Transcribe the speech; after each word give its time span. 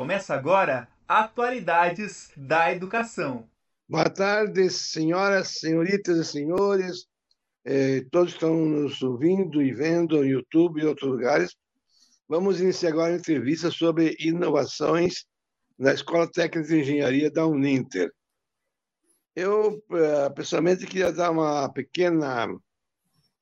Começa 0.00 0.32
agora 0.32 0.88
Atualidades 1.06 2.30
da 2.34 2.72
Educação. 2.72 3.46
Boa 3.86 4.08
tarde, 4.08 4.70
senhoras, 4.70 5.58
senhoritas 5.58 6.16
e 6.16 6.24
senhores. 6.24 7.04
Eh, 7.66 8.06
todos 8.10 8.32
estão 8.32 8.56
nos 8.64 9.02
ouvindo 9.02 9.60
e 9.60 9.74
vendo 9.74 10.16
no 10.16 10.24
YouTube 10.24 10.80
e 10.80 10.86
outros 10.86 11.10
lugares. 11.10 11.54
Vamos 12.26 12.62
iniciar 12.62 12.92
agora 12.92 13.12
a 13.12 13.18
entrevista 13.18 13.70
sobre 13.70 14.16
inovações 14.18 15.26
na 15.78 15.92
Escola 15.92 16.26
Técnica 16.26 16.66
de 16.66 16.80
Engenharia 16.80 17.30
da 17.30 17.46
Uninter. 17.46 18.10
Eu, 19.36 19.84
eh, 19.92 20.30
pessoalmente, 20.30 20.86
queria 20.86 21.12
dar 21.12 21.30
uma 21.30 21.70
pequena 21.70 22.48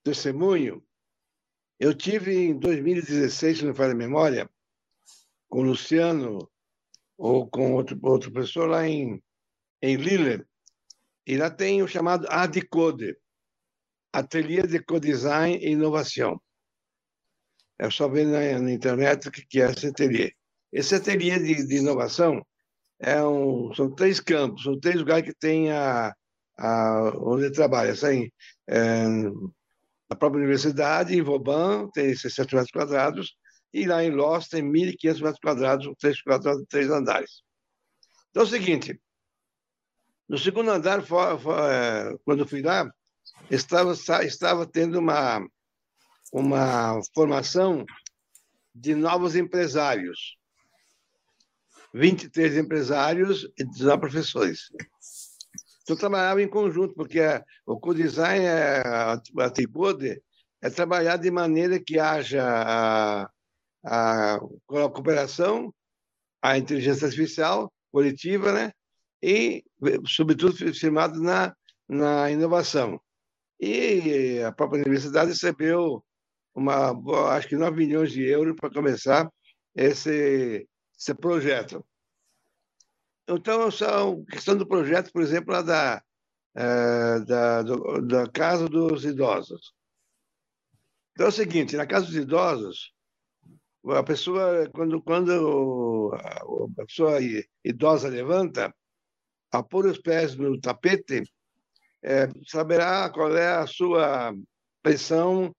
testemunho. 0.02 0.82
Eu 1.78 1.94
tive 1.94 2.34
em 2.36 2.58
2016, 2.58 3.58
se 3.58 3.62
não 3.62 3.70
me 3.70 3.76
falha 3.76 3.92
a 3.92 3.94
memória, 3.94 4.50
com 5.48 5.60
o 5.60 5.64
Luciano 5.64 6.50
ou 7.16 7.48
com 7.48 7.74
outro, 7.74 7.98
outro 8.02 8.30
professor 8.30 8.68
lá 8.68 8.86
em, 8.86 9.22
em 9.82 9.96
Lille, 9.96 10.44
e 11.26 11.36
lá 11.36 11.50
tem 11.50 11.82
o 11.82 11.88
chamado 11.88 12.26
ADCODE, 12.30 13.16
Ateliê 14.12 14.66
de 14.66 14.82
Codesign 14.82 15.58
e 15.58 15.72
Inovação. 15.72 16.40
É 17.78 17.90
só 17.90 18.08
ver 18.08 18.26
na, 18.26 18.58
na 18.58 18.72
internet 18.72 19.28
o 19.28 19.30
que, 19.30 19.46
que 19.46 19.60
é 19.60 19.70
esse 19.70 19.86
ateliê. 19.86 20.32
Esse 20.72 20.94
ateliê 20.94 21.38
de, 21.38 21.66
de 21.66 21.76
inovação 21.76 22.44
é 22.98 23.22
um, 23.22 23.72
são 23.74 23.94
três 23.94 24.20
campos, 24.20 24.64
são 24.64 24.78
três 24.78 24.96
lugares 24.96 25.24
que 25.24 25.38
tem 25.38 25.70
a, 25.70 26.14
a, 26.58 27.12
onde 27.16 27.52
trabalha. 27.52 27.92
Assim, 27.92 28.30
é, 28.68 29.04
a 30.10 30.16
própria 30.16 30.40
universidade, 30.40 31.14
em 31.14 31.22
Vauban, 31.22 31.88
tem 31.92 32.14
60 32.14 32.56
metros 32.56 32.72
quadrados, 32.72 33.36
e 33.72 33.86
lá 33.86 34.02
em 34.02 34.10
Loss 34.10 34.48
tem 34.48 34.62
1.500 34.62 35.20
metros 35.20 35.40
quadrados, 35.40 35.94
três, 35.98 36.22
quadrados, 36.22 36.64
três 36.68 36.90
andares. 36.90 37.42
Então 38.30 38.42
é 38.42 38.46
o 38.46 38.48
seguinte, 38.48 39.00
no 40.28 40.38
segundo 40.38 40.70
andar, 40.70 41.00
é, 41.00 42.16
quando 42.24 42.46
fui 42.46 42.62
lá, 42.62 42.90
estava, 43.50 43.94
estava 44.24 44.66
tendo 44.66 44.98
uma, 44.98 45.46
uma 46.32 47.00
formação 47.14 47.84
de 48.74 48.94
novos 48.94 49.34
empresários. 49.34 50.36
23 51.94 52.58
empresários 52.58 53.48
e 53.58 53.64
19 53.64 54.00
professores. 54.00 54.70
Então, 55.82 55.96
trabalhava 55.96 56.42
em 56.42 56.48
conjunto, 56.48 56.94
porque 56.94 57.20
o 57.64 57.80
co-design, 57.80 58.44
é, 58.44 58.82
a 58.86 59.50
Tribode, 59.50 60.22
é 60.60 60.68
trabalhar 60.68 61.16
de 61.16 61.30
maneira 61.30 61.82
que 61.82 61.98
haja 61.98 62.44
a, 62.44 63.30
a 63.84 64.38
cooperação, 64.66 65.72
a 66.42 66.58
inteligência 66.58 67.06
artificial 67.06 67.72
coletiva, 67.90 68.52
né? 68.52 68.72
e, 69.22 69.64
sobretudo, 70.06 70.54
firmado 70.74 71.20
na, 71.22 71.54
na 71.88 72.30
inovação. 72.30 73.00
E 73.60 74.40
a 74.46 74.52
própria 74.52 74.80
universidade 74.80 75.30
recebeu 75.30 76.04
uma, 76.54 76.90
acho 77.32 77.48
que 77.48 77.56
9 77.56 77.76
milhões 77.76 78.12
de 78.12 78.22
euros 78.22 78.54
para 78.56 78.70
começar 78.70 79.28
esse, 79.74 80.68
esse 80.98 81.14
projeto. 81.14 81.84
Então, 83.28 83.66
a 83.66 84.30
questão 84.30 84.56
do 84.56 84.66
projeto, 84.66 85.12
por 85.12 85.22
exemplo, 85.22 85.62
da, 85.62 86.02
é, 86.54 87.20
da, 87.20 87.62
do, 87.62 88.02
da 88.06 88.28
Casa 88.28 88.68
dos 88.68 89.04
Idosos. 89.04 89.72
Então 91.12 91.26
é 91.26 91.28
o 91.28 91.32
seguinte, 91.32 91.76
na 91.76 91.86
Casa 91.86 92.06
dos 92.06 92.14
Idosos, 92.14 92.92
a 93.86 94.02
pessoa, 94.02 94.68
quando, 94.72 95.00
quando 95.02 96.12
a 96.78 96.84
pessoa 96.84 97.18
idosa 97.64 98.08
levanta, 98.08 98.74
a 99.50 99.62
pôr 99.62 99.86
os 99.86 99.98
pés 99.98 100.36
no 100.36 100.60
tapete, 100.60 101.22
é, 102.02 102.28
saberá 102.46 103.08
qual 103.10 103.36
é 103.36 103.48
a 103.48 103.66
sua 103.66 104.34
pressão, 104.82 105.54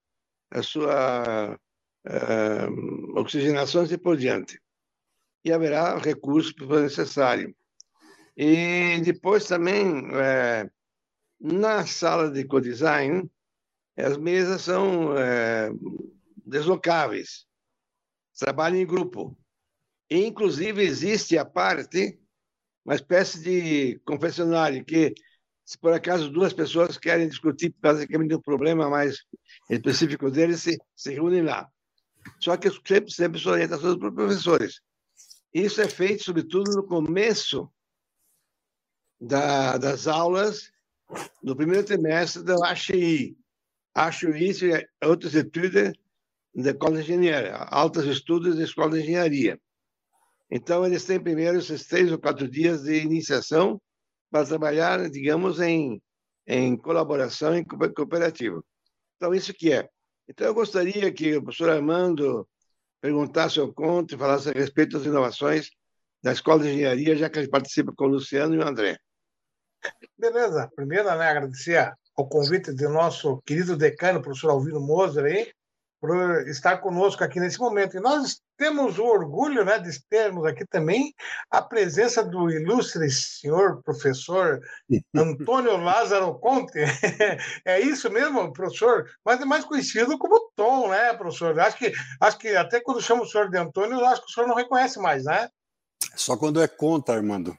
a 0.52 0.62
sua 0.62 1.60
é, 2.06 3.20
oxigenação 3.20 3.82
e 3.82 3.86
assim 3.86 3.98
por 3.98 4.18
diante. 4.18 4.60
E 5.44 5.52
haverá 5.52 5.98
recursos 5.98 6.52
para 6.52 6.66
o 6.66 6.80
necessário. 6.82 7.56
E 8.38 9.02
depois 9.04 9.46
também, 9.46 10.08
é, 10.14 10.70
na 11.40 11.86
sala 11.86 12.30
de 12.30 12.46
co-design, 12.46 13.30
as 13.98 14.18
mesas 14.18 14.62
são 14.62 15.18
é, 15.18 15.72
deslocáveis 16.46 17.49
trabalho 18.40 18.78
em 18.78 18.86
grupo. 18.86 19.38
E, 20.10 20.26
inclusive, 20.26 20.82
existe 20.82 21.38
a 21.38 21.46
parte, 21.46 22.20
uma 22.84 22.96
espécie 22.96 23.42
de 23.44 24.00
confessionário, 24.06 24.84
que, 24.84 25.14
se 25.64 25.78
por 25.78 25.94
acaso 25.94 26.32
duas 26.32 26.54
pessoas 26.54 26.98
querem 26.98 27.28
discutir 27.28 27.76
basicamente 27.80 28.34
um 28.34 28.42
problema 28.42 28.90
mais 28.90 29.18
específico 29.70 30.32
deles, 30.32 30.64
se, 30.64 30.78
se 30.96 31.14
reúnem 31.14 31.44
lá. 31.44 31.70
Só 32.40 32.58
que 32.58 32.70
sempre, 32.88 33.12
sempre 33.12 33.40
são 33.40 33.52
orientações 33.52 33.98
para 33.98 34.12
professores. 34.12 34.82
Isso 35.54 35.82
é 35.82 35.88
feito, 35.88 36.24
sobretudo, 36.24 36.72
no 36.76 36.88
começo 36.88 37.72
da, 39.20 39.78
das 39.78 40.08
aulas 40.08 40.72
do 41.42 41.56
primeiro 41.56 41.86
trimestre 41.86 42.44
da 42.44 42.56
HI. 42.74 43.38
HI 43.96 44.74
é 44.74 45.08
Outras 45.08 45.36
Etudes 45.36 45.94
da 46.54 46.72
Escola 46.72 47.02
de 47.02 47.14
Engenharia, 47.14 47.56
altos 47.56 48.06
estudos 48.06 48.58
da 48.58 48.64
Escola 48.64 48.92
de 48.92 49.02
Engenharia. 49.02 49.60
Então, 50.52 50.86
eles 50.86 51.06
têm 51.06 51.20
primeiro 51.20 51.60
esses 51.60 51.86
três 51.86 52.12
ou 52.12 52.18
quatro 52.18 52.50
dias 52.50 52.84
de 52.84 53.02
iniciação 53.02 53.80
para 54.32 54.46
trabalhar, 54.46 55.10
digamos, 55.10 55.60
em, 55.60 56.02
em 56.48 56.76
colaboração, 56.76 57.56
em 57.56 57.64
cooperativa. 57.64 58.64
Então, 59.16 59.34
isso 59.34 59.54
que 59.54 59.72
é. 59.72 59.88
Então, 60.28 60.48
eu 60.48 60.54
gostaria 60.54 61.12
que 61.12 61.38
o 61.38 61.44
professor 61.44 61.70
Armando 61.70 62.48
perguntasse 63.02 63.60
ao 63.60 63.72
Conte, 63.72 64.18
falasse 64.18 64.50
a 64.50 64.54
respeito 64.54 64.98
das 64.98 65.06
inovações 65.06 65.70
da 66.22 66.32
Escola 66.32 66.64
de 66.64 66.70
Engenharia, 66.70 67.16
já 67.16 67.30
que 67.30 67.40
ele 67.40 67.50
participa 67.50 67.94
com 67.96 68.06
o 68.06 68.10
Luciano 68.10 68.56
e 68.56 68.58
o 68.58 68.68
André. 68.68 68.98
Beleza. 70.18 70.70
Primeiro, 70.76 71.06
né, 71.06 71.30
agradecer 71.30 71.94
ao 72.16 72.28
convite 72.28 72.74
do 72.74 72.90
nosso 72.90 73.42
querido 73.46 73.78
decano, 73.78 74.22
professor 74.22 74.50
Alvino 74.50 74.82
Moser, 74.82 75.26
aí, 75.26 75.54
por 76.00 76.48
estar 76.48 76.78
conosco 76.78 77.24
aqui 77.24 77.40
nesse 77.40 77.60
momento. 77.60 77.98
E 77.98 78.00
nós 78.00 78.42
temos 78.58 78.98
o 78.98 79.06
orgulho 79.06 79.66
né, 79.66 79.78
de 79.80 79.92
termos 80.08 80.46
aqui 80.46 80.66
também 80.66 81.14
a 81.52 81.62
presença 81.62 82.24
do 82.24 82.50
ilustre 82.50 83.10
senhor 83.10 83.82
professor 83.84 84.60
Antônio 85.16 85.78
Lázaro 85.78 86.40
Conte. 86.40 86.80
é 87.66 87.80
isso 87.80 88.10
mesmo, 88.10 88.52
professor? 88.54 89.10
Mas 89.26 89.42
é 89.42 89.46
mais 89.46 89.66
conhecido 89.66 90.18
como 90.18 90.52
Tom, 90.56 90.90
né, 90.90 91.14
professor? 91.14 91.60
Acho 91.60 91.78
que, 91.78 91.94
acho 92.22 92.38
que 92.38 92.50
até 92.56 92.80
quando 92.80 93.02
chama 93.02 93.24
o 93.24 93.28
senhor 93.28 93.50
de 93.50 93.58
Antônio, 93.58 94.04
acho 94.06 94.22
que 94.22 94.32
o 94.32 94.34
senhor 94.34 94.48
não 94.48 94.56
reconhece 94.56 95.00
mais, 95.00 95.26
né? 95.26 95.50
Só 96.16 96.36
quando 96.38 96.62
é 96.62 96.68
conta, 96.68 97.14
Armando. 97.14 97.58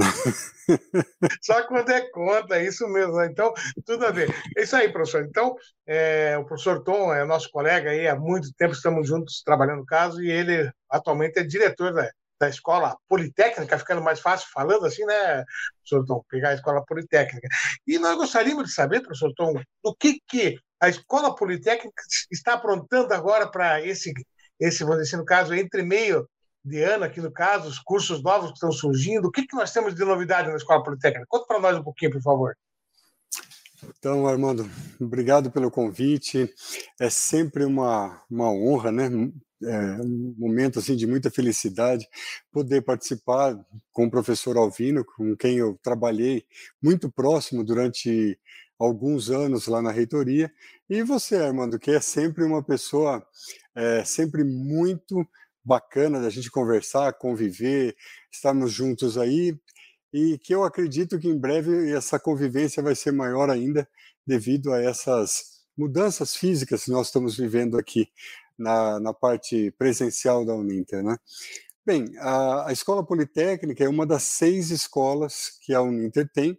Só 1.42 1.66
quando 1.66 1.90
é 1.90 2.08
conta, 2.10 2.56
é 2.56 2.64
isso 2.64 2.86
mesmo. 2.88 3.16
Né? 3.16 3.26
Então, 3.26 3.52
tudo 3.84 4.06
a 4.06 4.10
ver. 4.10 4.34
É 4.56 4.62
isso 4.62 4.76
aí, 4.76 4.90
professor. 4.92 5.24
Então, 5.24 5.54
é, 5.86 6.36
o 6.38 6.44
professor 6.44 6.82
Tom 6.82 7.12
é 7.12 7.24
nosso 7.24 7.50
colega 7.50 7.90
aí, 7.90 8.08
há 8.08 8.16
muito 8.16 8.52
tempo 8.54 8.72
estamos 8.72 9.08
juntos 9.08 9.42
trabalhando 9.44 9.82
o 9.82 9.86
caso, 9.86 10.22
e 10.22 10.30
ele 10.30 10.70
atualmente 10.88 11.38
é 11.38 11.42
diretor 11.42 11.92
da, 11.92 12.08
da 12.40 12.48
escola 12.48 12.96
politécnica, 13.08 13.78
ficando 13.78 14.02
mais 14.02 14.20
fácil 14.20 14.48
falando 14.52 14.86
assim, 14.86 15.04
né, 15.04 15.44
professor 15.76 16.06
Tom? 16.06 16.24
Pegar 16.28 16.50
a 16.50 16.54
escola 16.54 16.84
politécnica. 16.84 17.46
E 17.86 17.98
nós 17.98 18.16
gostaríamos 18.16 18.64
de 18.64 18.72
saber, 18.72 19.02
professor 19.02 19.32
Tom, 19.34 19.60
do 19.84 19.94
que, 19.94 20.20
que 20.26 20.58
a 20.80 20.88
escola 20.88 21.34
politécnica 21.34 22.02
está 22.30 22.54
aprontando 22.54 23.12
agora 23.12 23.50
para 23.50 23.84
esse, 23.84 24.12
esse, 24.58 24.82
vamos 24.82 24.98
dizer 24.98 25.10
assim, 25.10 25.16
no 25.18 25.26
caso, 25.26 25.54
entre 25.54 25.82
meio 25.82 26.26
de 26.64 26.82
ano, 26.82 27.04
aqui 27.04 27.20
no 27.20 27.32
caso, 27.32 27.68
os 27.68 27.78
cursos 27.78 28.22
novos 28.22 28.48
que 28.48 28.54
estão 28.54 28.72
surgindo. 28.72 29.28
O 29.28 29.30
que, 29.30 29.46
que 29.46 29.56
nós 29.56 29.72
temos 29.72 29.94
de 29.94 30.04
novidade 30.04 30.48
na 30.48 30.56
Escola 30.56 30.82
Politécnica? 30.82 31.26
Conta 31.28 31.46
para 31.46 31.60
nós 31.60 31.78
um 31.78 31.82
pouquinho, 31.82 32.12
por 32.12 32.22
favor. 32.22 32.56
Então, 33.98 34.26
Armando, 34.26 34.68
obrigado 35.00 35.50
pelo 35.50 35.70
convite. 35.70 36.52
É 37.00 37.08
sempre 37.08 37.64
uma, 37.64 38.22
uma 38.30 38.50
honra, 38.50 38.92
né? 38.92 39.08
É 39.62 40.00
um 40.02 40.34
momento 40.38 40.78
assim 40.78 40.96
de 40.96 41.06
muita 41.06 41.30
felicidade 41.30 42.08
poder 42.50 42.82
participar 42.82 43.58
com 43.92 44.06
o 44.06 44.10
professor 44.10 44.56
Alvino, 44.56 45.04
com 45.04 45.36
quem 45.36 45.58
eu 45.58 45.78
trabalhei 45.82 46.46
muito 46.82 47.10
próximo 47.10 47.62
durante 47.62 48.38
alguns 48.78 49.28
anos 49.30 49.66
lá 49.66 49.82
na 49.82 49.92
reitoria, 49.92 50.50
e 50.88 51.02
você, 51.02 51.36
Armando, 51.36 51.78
que 51.78 51.90
é 51.90 52.00
sempre 52.00 52.42
uma 52.42 52.62
pessoa 52.62 53.22
é, 53.74 54.02
sempre 54.04 54.42
muito 54.42 55.26
bacana 55.64 56.20
da 56.20 56.30
gente 56.30 56.50
conversar, 56.50 57.12
conviver, 57.14 57.96
estarmos 58.32 58.72
juntos 58.72 59.16
aí 59.18 59.58
e 60.12 60.38
que 60.38 60.54
eu 60.54 60.64
acredito 60.64 61.18
que 61.18 61.28
em 61.28 61.38
breve 61.38 61.92
essa 61.92 62.18
convivência 62.18 62.82
vai 62.82 62.94
ser 62.94 63.12
maior 63.12 63.48
ainda 63.50 63.88
devido 64.26 64.72
a 64.72 64.80
essas 64.82 65.60
mudanças 65.76 66.34
físicas 66.34 66.84
que 66.84 66.90
nós 66.90 67.06
estamos 67.06 67.36
vivendo 67.36 67.78
aqui 67.78 68.08
na, 68.58 69.00
na 69.00 69.14
parte 69.14 69.70
presencial 69.78 70.44
da 70.44 70.54
Uninter, 70.54 71.02
né? 71.02 71.16
Bem, 71.84 72.12
a, 72.18 72.68
a, 72.68 72.72
Escola 72.72 73.04
Politécnica 73.04 73.82
é 73.82 73.88
uma 73.88 74.06
das 74.06 74.24
seis 74.24 74.70
escolas 74.70 75.58
que 75.62 75.72
a 75.72 75.80
Uninter 75.80 76.30
tem, 76.30 76.52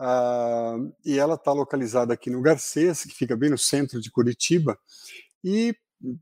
uh, 0.00 0.94
e 1.04 1.18
ela 1.18 1.34
está 1.34 1.52
localizada 1.52 2.14
aqui 2.14 2.30
no 2.30 2.40
Garcês, 2.40 3.02
que 3.02 3.12
fica 3.12 3.36
bem 3.36 3.50
no 3.50 3.58
centro 3.58 4.00
de 4.00 4.10
Curitiba, 4.12 4.78
e, 5.42 5.74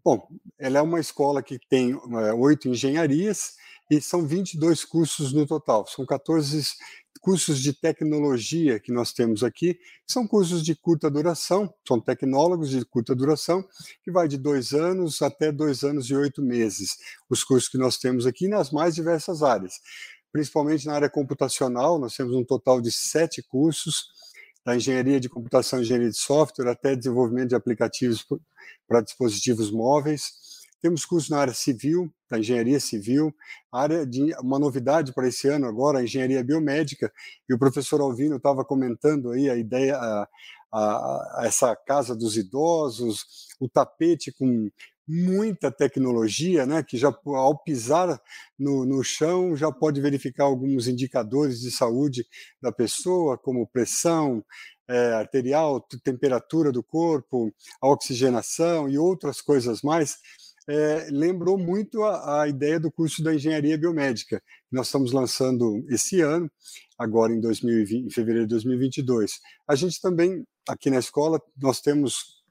bom, 0.04 0.28
ela 0.58 0.78
é 0.78 0.82
uma 0.82 1.00
escola 1.00 1.42
que 1.42 1.58
tem 1.58 1.94
uh, 1.94 2.36
oito 2.38 2.68
engenharias, 2.68 3.54
e 3.90 4.00
são 4.00 4.26
22 4.26 4.84
cursos 4.84 5.32
no 5.32 5.46
total, 5.46 5.86
são 5.86 6.06
14 6.06 6.62
cursos 7.20 7.60
de 7.60 7.72
tecnologia 7.72 8.80
que 8.80 8.90
nós 8.90 9.12
temos 9.12 9.44
aqui, 9.44 9.78
são 10.06 10.26
cursos 10.26 10.64
de 10.64 10.74
curta 10.74 11.10
duração, 11.10 11.72
são 11.86 12.00
tecnólogos 12.00 12.70
de 12.70 12.84
curta 12.84 13.14
duração, 13.14 13.64
que 14.02 14.10
vai 14.10 14.26
de 14.26 14.38
dois 14.38 14.72
anos 14.72 15.20
até 15.20 15.52
dois 15.52 15.84
anos 15.84 16.06
e 16.06 16.16
oito 16.16 16.42
meses, 16.42 16.96
os 17.28 17.44
cursos 17.44 17.68
que 17.68 17.78
nós 17.78 17.98
temos 17.98 18.26
aqui 18.26 18.48
nas 18.48 18.70
mais 18.70 18.94
diversas 18.94 19.42
áreas. 19.42 19.74
Principalmente 20.32 20.86
na 20.86 20.94
área 20.94 21.10
computacional, 21.10 21.98
nós 21.98 22.16
temos 22.16 22.34
um 22.34 22.44
total 22.44 22.80
de 22.80 22.90
sete 22.90 23.42
cursos, 23.42 24.06
da 24.64 24.76
engenharia 24.76 25.18
de 25.18 25.28
computação 25.28 25.78
e 25.78 25.82
engenharia 25.82 26.10
de 26.10 26.16
software 26.16 26.70
até 26.70 26.94
desenvolvimento 26.94 27.50
de 27.50 27.54
aplicativos 27.54 28.26
para 28.86 29.00
dispositivos 29.00 29.70
móveis, 29.70 30.42
temos 30.82 31.04
cursos 31.04 31.30
na 31.30 31.38
área 31.38 31.54
civil, 31.54 32.12
da 32.28 32.40
engenharia 32.40 32.80
civil, 32.80 33.32
área 33.70 34.04
de 34.04 34.34
uma 34.40 34.58
novidade 34.58 35.12
para 35.14 35.28
esse 35.28 35.46
ano 35.46 35.66
agora, 35.66 36.00
a 36.00 36.02
engenharia 36.02 36.42
biomédica, 36.42 37.12
e 37.48 37.54
o 37.54 37.58
professor 37.58 38.00
Alvino 38.00 38.36
estava 38.36 38.64
comentando 38.64 39.30
aí 39.30 39.48
a 39.48 39.56
ideia, 39.56 39.96
a, 39.96 40.28
a, 40.72 41.40
a 41.40 41.46
essa 41.46 41.76
casa 41.76 42.16
dos 42.16 42.36
idosos, 42.36 43.24
o 43.60 43.68
tapete 43.68 44.32
com 44.32 44.68
muita 45.06 45.70
tecnologia, 45.70 46.64
né, 46.64 46.82
que 46.82 46.96
já 46.96 47.12
ao 47.26 47.62
pisar 47.62 48.20
no, 48.58 48.84
no 48.84 49.02
chão 49.02 49.56
já 49.56 49.70
pode 49.70 50.00
verificar 50.00 50.44
alguns 50.44 50.86
indicadores 50.86 51.60
de 51.60 51.70
saúde 51.70 52.26
da 52.60 52.70
pessoa, 52.70 53.36
como 53.36 53.66
pressão, 53.66 54.44
é, 54.88 55.14
arterial, 55.14 55.80
temperatura 56.04 56.70
do 56.70 56.82
corpo, 56.82 57.52
a 57.80 57.88
oxigenação 57.88 58.88
e 58.88 58.98
outras 58.98 59.40
coisas 59.40 59.82
mais 59.82 60.18
é, 60.68 61.08
lembrou 61.10 61.58
muito 61.58 62.02
a, 62.04 62.42
a, 62.42 62.48
ideia 62.48 62.78
do 62.78 62.90
curso 62.90 63.22
da 63.22 63.34
engenharia 63.34 63.76
biomédica, 63.76 64.40
que 64.40 64.76
nós 64.76 64.86
estamos 64.86 65.12
lançando 65.12 65.84
esse 65.88 66.20
ano, 66.20 66.50
agora 66.98 67.32
em, 67.32 67.40
2020, 67.40 68.06
em 68.06 68.10
fevereiro 68.10 68.46
de 68.46 68.50
2022. 68.50 69.40
A 69.68 69.74
gente 69.74 70.00
também, 70.00 70.44
aqui 70.68 70.88
na 70.90 70.98
escola, 70.98 71.40
nós 71.60 71.80
temos 71.80 72.41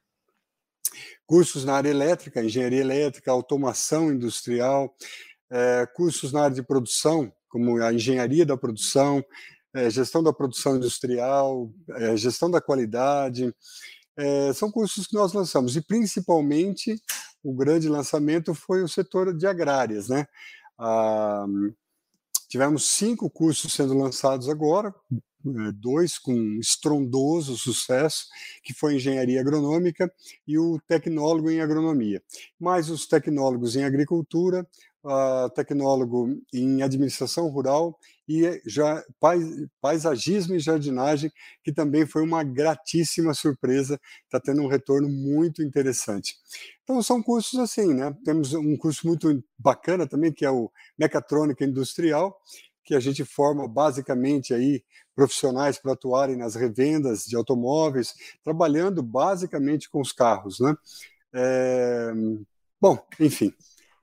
cursos 1.31 1.63
na 1.63 1.75
área 1.75 1.88
elétrica, 1.88 2.44
engenharia 2.44 2.81
elétrica, 2.81 3.31
automação 3.31 4.12
industrial, 4.12 4.94
é, 5.50 5.88
cursos 5.95 6.33
na 6.33 6.44
área 6.44 6.56
de 6.57 6.62
produção, 6.62 7.31
como 7.48 7.81
a 7.81 7.94
engenharia 7.94 8.45
da 8.45 8.57
produção, 8.57 9.24
é, 9.74 9.89
gestão 9.89 10.22
da 10.22 10.33
produção 10.33 10.75
industrial, 10.75 11.72
é, 11.92 12.18
gestão 12.18 12.51
da 12.51 12.60
qualidade, 12.60 13.56
são 14.54 14.69
cursos 14.69 15.07
que 15.07 15.16
nós 15.16 15.31
lançamos, 15.31 15.78
e 15.78 15.81
principalmente 15.81 17.01
o 17.42 17.54
grande 17.54 17.88
lançamento 17.88 18.54
foi 18.54 18.84
o 18.84 18.88
setor 18.88 19.34
de 19.34 19.48
agrárias. 19.48 20.10
Né? 20.10 20.27
Ah, 20.77 21.45
tivemos 22.50 22.86
cinco 22.86 23.30
cursos 23.30 23.74
sendo 23.74 23.98
lançados 23.98 24.50
agora, 24.50 24.94
dois 25.75 26.17
com 26.17 26.33
estrondoso 26.59 27.57
sucesso, 27.57 28.25
que 28.63 28.73
foi 28.73 28.95
engenharia 28.95 29.41
agronômica 29.41 30.11
e 30.47 30.57
o 30.57 30.79
tecnólogo 30.88 31.49
em 31.49 31.61
agronomia. 31.61 32.21
Mais 32.59 32.89
os 32.89 33.07
tecnólogos 33.07 33.75
em 33.75 33.83
agricultura, 33.83 34.67
uh, 35.03 35.49
tecnólogo 35.53 36.41
em 36.53 36.81
administração 36.81 37.47
rural 37.49 37.97
e 38.27 38.61
já 38.65 39.03
paisagismo 39.81 40.55
e 40.55 40.59
jardinagem, 40.59 41.31
que 41.63 41.73
também 41.73 42.05
foi 42.05 42.23
uma 42.23 42.43
gratíssima 42.43 43.33
surpresa, 43.33 43.99
está 44.23 44.39
tendo 44.39 44.61
um 44.61 44.67
retorno 44.67 45.09
muito 45.09 45.61
interessante. 45.61 46.35
Então 46.83 47.01
são 47.03 47.21
cursos 47.21 47.59
assim, 47.59 47.93
né? 47.93 48.15
Temos 48.23 48.53
um 48.53 48.77
curso 48.77 49.05
muito 49.07 49.43
bacana 49.57 50.07
também 50.07 50.31
que 50.31 50.45
é 50.45 50.51
o 50.51 50.71
mecatrônica 50.97 51.65
industrial, 51.65 52.38
que 52.83 52.95
a 52.95 53.00
gente 53.00 53.24
forma 53.24 53.68
basicamente 53.68 54.54
aí 54.54 54.83
profissionais 55.16 55.78
para 55.78 55.94
atuarem 55.94 56.36
nas 56.36 56.56
revendas 56.56 57.25
de 57.25 57.36
automóveis, 57.36 58.13
trabalhando 58.44 59.04
basicamente 59.04 59.89
com 59.89 60.01
os 60.01 60.12
carros, 60.12 60.60
né? 60.60 60.75
É... 61.33 62.12
Bom, 62.80 62.98
enfim, 63.19 63.54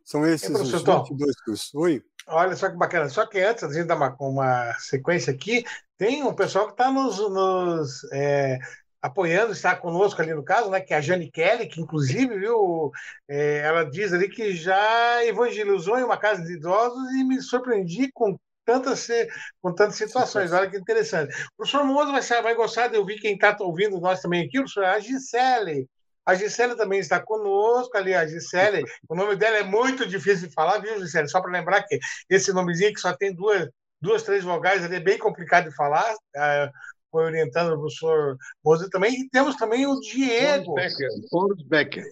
são 0.05 0.27
esses 0.27 0.49
os 0.49 0.71
22 0.71 1.41
cursos. 1.43 1.75
Oi? 1.75 2.03
Olha 2.29 2.55
só 2.57 2.71
que 2.71 2.77
bacana. 2.77 3.09
Só 3.09 3.27
que 3.27 3.41
antes, 3.41 3.65
a 3.65 3.73
gente 3.73 3.87
dar 3.87 3.97
uma, 3.97 4.15
uma 4.21 4.73
sequência 4.79 5.33
aqui, 5.33 5.65
tem 5.97 6.23
um 6.23 6.35
pessoal 6.35 6.67
que 6.67 6.73
está 6.73 6.91
nos, 6.91 7.19
nos 7.19 8.05
é, 8.13 8.59
apoiando, 9.01 9.53
está 9.53 9.75
conosco 9.75 10.21
ali 10.21 10.35
no 10.35 10.45
caso, 10.45 10.71
né, 10.71 10.81
que 10.81 10.93
é 10.93 10.97
a 10.99 11.01
Jane 11.01 11.31
Kelly, 11.31 11.69
que 11.69 11.81
inclusive, 11.81 12.39
viu, 12.39 12.91
é, 13.29 13.59
ela 13.59 13.85
diz 13.85 14.13
ali 14.13 14.29
que 14.29 14.55
já 14.55 15.25
evangelizou 15.25 15.99
em 15.99 16.05
uma 16.05 16.17
casa 16.17 16.43
de 16.45 16.53
idosos 16.53 17.11
e 17.13 17.25
me 17.25 17.41
surpreendi 17.41 18.11
com 18.13 18.39
tantas, 18.69 19.09
com 19.63 19.75
tantas 19.75 19.97
situações. 19.97 20.53
Olha 20.53 20.69
que 20.69 20.77
interessante. 20.77 21.35
O 21.55 21.57
professor 21.57 21.85
Moza 21.85 22.13
vai, 22.13 22.43
vai 22.43 22.55
gostar 22.55 22.89
de 22.89 22.99
ouvir 22.99 23.19
quem 23.19 23.33
está 23.33 23.57
ouvindo 23.61 23.99
nós 23.99 24.21
também 24.21 24.45
aqui, 24.45 24.59
o 24.59 24.63
professor 24.65 24.85
a 24.85 25.01
Gisele. 25.01 25.89
A 26.27 26.35
Gisele 26.35 26.77
também 26.77 27.01
está 27.01 27.19
conosco 27.19 27.97
ali. 27.97 28.15
A 28.15 28.27
Gisele, 28.27 28.85
o 29.09 29.15
nome 29.15 29.37
dela 29.37 29.57
é 29.57 29.63
muito 29.63 30.07
difícil 30.07 30.49
de 30.49 30.55
falar, 30.55 30.79
viu, 30.81 31.01
Gisele? 31.01 31.29
Só 31.29 31.41
para 31.41 31.51
lembrar 31.51 31.83
que 31.85 31.99
esse 32.29 32.53
nomezinho 32.53 32.93
que 32.93 33.01
só 33.01 33.17
tem 33.17 33.35
duas, 33.35 33.67
duas 33.99 34.23
três 34.23 34.45
vogais 34.45 34.85
ali 34.85 34.97
é 34.97 35.01
bem 35.01 35.17
complicado 35.17 35.71
de 35.71 35.75
falar. 35.75 36.15
É, 36.37 36.71
foi 37.11 37.25
orientando 37.25 37.73
o 37.73 37.81
professor 37.81 38.37
Moza 38.63 38.91
também. 38.91 39.23
E 39.23 39.31
temos 39.31 39.57
também 39.57 39.87
o 39.87 39.99
Diego. 40.01 40.75
Boris 41.31 41.63
Becker. 41.63 42.05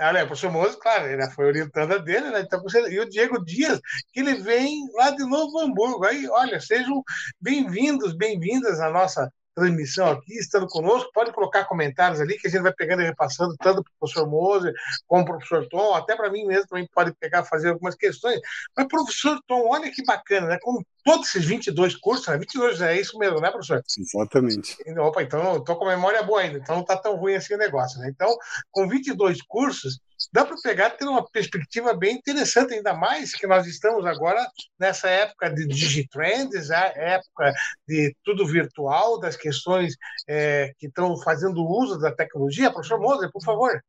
Olha, 0.00 0.24
o 0.24 0.26
professor 0.26 0.50
Moza, 0.50 0.78
claro, 0.80 1.06
ele 1.06 1.30
foi 1.30 1.46
orientando 1.46 1.92
a 1.92 1.98
dele, 1.98 2.30
né? 2.30 2.40
Então, 2.40 2.62
e 2.90 2.98
o 2.98 3.08
Diego 3.08 3.44
Dias, 3.44 3.78
que 4.12 4.20
ele 4.20 4.34
vem 4.36 4.88
lá 4.94 5.10
de 5.10 5.24
Novo 5.26 5.60
Hamburgo. 5.60 6.04
Aí, 6.06 6.26
olha, 6.28 6.58
sejam 6.58 7.02
bem-vindos, 7.38 8.16
bem-vindas 8.16 8.80
à 8.80 8.90
nossa 8.90 9.30
transmissão 9.60 10.08
aqui, 10.08 10.34
estando 10.34 10.66
conosco. 10.66 11.10
Pode 11.12 11.32
colocar 11.32 11.64
comentários 11.64 12.20
ali 12.20 12.38
que 12.38 12.48
a 12.48 12.50
gente 12.50 12.62
vai 12.62 12.72
pegando 12.72 13.02
e 13.02 13.06
repassando, 13.06 13.54
tanto 13.58 13.82
para 13.82 13.90
o 13.90 13.98
professor 14.00 14.28
Moser 14.28 14.72
como 15.06 15.24
para 15.24 15.36
o 15.36 15.38
professor 15.38 15.68
Tom, 15.68 15.94
até 15.94 16.16
para 16.16 16.30
mim 16.30 16.44
mesmo 16.46 16.66
também 16.66 16.88
pode 16.92 17.12
pegar 17.14 17.44
fazer 17.44 17.70
algumas 17.70 17.94
questões. 17.94 18.40
Mas, 18.76 18.86
professor 18.88 19.38
Tom, 19.46 19.68
olha 19.68 19.90
que 19.90 20.02
bacana, 20.04 20.46
né? 20.48 20.58
Como 20.60 20.84
todos 21.04 21.28
esses 21.28 21.44
22 21.44 21.96
cursos, 21.96 22.26
né? 22.28 22.38
22 22.38 22.80
é 22.80 22.98
isso 22.98 23.18
mesmo, 23.18 23.40
né, 23.40 23.50
professor? 23.50 23.82
Exatamente. 23.98 24.76
Opa, 24.98 25.22
então 25.22 25.56
estou 25.56 25.76
com 25.76 25.86
a 25.86 25.94
memória 25.94 26.22
boa 26.22 26.40
ainda, 26.40 26.58
então 26.58 26.76
não 26.76 26.82
está 26.82 26.96
tão 26.96 27.16
ruim 27.16 27.34
assim 27.34 27.54
o 27.54 27.58
negócio, 27.58 27.98
né? 28.00 28.10
Então, 28.10 28.34
com 28.70 28.88
22 28.88 29.42
cursos, 29.42 30.00
dá 30.32 30.44
para 30.44 30.56
pegar 30.62 30.90
ter 30.90 31.06
uma 31.06 31.28
perspectiva 31.30 31.94
bem 31.94 32.16
interessante, 32.16 32.74
ainda 32.74 32.94
mais 32.94 33.34
que 33.34 33.46
nós 33.46 33.66
estamos 33.66 34.04
agora 34.06 34.46
nessa 34.78 35.08
época 35.08 35.48
de 35.50 35.66
digitrends, 35.66 36.70
a 36.70 36.86
época 36.86 37.52
de 37.86 38.14
tudo 38.22 38.46
virtual, 38.46 39.18
das 39.18 39.36
questões 39.36 39.96
é, 40.28 40.72
que 40.78 40.86
estão 40.86 41.16
fazendo 41.22 41.66
uso 41.66 41.98
da 41.98 42.12
tecnologia. 42.12 42.70
Professor 42.70 43.00
Moser, 43.00 43.30
por 43.32 43.42
favor. 43.42 43.82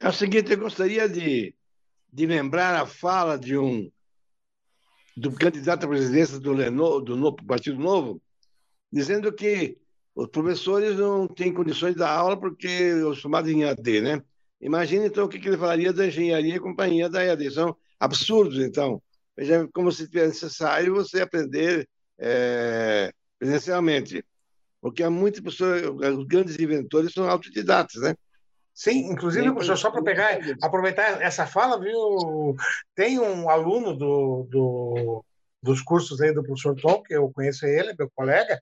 É 0.00 0.08
o 0.08 0.12
seguinte, 0.12 0.52
eu 0.52 0.58
gostaria 0.58 1.08
de, 1.08 1.54
de 2.12 2.26
lembrar 2.26 2.74
a 2.74 2.86
fala 2.86 3.38
de 3.38 3.56
um 3.56 3.90
do 5.16 5.32
candidato 5.32 5.84
à 5.84 5.88
presidência 5.88 6.40
do, 6.40 6.52
Leno, 6.52 7.00
do 7.00 7.16
Novo, 7.16 7.36
Partido 7.46 7.78
Novo, 7.78 8.20
dizendo 8.92 9.32
que 9.32 9.78
os 10.14 10.28
professores 10.28 10.96
não 10.96 11.26
têm 11.26 11.52
condições 11.52 11.92
de 11.92 11.98
dar 11.98 12.10
aula 12.10 12.36
porque 12.36 12.66
eu 12.66 13.14
sou 13.14 13.22
chamado 13.22 13.50
em 13.50 13.64
AD, 13.64 14.00
né? 14.00 14.22
Imagina, 14.64 15.04
então, 15.04 15.26
o 15.26 15.28
que 15.28 15.36
ele 15.46 15.58
falaria 15.58 15.92
da 15.92 16.06
engenharia 16.06 16.56
e 16.56 16.60
companhia 16.60 17.06
da 17.06 17.22
EAD. 17.22 17.50
São 17.50 17.76
absurdos, 18.00 18.58
então. 18.58 19.00
Veja 19.36 19.68
como 19.74 19.92
se 19.92 20.08
tivesse 20.08 20.42
necessário 20.42 20.94
você 20.94 21.20
aprender 21.20 21.86
é, 22.18 23.12
presencialmente. 23.38 24.24
Porque 24.80 25.02
há 25.02 25.10
muitas 25.10 25.42
pessoas, 25.42 25.82
os 25.82 26.24
grandes 26.26 26.58
inventores 26.58 27.12
são 27.12 27.28
autodidatas, 27.28 28.00
né? 28.00 28.14
Sim, 28.72 29.10
inclusive, 29.12 29.52
professor, 29.52 29.76
só 29.76 29.90
para 29.90 30.02
pegar, 30.02 30.38
aproveitar 30.62 31.20
essa 31.22 31.46
fala, 31.46 31.78
viu? 31.78 32.56
Tem 32.94 33.18
um 33.18 33.50
aluno 33.50 33.94
do, 33.94 34.48
do, 34.50 35.24
dos 35.62 35.82
cursos 35.82 36.22
aí 36.22 36.32
do 36.32 36.42
professor 36.42 36.74
Tom, 36.74 37.02
que 37.02 37.14
eu 37.14 37.30
conheço 37.30 37.66
ele, 37.66 37.94
meu 37.98 38.10
colega, 38.14 38.58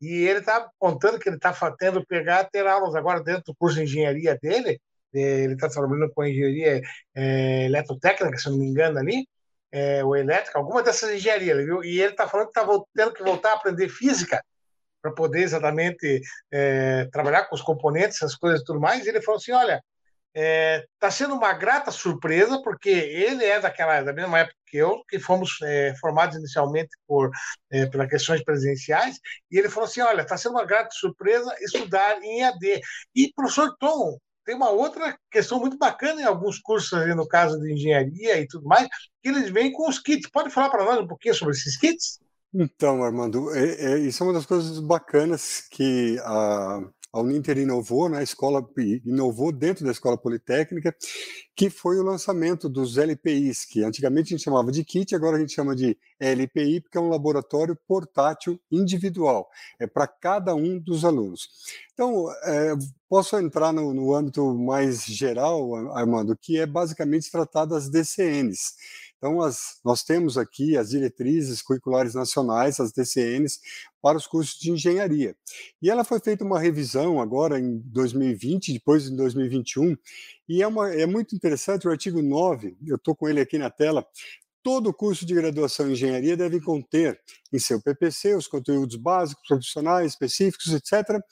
e 0.00 0.24
ele 0.24 0.40
está 0.40 0.68
contando 0.80 1.18
que 1.18 1.28
ele 1.28 1.36
está 1.36 1.54
tendo 1.78 2.04
pegar 2.04 2.44
ter 2.50 2.66
aulas 2.66 2.96
agora 2.96 3.22
dentro 3.22 3.44
do 3.46 3.54
curso 3.54 3.76
de 3.76 3.84
engenharia 3.84 4.36
dele, 4.36 4.80
ele 5.18 5.54
está 5.54 5.68
trabalhando 5.68 6.12
com 6.12 6.24
engenharia 6.24 6.80
é, 7.14 7.66
eletrotécnica, 7.66 8.38
se 8.38 8.48
não 8.50 8.58
me 8.58 8.66
engano, 8.66 8.98
ali, 8.98 9.26
é, 9.72 10.04
ou 10.04 10.16
elétrica, 10.16 10.58
alguma 10.58 10.82
dessas 10.82 11.10
engenharias, 11.10 11.64
viu? 11.64 11.82
E 11.84 12.00
ele 12.00 12.12
está 12.12 12.28
falando 12.28 12.50
que 12.50 12.58
está 12.58 12.84
tendo 12.94 13.12
que 13.12 13.22
voltar 13.22 13.50
a 13.52 13.54
aprender 13.54 13.88
física 13.88 14.42
para 15.02 15.12
poder 15.12 15.42
exatamente 15.42 16.20
é, 16.52 17.06
trabalhar 17.12 17.44
com 17.44 17.54
os 17.54 17.62
componentes, 17.62 18.16
essas 18.16 18.36
coisas 18.36 18.60
e 18.62 18.64
tudo 18.64 18.80
mais. 18.80 19.04
E 19.04 19.08
ele 19.10 19.20
falou 19.20 19.38
assim: 19.38 19.52
olha, 19.52 19.82
está 20.34 20.40
é, 20.40 20.84
tá 20.98 21.10
sendo 21.10 21.34
uma 21.34 21.52
grata 21.52 21.90
surpresa, 21.90 22.60
porque 22.62 22.90
ele 22.90 23.44
é 23.44 23.60
daquela 23.60 24.02
da 24.02 24.12
mesma 24.12 24.40
época 24.40 24.56
que 24.66 24.76
eu, 24.76 25.04
que 25.08 25.18
fomos 25.20 25.58
é, 25.62 25.94
formados 26.00 26.36
inicialmente 26.36 26.90
por 27.06 27.30
é, 27.70 27.86
pelas 27.86 28.08
questões 28.08 28.42
presenciais, 28.42 29.18
e 29.50 29.58
ele 29.58 29.68
falou 29.68 29.88
assim, 29.88 30.00
olha, 30.00 30.22
está 30.22 30.36
sendo 30.36 30.52
uma 30.52 30.64
grata 30.64 30.90
surpresa 30.92 31.54
estudar 31.60 32.20
em 32.22 32.44
AD. 32.44 32.80
E, 33.14 33.32
professor 33.34 33.76
Tom, 33.78 34.18
tem 34.44 34.54
uma 34.54 34.70
outra 34.70 35.16
questão 35.30 35.58
muito 35.58 35.78
bacana 35.78 36.20
em 36.20 36.24
alguns 36.24 36.58
cursos, 36.58 36.92
ali, 36.92 37.14
no 37.14 37.26
caso 37.26 37.58
de 37.60 37.72
engenharia 37.72 38.40
e 38.40 38.46
tudo 38.46 38.66
mais, 38.66 38.86
que 39.22 39.28
eles 39.28 39.50
vêm 39.50 39.72
com 39.72 39.88
os 39.88 39.98
kits. 39.98 40.30
Pode 40.30 40.50
falar 40.50 40.68
para 40.68 40.84
nós 40.84 40.98
um 40.98 41.06
pouquinho 41.06 41.34
sobre 41.34 41.54
esses 41.54 41.76
kits? 41.76 42.20
Então, 42.52 43.02
Armando, 43.02 43.52
é, 43.54 43.94
é, 43.94 43.98
isso 43.98 44.22
é 44.22 44.26
uma 44.26 44.32
das 44.32 44.46
coisas 44.46 44.78
bacanas 44.78 45.66
que 45.70 46.18
a, 46.22 46.80
a 47.14 47.20
Uninter 47.20 47.56
inovou, 47.58 48.08
né, 48.08 48.18
a 48.18 48.22
escola 48.24 48.68
inovou 49.04 49.52
dentro 49.52 49.84
da 49.84 49.92
escola 49.92 50.18
politécnica, 50.18 50.94
que 51.54 51.70
foi 51.70 51.96
o 51.96 52.02
lançamento 52.02 52.68
dos 52.68 52.98
LPIs, 52.98 53.64
que 53.64 53.84
antigamente 53.84 54.34
a 54.34 54.36
gente 54.36 54.44
chamava 54.44 54.72
de 54.72 54.82
kit, 54.82 55.14
agora 55.14 55.36
a 55.36 55.40
gente 55.40 55.54
chama 55.54 55.76
de 55.76 55.96
LPI, 56.18 56.80
porque 56.80 56.98
é 56.98 57.00
um 57.00 57.08
laboratório 57.08 57.78
portátil 57.86 58.60
individual, 58.68 59.48
é 59.78 59.86
para 59.86 60.08
cada 60.08 60.56
um 60.56 60.76
dos 60.76 61.04
alunos. 61.04 61.48
Então, 61.92 62.28
é, 62.42 62.72
posso 63.08 63.38
entrar 63.38 63.72
no, 63.72 63.94
no 63.94 64.12
âmbito 64.12 64.52
mais 64.52 65.04
geral, 65.04 65.92
Armando, 65.96 66.36
que 66.36 66.58
é 66.58 66.66
basicamente 66.66 67.30
tratar 67.30 67.64
das 67.64 67.88
DCNs. 67.88 68.74
Então, 69.24 69.40
as, 69.40 69.80
nós 69.82 70.02
temos 70.02 70.36
aqui 70.36 70.76
as 70.76 70.90
diretrizes 70.90 71.62
curriculares 71.62 72.14
nacionais, 72.14 72.78
as 72.78 72.92
DCNs, 72.92 73.58
para 74.02 74.18
os 74.18 74.26
cursos 74.26 74.60
de 74.60 74.70
engenharia. 74.70 75.34
E 75.80 75.88
ela 75.88 76.04
foi 76.04 76.20
feita 76.20 76.44
uma 76.44 76.60
revisão 76.60 77.18
agora 77.18 77.58
em 77.58 77.78
2020, 77.86 78.74
depois 78.74 79.08
em 79.08 79.16
2021, 79.16 79.96
e 80.46 80.62
é, 80.62 80.66
uma, 80.66 80.92
é 80.92 81.06
muito 81.06 81.34
interessante 81.34 81.88
o 81.88 81.90
artigo 81.90 82.20
9, 82.20 82.76
eu 82.86 82.96
estou 82.96 83.16
com 83.16 83.26
ele 83.26 83.40
aqui 83.40 83.56
na 83.56 83.70
tela, 83.70 84.06
todo 84.64 84.94
curso 84.94 85.26
de 85.26 85.34
graduação 85.34 85.88
em 85.88 85.92
engenharia 85.92 86.34
deve 86.38 86.58
conter 86.58 87.20
em 87.52 87.58
seu 87.58 87.80
PPC 87.82 88.34
os 88.34 88.48
conteúdos 88.48 88.96
básicos, 88.96 89.46
profissionais, 89.46 90.12
específicos, 90.12 90.72
etc., 90.72 91.22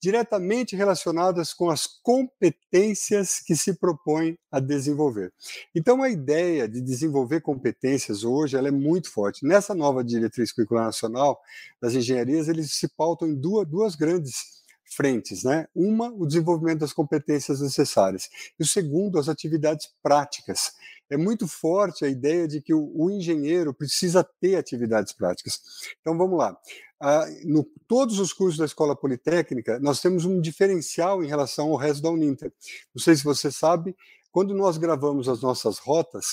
diretamente 0.00 0.74
relacionadas 0.74 1.52
com 1.52 1.68
as 1.68 1.86
competências 1.86 3.40
que 3.40 3.54
se 3.54 3.74
propõe 3.74 4.38
a 4.50 4.58
desenvolver. 4.58 5.30
Então, 5.74 6.02
a 6.02 6.08
ideia 6.08 6.66
de 6.66 6.80
desenvolver 6.80 7.42
competências 7.42 8.24
hoje 8.24 8.56
ela 8.56 8.68
é 8.68 8.72
muito 8.72 9.10
forte. 9.10 9.44
Nessa 9.44 9.74
nova 9.74 10.02
diretriz 10.02 10.50
curricular 10.50 10.86
nacional 10.86 11.38
das 11.82 11.92
engenharias, 11.92 12.48
eles 12.48 12.72
se 12.72 12.88
pautam 12.88 13.28
em 13.28 13.34
duas, 13.34 13.68
duas 13.68 13.94
grandes 13.94 14.58
frentes, 14.90 15.44
né? 15.44 15.66
Uma, 15.74 16.08
o 16.08 16.26
desenvolvimento 16.26 16.80
das 16.80 16.92
competências 16.92 17.60
necessárias, 17.60 18.28
e 18.58 18.62
o 18.62 18.66
segundo, 18.66 19.18
as 19.18 19.28
atividades 19.28 19.88
práticas. 20.02 20.72
É 21.10 21.16
muito 21.16 21.48
forte 21.48 22.04
a 22.04 22.08
ideia 22.08 22.46
de 22.46 22.60
que 22.60 22.74
o, 22.74 22.92
o 22.94 23.10
engenheiro 23.10 23.72
precisa 23.72 24.22
ter 24.40 24.56
atividades 24.56 25.12
práticas. 25.12 25.60
Então 26.00 26.16
vamos 26.16 26.38
lá. 26.38 26.56
Ah, 27.00 27.26
no 27.44 27.64
todos 27.86 28.18
os 28.18 28.32
cursos 28.32 28.58
da 28.58 28.64
Escola 28.64 28.94
Politécnica, 28.96 29.78
nós 29.78 30.00
temos 30.00 30.24
um 30.24 30.40
diferencial 30.40 31.22
em 31.22 31.28
relação 31.28 31.70
ao 31.70 31.76
resto 31.76 32.02
da 32.02 32.10
Uninter. 32.10 32.52
Não 32.94 33.02
sei 33.02 33.14
se 33.16 33.24
você 33.24 33.50
sabe, 33.50 33.96
quando 34.30 34.54
nós 34.54 34.76
gravamos 34.76 35.28
as 35.28 35.40
nossas 35.40 35.78
rotas, 35.78 36.26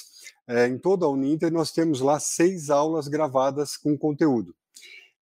é, 0.48 0.68
em 0.68 0.78
toda 0.78 1.06
a 1.06 1.10
Uninter, 1.10 1.52
nós 1.52 1.72
temos 1.72 2.02
lá 2.02 2.20
seis 2.20 2.70
aulas 2.70 3.08
gravadas 3.08 3.78
com 3.78 3.98
conteúdo. 3.98 4.56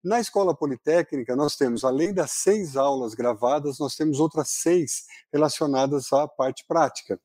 Na 0.03 0.19
Escola 0.19 0.53
Politécnica, 0.53 1.33
nós 1.33 1.55
temos, 1.55 1.85
além 1.85 2.13
das 2.13 2.31
seis 2.31 2.75
aulas 2.75 3.13
gravadas, 3.13 3.79
nós 3.79 3.95
temos 3.95 4.19
outras 4.19 4.49
seis 4.49 5.05
relacionadas 5.31 6.11
à 6.11 6.27
parte 6.27 6.65
prática. 6.67 7.17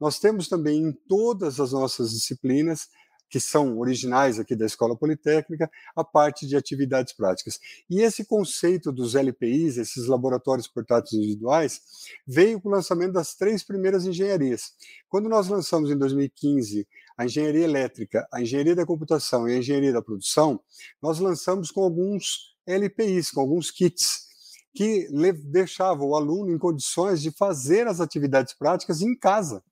Nós 0.00 0.18
temos 0.18 0.48
também 0.48 0.82
em 0.82 0.92
todas 1.08 1.60
as 1.60 1.70
nossas 1.70 2.10
disciplinas, 2.10 2.88
que 3.28 3.40
são 3.40 3.78
originais 3.78 4.38
aqui 4.38 4.54
da 4.54 4.66
Escola 4.66 4.96
Politécnica, 4.96 5.70
a 5.94 6.04
parte 6.04 6.46
de 6.46 6.56
atividades 6.56 7.12
práticas. 7.12 7.58
E 7.90 8.00
esse 8.00 8.24
conceito 8.24 8.92
dos 8.92 9.14
LPIs, 9.14 9.76
esses 9.76 10.06
laboratórios 10.06 10.68
portáteis 10.68 11.14
individuais, 11.14 11.80
veio 12.26 12.60
com 12.60 12.68
o 12.68 12.72
lançamento 12.72 13.12
das 13.12 13.34
três 13.34 13.62
primeiras 13.62 14.06
engenharias. 14.06 14.72
Quando 15.08 15.28
nós 15.28 15.48
lançamos 15.48 15.90
em 15.90 15.96
2015 15.96 16.86
a 17.16 17.24
engenharia 17.24 17.64
elétrica, 17.64 18.26
a 18.32 18.40
engenharia 18.40 18.74
da 18.74 18.86
computação 18.86 19.48
e 19.48 19.54
a 19.54 19.58
engenharia 19.58 19.92
da 19.92 20.02
produção, 20.02 20.60
nós 21.00 21.18
lançamos 21.18 21.70
com 21.70 21.82
alguns 21.82 22.54
LPIs, 22.66 23.30
com 23.30 23.40
alguns 23.40 23.70
kits, 23.70 24.26
que 24.74 25.08
deixavam 25.44 26.08
o 26.08 26.14
aluno 26.14 26.52
em 26.52 26.58
condições 26.58 27.22
de 27.22 27.30
fazer 27.30 27.86
as 27.86 27.98
atividades 27.98 28.52
práticas 28.52 29.00
em 29.00 29.16
casa. 29.16 29.64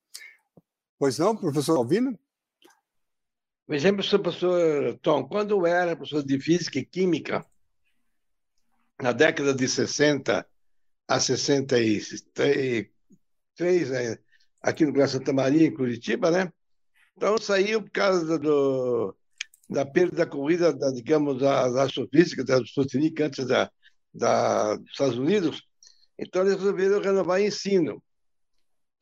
Pois 0.99 1.19
não, 1.19 1.37
professor 1.37 1.77
Alvino? 1.77 2.19
Vejamos, 3.67 4.11
professor 4.11 4.99
Tom, 5.01 5.27
quando 5.27 5.53
eu 5.53 5.67
era 5.67 5.97
professor 5.97 6.23
de 6.23 6.39
Física 6.39 6.79
e 6.79 6.85
Química, 6.85 7.45
na 9.01 9.11
década 9.11 9.55
de 9.55 9.67
60 9.67 10.47
a 11.09 11.21
63, 11.21 13.91
né, 13.91 14.19
aqui 14.61 14.85
no 14.85 14.93
Grande 14.93 15.13
Santa 15.13 15.33
Maria, 15.33 15.67
em 15.67 15.75
Curitiba, 15.75 16.31
né? 16.31 16.53
Então 17.17 17.39
saiu 17.39 17.83
por 17.83 17.91
causa 17.91 18.39
do, 18.39 19.17
da 19.71 19.87
perda 19.87 20.17
da 20.17 20.27
corrida, 20.27 20.73
da, 20.73 20.91
digamos, 20.91 21.39
da, 21.39 21.69
da 21.71 21.85
astrofísica, 21.85 22.45
da 22.45 22.61
Sputnik 22.61 23.23
antes 23.23 23.47
da, 23.47 23.71
da, 24.13 24.77
dos 24.77 24.91
Estados 24.91 25.19
Unidos. 25.19 25.63
Então 26.19 26.43
eles 26.43 26.57
resolveram 26.57 27.01
renovar 27.01 27.41
ensino. 27.41 28.03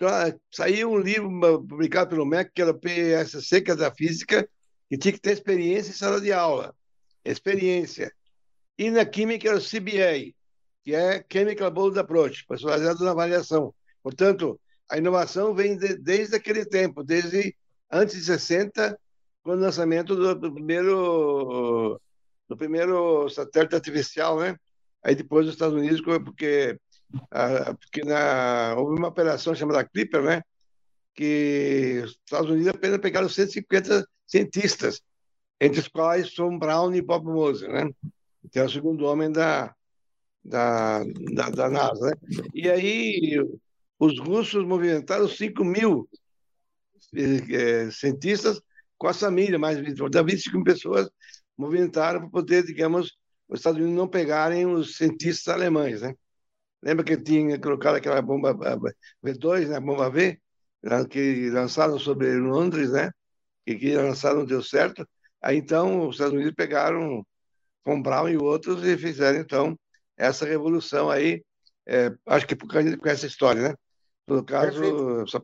Então 0.02 0.12
ah, 0.12 0.34
saiu 0.50 0.90
um 0.90 0.98
livro 0.98 1.30
publicado 1.64 2.10
pelo 2.10 2.26
MEC, 2.26 2.50
que 2.52 2.60
era 2.60 2.74
PSC, 2.74 3.60
que 3.60 3.70
é 3.70 3.76
da 3.76 3.94
física, 3.94 4.48
que 4.90 4.98
tinha 4.98 5.12
que 5.12 5.20
ter 5.20 5.30
experiência 5.30 5.92
em 5.92 5.94
sala 5.94 6.20
de 6.20 6.32
aula. 6.32 6.74
Experiência. 7.24 8.12
E 8.76 8.90
na 8.90 9.04
química 9.04 9.48
era 9.48 9.56
o 9.56 9.60
CBA, 9.60 10.34
que 10.82 10.92
é 10.92 11.24
Chemical 11.32 11.70
Bold 11.70 11.96
Approach, 12.00 12.44
personalizado 12.48 13.04
na 13.04 13.12
avaliação. 13.12 13.72
Portanto, 14.02 14.60
a 14.90 14.98
inovação 14.98 15.54
vem 15.54 15.76
de, 15.76 15.96
desde 15.96 16.34
aquele 16.34 16.64
tempo, 16.64 17.04
desde 17.04 17.54
antes 17.88 18.16
de 18.16 18.24
60, 18.24 18.98
com 19.44 19.52
o 19.52 19.54
lançamento 19.54 20.16
do, 20.16 20.34
do, 20.34 20.52
primeiro 20.52 22.00
do 22.48 22.56
primeiro 22.56 23.28
satélite 23.28 23.76
artificial, 23.76 24.40
né? 24.40 24.56
Aí 25.00 25.14
depois 25.14 25.46
os 25.46 25.52
Estados 25.52 25.78
Unidos, 25.78 26.00
porque 26.00 26.76
ah, 27.30 27.74
porque 27.74 28.02
na, 28.04 28.74
houve 28.76 28.98
uma 28.98 29.08
operação 29.08 29.54
chamada 29.54 29.84
Clipper, 29.84 30.22
né? 30.22 30.42
Que 31.14 32.02
os 32.04 32.12
Estados 32.12 32.50
Unidos 32.50 32.68
apenas 32.68 32.98
pegaram 32.98 33.28
150 33.28 34.06
cientistas, 34.26 35.02
entre 35.60 35.80
os 35.80 35.88
quais 35.88 36.32
Tom 36.34 36.58
Brown 36.58 36.94
e 36.94 37.02
Bob 37.02 37.26
Moser, 37.26 37.70
né? 37.70 37.90
Que 38.50 38.58
é 38.58 38.64
o 38.64 38.70
segundo 38.70 39.04
homem 39.04 39.30
da 39.30 39.74
da, 40.44 41.04
da, 41.34 41.50
da 41.50 41.70
NASA, 41.70 42.06
né? 42.06 42.12
E 42.52 42.68
aí 42.68 43.38
os 43.98 44.18
russos 44.18 44.64
movimentaram 44.64 45.28
5 45.28 45.64
mil 45.64 46.08
é, 47.14 47.90
cientistas 47.90 48.60
com 48.98 49.06
a 49.06 49.14
família, 49.14 49.58
mais 49.58 49.76
de 49.76 49.84
25 49.84 50.56
mil 50.56 50.64
pessoas 50.64 51.08
movimentaram 51.56 52.20
para 52.20 52.30
poder, 52.30 52.64
digamos, 52.64 53.16
os 53.48 53.60
Estados 53.60 53.78
Unidos 53.78 53.96
não 53.96 54.08
pegarem 54.08 54.66
os 54.66 54.96
cientistas 54.96 55.52
alemães, 55.54 56.02
né? 56.02 56.14
Lembra 56.82 57.04
que 57.04 57.16
tinha 57.16 57.58
colocado 57.60 57.96
aquela 57.96 58.20
bomba 58.20 58.54
V2, 59.22 59.68
né, 59.68 59.80
bomba 59.80 60.10
V, 60.10 60.40
que 61.08 61.50
lançaram 61.50 61.98
sobre 61.98 62.34
Londres, 62.36 62.90
né? 62.90 63.10
Que, 63.64 63.76
que 63.76 63.96
lançaram 63.96 64.40
não 64.40 64.44
deu 64.44 64.62
certo. 64.62 65.06
Aí 65.40 65.56
então 65.56 66.08
os 66.08 66.16
Estados 66.16 66.34
Unidos 66.34 66.54
pegaram 66.54 67.24
com 67.84 68.02
Brown 68.02 68.28
e 68.28 68.36
outros 68.36 68.84
e 68.84 68.96
fizeram 68.98 69.38
então 69.38 69.78
essa 70.16 70.44
revolução 70.44 71.10
aí. 71.10 71.44
É, 71.86 72.12
acho 72.26 72.46
que 72.46 72.56
por 72.56 72.68
causa 72.68 72.98
essa 73.04 73.26
história, 73.26 73.62
né? 73.70 73.74
No 74.26 74.44
caso, 74.44 74.80
Perfeito. 74.80 75.26
só 75.28 75.38
é 75.38 75.40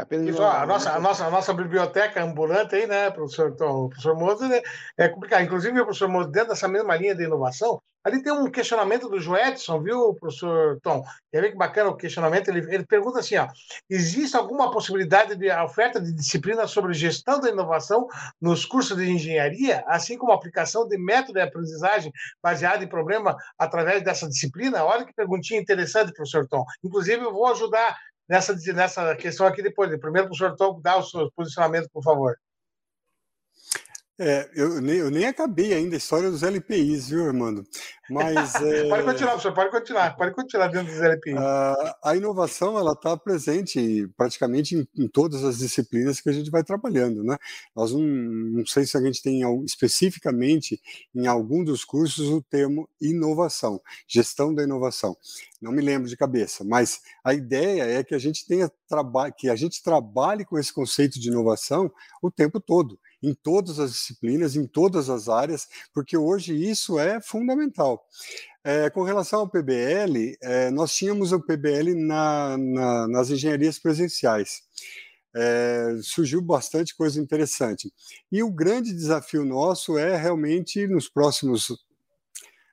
apenas 0.00 0.28
Isso, 0.28 0.40
uma... 0.40 0.62
a, 0.62 0.66
nossa, 0.66 0.92
a, 0.92 1.00
nossa, 1.00 1.26
a 1.26 1.30
nossa 1.30 1.52
biblioteca 1.52 2.22
ambulante 2.22 2.74
aí, 2.74 2.86
né, 2.86 3.10
professor, 3.10 3.50
então, 3.50 3.88
professor 3.88 4.16
Moza, 4.16 4.46
é, 4.54 4.62
é 4.96 5.08
complicado. 5.08 5.42
Inclusive, 5.42 5.80
o 5.80 5.84
professor 5.84 6.08
Moza, 6.08 6.30
dentro 6.30 6.50
dessa 6.50 6.68
mesma 6.68 6.96
linha 6.96 7.14
de 7.14 7.24
inovação, 7.24 7.80
ali 8.04 8.22
tem 8.22 8.32
um 8.32 8.50
questionamento 8.50 9.08
do 9.08 9.20
Joedson, 9.20 9.80
viu, 9.80 10.14
professor 10.14 10.78
Tom? 10.82 11.04
Quer 11.30 11.40
ver 11.40 11.50
que 11.52 11.56
bacana 11.56 11.90
o 11.90 11.96
questionamento? 11.96 12.48
Ele, 12.48 12.74
ele 12.74 12.84
pergunta 12.84 13.20
assim, 13.20 13.36
ó, 13.36 13.46
existe 13.88 14.36
alguma 14.36 14.70
possibilidade 14.70 15.36
de 15.36 15.50
oferta 15.52 16.00
de 16.00 16.12
disciplina 16.12 16.66
sobre 16.66 16.94
gestão 16.94 17.40
da 17.40 17.50
inovação 17.50 18.08
nos 18.40 18.64
cursos 18.64 18.96
de 18.96 19.08
engenharia, 19.08 19.84
assim 19.86 20.18
como 20.18 20.32
aplicação 20.32 20.86
de 20.86 20.98
método 20.98 21.34
de 21.34 21.40
aprendizagem 21.42 22.12
baseado 22.42 22.82
em 22.82 22.88
problema 22.88 23.36
através 23.56 24.02
dessa 24.02 24.28
disciplina? 24.28 24.84
Olha 24.84 25.04
que 25.04 25.14
perguntinha 25.14 25.60
interessante, 25.60 26.12
professor 26.12 26.46
Tom. 26.48 26.64
Inclusive, 26.82 27.22
eu 27.22 27.32
vou 27.32 27.46
ajudar 27.46 27.96
nessa, 28.32 28.54
nessa 28.72 29.14
questão 29.14 29.46
aqui 29.46 29.62
depois. 29.62 29.94
Primeiro, 30.00 30.30
o 30.30 30.34
senhor 30.34 30.56
Tom, 30.56 30.80
dá 30.80 30.96
o 30.96 31.02
seu 31.02 31.30
posicionamento, 31.32 31.90
por 31.92 32.02
favor. 32.02 32.34
É, 34.18 34.48
eu, 34.54 34.80
nem, 34.80 34.96
eu 34.96 35.10
nem 35.10 35.26
acabei 35.26 35.74
ainda 35.74 35.96
a 35.96 35.98
história 35.98 36.30
dos 36.30 36.42
LPIs, 36.42 37.10
viu, 37.10 37.26
Armando? 37.26 37.62
Mas, 38.12 38.54
é... 38.60 38.88
pode 38.88 39.04
continuar, 39.04 39.30
professor, 39.32 39.54
pode 39.54 39.70
continuar, 39.70 40.16
pode 40.16 40.34
continuar 40.34 40.66
dentro 40.68 40.92
dos 40.92 41.00
LPI. 41.00 41.34
A, 41.36 41.96
a 42.04 42.16
inovação 42.16 42.78
ela 42.78 42.92
está 42.92 43.16
presente 43.16 44.06
praticamente 44.16 44.76
em, 44.76 44.86
em, 44.96 45.08
todas 45.08 45.42
as 45.44 45.58
disciplinas 45.58 46.20
que 46.20 46.28
a 46.28 46.32
gente 46.32 46.50
vai 46.50 46.62
trabalhando, 46.62 47.24
né? 47.24 47.36
Nós 47.74 47.92
não, 47.92 48.02
não 48.02 48.66
sei 48.66 48.84
se 48.84 48.96
a 48.96 49.00
gente 49.00 49.22
tem 49.22 49.42
especificamente 49.64 50.80
em 51.14 51.26
algum 51.26 51.64
dos 51.64 51.84
cursos 51.84 52.28
o 52.28 52.42
termo 52.42 52.88
inovação, 53.00 53.80
gestão 54.06 54.54
da 54.54 54.62
inovação. 54.62 55.16
Não 55.60 55.72
me 55.72 55.80
lembro 55.80 56.08
de 56.08 56.16
cabeça, 56.16 56.64
mas 56.64 57.00
a 57.24 57.32
ideia 57.32 57.84
é 57.84 58.04
que 58.04 58.14
a 58.14 58.18
gente 58.18 58.46
tenha 58.46 58.70
que 59.38 59.48
a 59.48 59.56
gente 59.56 59.82
trabalhe 59.82 60.44
com 60.44 60.58
esse 60.58 60.70
conceito 60.70 61.18
de 61.18 61.28
inovação 61.28 61.90
o 62.20 62.30
tempo 62.30 62.60
todo 62.60 62.98
em 63.22 63.32
todas 63.34 63.78
as 63.78 63.92
disciplinas, 63.92 64.56
em 64.56 64.66
todas 64.66 65.08
as 65.08 65.28
áreas, 65.28 65.68
porque 65.94 66.16
hoje 66.16 66.54
isso 66.54 66.98
é 66.98 67.20
fundamental. 67.20 68.01
É, 68.64 68.88
com 68.90 69.02
relação 69.02 69.40
ao 69.40 69.48
PBL, 69.48 70.36
é, 70.40 70.70
nós 70.70 70.94
tínhamos 70.94 71.32
o 71.32 71.40
PBL 71.40 71.94
na, 71.96 72.56
na, 72.56 73.08
nas 73.08 73.30
engenharias 73.30 73.78
presenciais. 73.78 74.62
É, 75.34 75.96
surgiu 76.02 76.40
bastante 76.40 76.94
coisa 76.94 77.20
interessante. 77.20 77.92
E 78.30 78.42
o 78.42 78.52
grande 78.52 78.92
desafio 78.92 79.44
nosso 79.44 79.98
é 79.98 80.16
realmente 80.16 80.86
nos 80.86 81.08
próximos, 81.08 81.68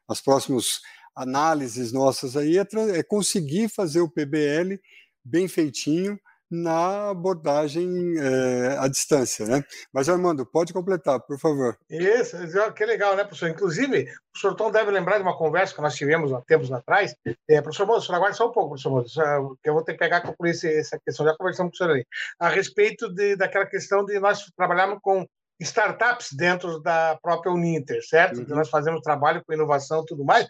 as 0.07 0.21
próximas 0.21 0.81
análises 1.15 1.91
nossas 1.91 2.37
aí 2.37 2.57
é, 2.57 2.65
é 2.97 3.03
conseguir 3.03 3.69
fazer 3.69 4.01
o 4.01 4.09
PBL 4.09 4.79
bem 5.23 5.47
feitinho, 5.47 6.19
na 6.49 7.11
abordagem 7.11 8.15
é, 8.17 8.77
à 8.79 8.87
distância, 8.87 9.45
né? 9.45 9.63
Mas, 9.93 10.09
Armando, 10.09 10.45
pode 10.45 10.73
completar, 10.73 11.19
por 11.19 11.37
favor. 11.39 11.77
Isso, 11.89 12.37
que 12.75 12.85
legal, 12.85 13.15
né, 13.15 13.23
professor? 13.23 13.49
Inclusive, 13.49 14.03
o 14.03 14.31
professor 14.31 14.55
Tom 14.55 14.71
deve 14.71 14.91
lembrar 14.91 15.17
de 15.17 15.23
uma 15.23 15.37
conversa 15.37 15.75
que 15.75 15.81
nós 15.81 15.95
tivemos 15.95 16.33
há 16.33 16.41
tempos 16.41 16.71
atrás. 16.71 17.15
É, 17.47 17.61
professor 17.61 17.85
Moço, 17.85 18.13
aguarde 18.13 18.37
só 18.37 18.47
um 18.47 18.51
pouco, 18.51 18.69
professor 18.69 18.91
Moço, 18.91 19.57
que 19.61 19.69
eu 19.69 19.73
vou 19.73 19.83
ter 19.83 19.93
que 19.93 19.99
pegar 19.99 20.21
por 20.21 20.47
esse, 20.47 20.67
essa 20.67 20.99
questão, 20.99 21.25
já 21.25 21.35
conversamos 21.35 21.71
com 21.71 21.75
o 21.75 21.77
senhor 21.77 21.95
aí, 21.95 22.05
a 22.39 22.49
respeito 22.49 23.13
de, 23.13 23.35
daquela 23.35 23.65
questão 23.65 24.03
de 24.03 24.19
nós 24.19 24.45
trabalharmos 24.55 24.99
com 25.01 25.25
startups 25.59 26.31
dentro 26.33 26.79
da 26.79 27.17
própria 27.21 27.51
Uninter, 27.51 28.01
certo? 28.07 28.39
Uhum. 28.39 28.55
Nós 28.55 28.69
fazemos 28.69 29.01
trabalho 29.01 29.43
com 29.45 29.53
inovação 29.53 30.01
e 30.01 30.05
tudo 30.05 30.23
mais. 30.23 30.47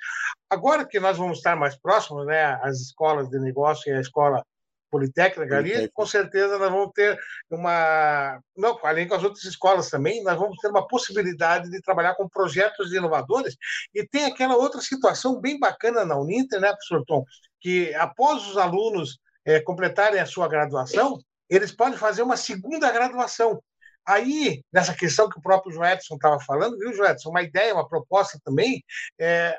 Agora 0.49 0.85
que 0.85 0.99
nós 0.99 1.17
vamos 1.17 1.39
estar 1.39 1.55
mais 1.55 1.75
próximos, 1.75 2.25
né, 2.27 2.59
as 2.61 2.79
escolas 2.79 3.27
de 3.27 3.39
negócio 3.39 3.91
e 3.91 3.97
a 3.97 4.01
escola 4.01 4.43
Politécnica 4.89 5.58
ali, 5.58 5.89
com 5.89 6.05
certeza 6.05 6.58
nós 6.58 6.72
vamos 6.72 6.91
ter 6.93 7.19
uma. 7.50 8.39
Não, 8.55 8.79
além 8.84 9.08
com 9.08 9.15
as 9.15 9.24
outras 9.24 9.43
escolas 9.46 9.89
também, 9.89 10.24
nós 10.24 10.38
vamos 10.38 10.58
ter 10.58 10.69
uma 10.69 10.88
possibilidade 10.88 11.69
de 11.69 11.81
trabalhar 11.81 12.15
com 12.15 12.27
projetos 12.27 12.91
inovadores. 12.91 13.55
E 13.93 14.05
tem 14.05 14.25
aquela 14.25 14.55
outra 14.55 14.81
situação 14.81 15.39
bem 15.39 15.60
bacana 15.60 16.05
na 16.05 16.17
Uninter, 16.17 16.60
né, 16.60 16.69
professor 16.72 17.03
Tom? 17.05 17.24
Que 17.60 17.93
após 17.96 18.46
os 18.48 18.58
alunos 18.58 19.19
é, 19.46 19.60
completarem 19.60 20.19
a 20.19 20.25
sua 20.25 20.48
graduação, 20.48 21.19
eles 21.50 21.72
podem 21.72 21.98
fazer 21.98 22.22
uma 22.22 22.38
segunda 22.38 22.91
graduação. 22.91 23.62
Aí, 24.05 24.63
nessa 24.72 24.93
questão 24.93 25.29
que 25.29 25.38
o 25.38 25.41
próprio 25.41 25.72
Joedson 25.72 26.15
estava 26.15 26.39
falando, 26.39 26.77
viu, 26.77 26.93
Joedson? 26.93 27.29
Uma 27.29 27.43
ideia, 27.43 27.74
uma 27.74 27.88
proposta 27.88 28.39
também, 28.43 28.84
é, 29.19 29.58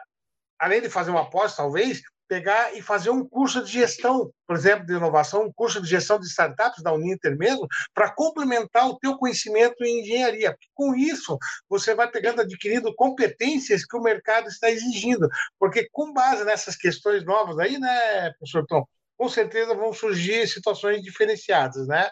além 0.59 0.81
de 0.81 0.91
fazer 0.91 1.11
uma 1.11 1.29
pós, 1.29 1.55
talvez, 1.55 2.03
pegar 2.31 2.77
e 2.77 2.81
fazer 2.81 3.11
um 3.11 3.29
curso 3.29 3.65
de 3.65 3.73
gestão, 3.73 4.33
por 4.47 4.55
exemplo, 4.55 4.87
de 4.87 4.93
inovação, 4.93 5.47
um 5.47 5.53
curso 5.53 5.83
de 5.83 5.89
gestão 5.89 6.17
de 6.17 6.27
startups 6.27 6.81
da 6.81 6.93
Uninter 6.93 7.37
mesmo, 7.37 7.67
para 7.93 8.09
complementar 8.15 8.89
o 8.89 8.97
teu 9.01 9.19
conhecimento 9.19 9.83
em 9.83 10.01
engenharia. 10.01 10.57
Com 10.73 10.95
isso, 10.95 11.37
você 11.69 11.93
vai 11.93 12.09
pegando, 12.09 12.41
adquirindo 12.41 12.95
competências 12.95 13.85
que 13.85 13.97
o 13.97 14.01
mercado 14.01 14.47
está 14.47 14.71
exigindo, 14.71 15.29
porque 15.59 15.89
com 15.91 16.13
base 16.13 16.45
nessas 16.45 16.77
questões 16.77 17.25
novas 17.25 17.59
aí, 17.59 17.81
né, 17.81 18.31
professor 18.39 18.65
Tom, 18.65 18.87
com 19.19 19.29
certeza 19.29 19.75
vão 19.75 19.93
surgir 19.93 20.47
situações 20.47 21.03
diferenciadas, 21.03 21.89
né? 21.89 22.09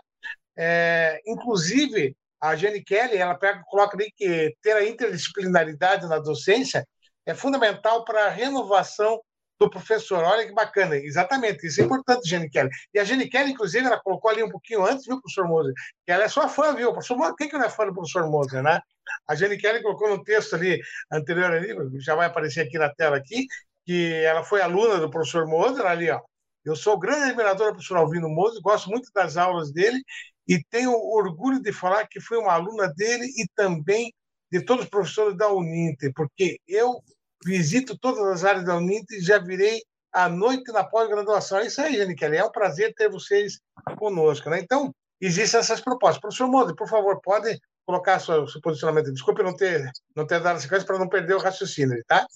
É, 0.56 1.20
inclusive, 1.28 2.16
a 2.40 2.56
Jenny 2.56 2.82
Kelly, 2.82 3.18
ela 3.18 3.36
pega, 3.36 3.62
coloca 3.68 3.96
ali 3.96 4.10
que 4.16 4.52
ter 4.60 4.72
a 4.72 4.84
interdisciplinaridade 4.84 6.08
na 6.08 6.18
docência 6.18 6.84
é 7.24 7.34
fundamental 7.34 8.04
para 8.04 8.26
a 8.26 8.30
renovação 8.30 9.20
do 9.58 9.68
professor. 9.70 10.22
Olha 10.24 10.46
que 10.46 10.52
bacana. 10.52 10.96
Exatamente, 10.96 11.66
isso 11.66 11.80
é 11.80 11.84
importante, 11.84 12.28
Jenny 12.28 12.48
Kelly. 12.48 12.70
E 12.94 12.98
a 12.98 13.04
Jenny 13.04 13.28
Kelly, 13.28 13.52
inclusive, 13.52 13.86
ela 13.86 14.00
colocou 14.00 14.30
ali 14.30 14.42
um 14.42 14.50
pouquinho 14.50 14.84
antes, 14.84 15.04
viu, 15.06 15.20
professor 15.20 15.48
Moser? 15.48 15.72
Que 16.06 16.12
ela 16.12 16.24
é 16.24 16.28
sua 16.28 16.48
fã, 16.48 16.74
viu? 16.74 16.92
Professor 16.92 17.16
Moser, 17.16 17.34
quem 17.36 17.48
que 17.48 17.58
não 17.58 17.64
é 17.64 17.70
fã 17.70 17.86
do 17.86 17.94
professor 17.94 18.28
Moser, 18.30 18.62
né? 18.62 18.80
A 19.26 19.34
Jenny 19.34 19.58
Kelly 19.58 19.82
colocou 19.82 20.08
no 20.08 20.22
texto 20.22 20.54
ali 20.54 20.80
anterior, 21.10 21.52
ali, 21.52 21.74
já 22.00 22.14
vai 22.14 22.26
aparecer 22.26 22.60
aqui 22.62 22.78
na 22.78 22.92
tela 22.94 23.16
aqui, 23.16 23.46
que 23.86 24.12
ela 24.24 24.44
foi 24.44 24.60
aluna 24.60 24.98
do 24.98 25.10
professor 25.10 25.46
Moser, 25.46 25.86
ali, 25.86 26.10
ó. 26.10 26.20
Eu 26.64 26.76
sou 26.76 26.98
grande 26.98 27.30
admirador 27.30 27.68
do 27.68 27.72
professor 27.74 27.96
Alvino 27.96 28.28
Moser, 28.28 28.60
gosto 28.60 28.90
muito 28.90 29.10
das 29.14 29.36
aulas 29.36 29.72
dele 29.72 30.02
e 30.46 30.62
tenho 30.70 30.92
orgulho 30.92 31.60
de 31.60 31.72
falar 31.72 32.06
que 32.06 32.20
fui 32.20 32.38
uma 32.38 32.52
aluna 32.52 32.88
dele 32.88 33.24
e 33.24 33.46
também 33.54 34.12
de 34.50 34.62
todos 34.62 34.84
os 34.84 34.90
professores 34.90 35.36
da 35.36 35.48
Uninter, 35.52 36.10
porque 36.14 36.58
eu 36.66 37.02
visito 37.44 37.98
todas 37.98 38.24
as 38.26 38.44
áreas 38.44 38.64
da 38.64 38.76
Uninter 38.76 39.18
e 39.18 39.22
já 39.22 39.38
virei 39.38 39.82
à 40.12 40.28
noite 40.28 40.72
na 40.72 40.84
pós-graduação. 40.84 41.58
É 41.58 41.66
isso 41.66 41.80
aí, 41.80 41.96
Jane 41.96 42.14
Kelly. 42.14 42.36
É 42.36 42.44
um 42.44 42.50
prazer 42.50 42.94
ter 42.94 43.10
vocês 43.10 43.60
conosco. 43.96 44.50
Né? 44.50 44.60
Então, 44.60 44.94
existem 45.20 45.60
essas 45.60 45.80
propostas. 45.80 46.20
Professor 46.20 46.48
Monde, 46.48 46.74
por 46.74 46.88
favor, 46.88 47.20
pode 47.22 47.58
colocar 47.86 48.18
seu, 48.20 48.46
seu 48.46 48.60
posicionamento. 48.60 49.12
Desculpe 49.12 49.42
não 49.42 49.54
ter, 49.54 49.90
não 50.14 50.26
ter 50.26 50.40
dado 50.40 50.60
sequência 50.60 50.86
para 50.86 50.98
não 50.98 51.08
perder 51.08 51.34
o 51.34 51.40
raciocínio, 51.40 52.02
tá? 52.06 52.26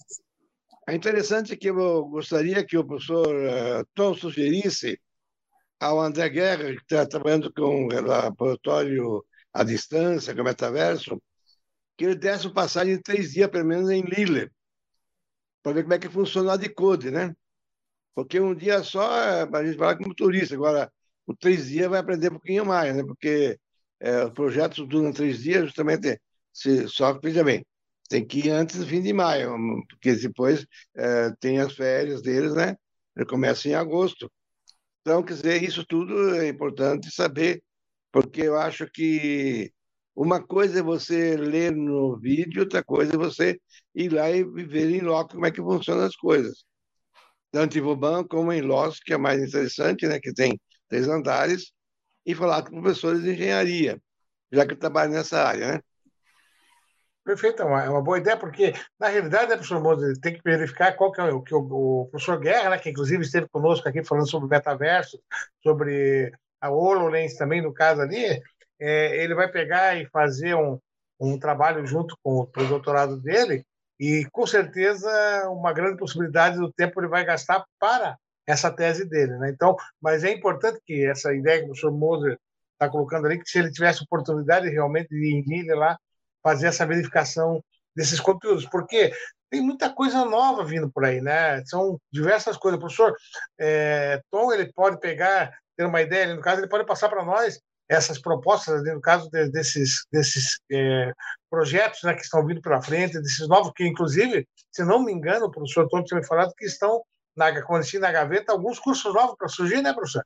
É 0.89 0.95
interessante 0.95 1.57
que 1.57 1.71
eu 1.71 2.05
gostaria 2.07 2.65
que 2.65 2.77
o 2.77 2.85
professor 2.85 3.29
uh, 3.29 3.87
Tom 3.95 4.15
sugerisse 4.15 4.99
ao 5.79 6.01
André 6.01 6.29
Guerra, 6.29 6.65
que 6.65 6.83
está 6.83 7.07
trabalhando 7.07 7.53
com 7.53 7.87
o 7.87 7.89
laboratório 7.89 9.25
à 9.53 9.63
distância, 9.63 10.35
com 10.35 10.41
o 10.41 10.45
metaverso, 10.45 11.21
que 11.97 12.05
ele 12.05 12.15
desse 12.15 12.47
uma 12.47 12.55
passagem 12.55 12.97
de 12.97 13.03
três 13.03 13.33
dias, 13.33 13.51
pelo 13.51 13.67
menos, 13.67 13.91
em 13.91 14.03
Lille, 14.03 14.51
para 15.63 15.73
ver 15.73 15.83
como 15.83 15.95
é 15.95 15.99
que 15.99 16.09
funciona 16.09 16.55
a 16.55 16.57
de 16.57 16.69
code, 16.69 17.11
né? 17.11 17.35
Porque 18.15 18.41
um 18.41 18.55
dia 18.55 18.83
só 18.83 19.17
é, 19.17 19.43
a 19.43 19.65
gente 19.65 19.77
vai 19.79 19.97
como 19.97 20.15
turista, 20.15 20.55
agora 20.55 20.93
por 21.27 21.37
três 21.37 21.69
dias 21.69 21.89
vai 21.91 22.01
aprender 22.01 22.29
um 22.31 22.35
pouquinho 22.35 22.67
mais, 22.67 22.95
né? 22.95 23.03
Porque 23.05 23.59
é, 24.01 24.25
os 24.25 24.33
projetos 24.33 24.87
três 25.15 25.43
dias, 25.43 25.65
justamente, 25.67 26.21
se, 26.53 26.89
só 26.89 27.19
veja 27.19 27.45
bem, 27.45 27.65
tem 28.09 28.27
que 28.27 28.41
ir 28.49 28.51
antes 28.51 28.79
do 28.79 28.87
fim 28.87 29.01
de 29.03 29.13
maio, 29.13 29.55
porque 29.89 30.15
depois 30.15 30.67
é, 30.97 31.31
tem 31.41 31.59
as 31.61 31.75
férias 31.75 32.23
deles, 32.23 32.55
né? 32.55 32.77
Começa 33.29 33.69
em 33.69 33.75
agosto. 33.75 34.31
Então, 35.03 35.23
quer 35.23 35.35
dizer, 35.35 35.63
isso 35.63 35.85
tudo 35.87 36.35
é 36.37 36.49
importante 36.49 37.11
saber, 37.11 37.63
porque 38.13 38.43
eu 38.43 38.57
acho 38.59 38.87
que 38.91 39.73
uma 40.15 40.43
coisa 40.43 40.81
é 40.81 40.83
você 40.83 41.37
ler 41.37 41.73
no 41.73 42.19
vídeo, 42.19 42.63
outra 42.63 42.85
coisa 42.85 43.15
é 43.15 43.19
você 43.19 43.59
ir 43.95 44.13
lá 44.13 44.31
e 44.31 44.45
ver 44.45 44.91
em 44.91 45.01
loco 45.01 45.33
como 45.33 45.47
é 45.47 45.51
que 45.51 45.61
funcionam 45.61 46.05
as 46.05 46.17
coisas. 46.17 46.65
Tanto 47.51 47.77
em 47.79 47.81
Voban 47.81 48.25
como 48.25 48.53
em 48.53 48.63
Los, 48.63 49.01
que 49.01 49.13
é 49.13 49.19
mais 49.19 49.43
interessante, 49.43 50.07
né, 50.07 50.19
que 50.21 50.33
tem 50.33 50.59
três 50.89 51.09
andares, 51.09 51.73
e 52.25 52.35
falar 52.35 52.63
com 52.63 52.81
professores 52.81 53.23
de 53.23 53.33
engenharia, 53.33 54.01
já 54.51 54.67
que 54.67 54.73
eu 54.73 54.79
trabalho 54.79 55.13
nessa 55.13 55.43
área, 55.43 55.73
né? 55.73 55.81
Perfeito, 57.25 57.63
é 57.63 57.65
uma, 57.65 57.85
é 57.85 57.89
uma 57.89 58.03
boa 58.03 58.19
ideia, 58.19 58.37
porque, 58.37 58.73
na 58.99 59.07
realidade, 59.07 59.49
né, 59.49 59.55
professor 59.55 59.81
Moura, 59.81 60.13
tem 60.21 60.35
que 60.35 60.41
verificar 60.45 60.93
qual 60.97 61.13
que 61.13 61.21
é 61.21 61.25
o 61.25 61.41
que 61.41 61.55
o, 61.55 61.61
o, 61.61 62.09
professor 62.11 62.39
Guerra, 62.41 62.71
né, 62.71 62.79
que 62.79 62.91
inclusive 62.91 63.23
esteve 63.23 63.49
conosco 63.49 63.89
aqui 63.89 64.05
falando 64.05 64.29
sobre 64.29 64.47
o 64.47 64.51
metaverso, 64.51 65.23
sobre 65.63 66.33
a 66.61 66.71
HoloLens 66.71 67.37
também, 67.37 67.63
no 67.63 67.73
caso 67.73 68.01
ali, 68.01 68.43
é, 68.83 69.23
ele 69.23 69.35
vai 69.35 69.49
pegar 69.49 69.97
e 69.97 70.07
fazer 70.07 70.55
um, 70.57 70.79
um 71.21 71.39
trabalho 71.39 71.87
junto 71.87 72.17
com 72.23 72.41
o 72.41 72.65
doutorado 72.67 73.17
dele, 73.21 73.65
e 73.99 74.27
com 74.33 74.45
certeza 74.45 75.09
uma 75.49 75.73
grande 75.73 75.97
possibilidade 75.97 76.59
do 76.59 76.73
tempo 76.73 77.01
ele 77.01 77.07
vai 77.07 77.25
gastar 77.25 77.65
para 77.79 78.17
essa 78.45 78.71
tese 78.73 79.05
dele. 79.05 79.37
Né? 79.39 79.51
Então, 79.51 79.77
mas 80.01 80.25
é 80.25 80.33
importante 80.33 80.81
que 80.85 81.07
essa 81.07 81.33
ideia 81.33 81.59
que 81.59 81.65
o 81.65 81.69
professor 81.69 81.93
Moser 81.93 82.39
está 82.73 82.89
colocando 82.91 83.27
ali, 83.27 83.39
que 83.39 83.49
se 83.49 83.61
ele 83.61 83.71
tivesse 83.71 84.03
oportunidade 84.03 84.69
realmente 84.69 85.09
de 85.11 85.45
ir 85.49 85.75
lá, 85.75 85.97
fazer 86.43 86.67
essa 86.67 86.85
verificação 86.85 87.63
desses 87.95 88.19
conteúdos, 88.19 88.67
porque 88.67 89.13
tem 89.49 89.61
muita 89.61 89.91
coisa 89.91 90.25
nova 90.25 90.65
vindo 90.65 90.91
por 90.91 91.05
aí, 91.05 91.21
né? 91.21 91.65
São 91.67 92.01
diversas 92.11 92.57
coisas. 92.57 92.79
O 92.79 92.81
professor 92.81 93.15
é, 93.61 94.21
Tom, 94.31 94.53
ele 94.53 94.73
pode 94.73 94.99
pegar, 94.99 95.57
ter 95.77 95.85
uma 95.85 96.03
ideia, 96.03 96.35
no 96.35 96.41
caso, 96.41 96.61
ele 96.61 96.69
pode 96.69 96.87
passar 96.87 97.09
para 97.09 97.25
nós 97.25 97.61
essas 97.89 98.21
propostas, 98.21 98.83
no 98.85 99.01
caso 99.01 99.29
de, 99.31 99.51
desses, 99.51 100.07
desses 100.11 100.61
é, 100.71 101.13
projetos 101.51 102.03
né, 102.03 102.15
que 102.15 102.23
estão 102.23 102.45
vindo 102.47 102.63
pela 102.63 102.81
frente, 102.81 103.21
desses 103.21 103.47
novos, 103.49 103.73
que 103.75 103.87
inclusive, 103.87 104.47
se 104.71 104.85
não 104.85 105.05
me 105.05 105.13
engano, 105.13 105.47
o 105.47 105.51
professor 105.51 105.89
Tom 105.89 106.03
tinha 106.03 106.21
me 106.21 106.27
falado 106.27 106.55
que 106.57 106.65
estão, 106.65 107.03
na, 107.37 107.63
como 107.63 107.81
na 108.01 108.13
gaveta, 108.13 108.53
alguns 108.53 108.79
cursos 108.79 109.13
novos 109.13 109.37
para 109.37 109.49
surgir, 109.49 109.83
né, 109.83 109.93
professor? 109.93 110.25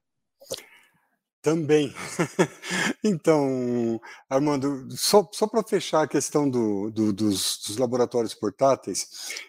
Também. 1.47 1.95
então, 3.05 4.01
Armando, 4.29 4.89
só, 4.91 5.31
só 5.33 5.47
para 5.47 5.63
fechar 5.63 6.03
a 6.03 6.09
questão 6.09 6.51
do, 6.51 6.91
do, 6.91 7.13
dos, 7.13 7.61
dos, 7.65 7.77
laboratórios 7.77 8.35
portáteis, 8.35 9.07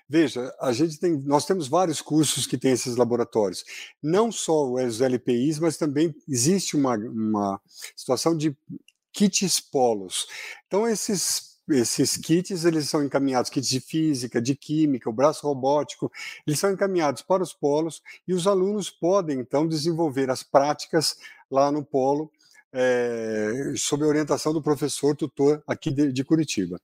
veja, 0.08 0.54
a 0.62 0.72
gente 0.72 1.00
tem, 1.00 1.18
nós 1.24 1.48
temos 1.48 1.68
vários 1.68 2.00
cursos 2.00 2.46
que 2.46 2.56
têm 2.56 2.74
esses 2.74 2.98
laboratórios. 2.98 3.64
Não 4.00 4.32
só 4.32 4.72
os 4.72 5.02
LPIs, 5.02 5.58
mas 5.58 5.76
também 5.76 6.14
existe 6.30 6.76
uma, 6.76 6.96
uma 6.98 7.60
situação 7.96 8.38
de 8.38 8.56
kits 9.12 9.60
polos. 9.60 10.28
Então, 10.68 10.88
esses 10.88 11.57
esses 11.70 12.18
kits 12.18 12.66
eles 12.66 12.90
são 12.90 13.04
encaminhados, 13.04 13.50
kits 13.50 13.68
de 13.68 13.80
física, 13.80 14.42
de 14.42 14.56
química, 14.56 15.10
o 15.10 15.14
braço 15.14 15.46
robótico, 15.46 16.12
eles 16.46 16.60
são 16.60 16.72
encaminhados 16.72 17.22
para 17.22 17.44
os 17.44 17.54
polos 17.54 18.02
e 18.28 18.34
os 18.34 18.48
alunos 18.48 18.90
podem 18.90 19.40
então 19.40 19.68
desenvolver 19.68 20.30
as 20.30 20.44
práticas 20.44 21.18
lá 21.50 21.72
no 21.72 21.84
polo 21.84 22.32
é, 22.72 23.74
sob 23.76 24.04
a 24.04 24.08
orientação 24.08 24.54
do 24.54 24.62
professor 24.62 25.16
tutor 25.16 25.64
aqui 25.66 25.90
de, 25.90 26.12
de 26.12 26.24
Curitiba. 26.24 26.80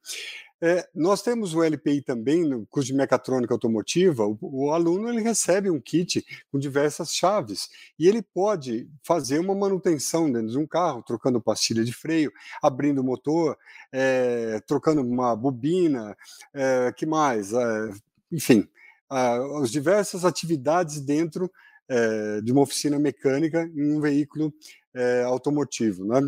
É, 0.66 0.88
nós 0.96 1.22
temos 1.22 1.54
o 1.54 1.62
LPI 1.62 2.02
também 2.04 2.48
no 2.48 2.66
curso 2.68 2.88
de 2.88 2.94
mecatrônica 2.94 3.54
automotiva. 3.54 4.26
O, 4.26 4.38
o, 4.42 4.72
aluno 4.72 5.10
ele 5.10 5.20
recebe 5.20 5.70
um 5.70 5.78
kit 5.78 6.26
com 6.50 6.58
diversas 6.58 7.14
chaves 7.14 7.68
e 8.00 8.08
ele 8.08 8.22
pode 8.22 8.90
fazer 9.04 9.40
uma 9.40 9.54
manutenção 9.54 10.32
dentro 10.32 10.48
de 10.48 10.58
um 10.58 10.66
carro, 10.66 11.04
trocando 11.04 11.42
pastilha 11.42 11.84
de 11.84 11.92
freio, 11.92 12.32
abrindo 12.62 13.02
o 13.02 13.04
motor, 13.04 13.58
é, 13.92 14.62
trocando 14.66 15.02
uma 15.02 15.36
bobina, 15.36 16.16
é, 16.54 16.94
que 16.96 17.06
mais? 17.06 17.52
É, 17.52 17.90
enfim, 18.32 18.66
as 19.10 19.70
diversas 19.70 20.24
atividades 20.24 21.02
dentro 21.02 21.52
é, 21.90 22.40
de 22.40 22.54
uma 22.54 22.62
oficina 22.62 22.98
mecânica 22.98 23.70
em 23.76 23.98
um 23.98 24.00
veículo 24.00 24.54
é, 24.94 25.24
automotivo. 25.24 26.06
Né? 26.06 26.22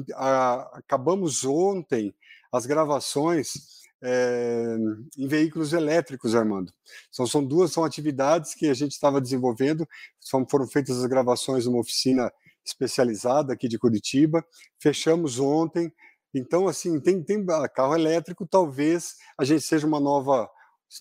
Acabamos 0.73 1.45
ontem 1.45 2.13
as 2.51 2.65
gravações 2.65 3.84
é, 4.07 4.77
em 5.17 5.27
veículos 5.27 5.73
elétricos, 5.73 6.35
Armando. 6.35 6.71
São, 7.11 7.25
são 7.25 7.43
duas 7.43 7.71
são 7.71 7.83
atividades 7.83 8.53
que 8.53 8.67
a 8.67 8.73
gente 8.73 8.91
estava 8.91 9.19
desenvolvendo, 9.19 9.87
são, 10.19 10.45
foram 10.47 10.67
feitas 10.67 10.99
as 10.99 11.05
gravações 11.07 11.65
numa 11.65 11.79
oficina 11.79 12.31
especializada 12.63 13.51
aqui 13.51 13.67
de 13.67 13.79
Curitiba, 13.79 14.45
fechamos 14.79 15.39
ontem, 15.39 15.91
então, 16.33 16.67
assim, 16.67 16.99
tem, 16.99 17.23
tem 17.23 17.43
carro 17.73 17.95
elétrico, 17.95 18.45
talvez 18.45 19.15
a 19.37 19.45
gente 19.45 19.61
seja 19.61 19.87
uma 19.87 19.99
nova 19.99 20.49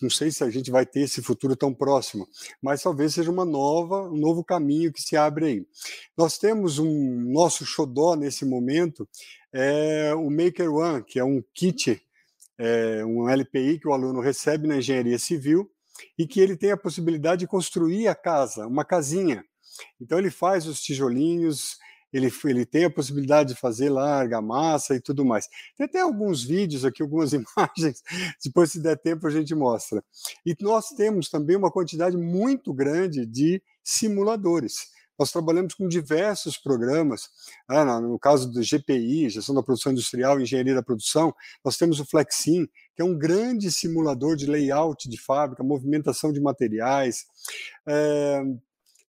não 0.01 0.09
sei 0.09 0.31
se 0.31 0.43
a 0.43 0.49
gente 0.49 0.71
vai 0.71 0.85
ter 0.85 1.01
esse 1.01 1.21
futuro 1.21 1.55
tão 1.55 1.73
próximo, 1.73 2.27
mas 2.61 2.81
talvez 2.81 3.13
seja 3.13 3.31
uma 3.31 3.45
nova, 3.45 4.09
um 4.09 4.17
novo 4.17 4.43
caminho 4.43 4.91
que 4.91 5.01
se 5.01 5.15
abre 5.15 5.45
aí. 5.45 5.67
Nós 6.17 6.37
temos 6.37 6.79
um 6.79 7.31
nosso 7.31 7.65
xodó 7.65 8.15
nesse 8.15 8.45
momento, 8.45 9.07
é 9.53 10.13
o 10.15 10.29
Maker 10.29 10.73
One, 10.73 11.03
que 11.03 11.19
é 11.19 11.23
um 11.23 11.41
kit 11.53 12.01
é, 12.57 13.03
um 13.05 13.29
LPI 13.29 13.79
que 13.79 13.87
o 13.87 13.93
aluno 13.93 14.19
recebe 14.19 14.67
na 14.67 14.77
engenharia 14.77 15.19
civil 15.19 15.69
e 16.17 16.27
que 16.27 16.39
ele 16.39 16.57
tem 16.57 16.71
a 16.71 16.77
possibilidade 16.77 17.41
de 17.41 17.47
construir 17.47 18.07
a 18.07 18.15
casa, 18.15 18.67
uma 18.67 18.83
casinha. 18.83 19.43
Então 19.99 20.17
ele 20.17 20.29
faz 20.29 20.67
os 20.67 20.81
tijolinhos, 20.81 21.77
ele, 22.13 22.31
ele 22.45 22.65
tem 22.65 22.85
a 22.85 22.89
possibilidade 22.89 23.53
de 23.53 23.59
fazer 23.59 23.89
lá 23.89 24.17
argamassa 24.17 24.95
e 24.95 25.01
tudo 25.01 25.25
mais. 25.25 25.47
Tem 25.77 25.85
até 25.85 25.99
alguns 25.99 26.43
vídeos 26.43 26.85
aqui, 26.85 27.01
algumas 27.01 27.33
imagens, 27.33 28.01
depois 28.43 28.71
se 28.71 28.81
der 28.81 28.97
tempo 28.97 29.27
a 29.27 29.29
gente 29.29 29.53
mostra. 29.53 30.03
E 30.45 30.55
nós 30.61 30.89
temos 30.89 31.29
também 31.29 31.57
uma 31.57 31.71
quantidade 31.71 32.15
muito 32.15 32.73
grande 32.73 33.25
de 33.25 33.61
simuladores. 33.83 34.94
Nós 35.17 35.31
trabalhamos 35.31 35.73
com 35.73 35.87
diversos 35.87 36.57
programas, 36.57 37.29
ah, 37.67 37.99
no 38.01 38.19
caso 38.19 38.51
do 38.51 38.61
GPI, 38.61 39.29
Gestão 39.29 39.55
da 39.55 39.63
Produção 39.63 39.91
Industrial 39.91 40.39
Engenharia 40.39 40.75
da 40.75 40.83
Produção, 40.83 41.33
nós 41.63 41.77
temos 41.77 41.99
o 41.99 42.05
Flexim, 42.05 42.67
que 42.95 43.01
é 43.01 43.05
um 43.05 43.17
grande 43.17 43.71
simulador 43.71 44.35
de 44.35 44.45
layout 44.45 45.09
de 45.09 45.19
fábrica, 45.19 45.63
movimentação 45.63 46.31
de 46.31 46.39
materiais. 46.39 47.25
É, 47.87 48.41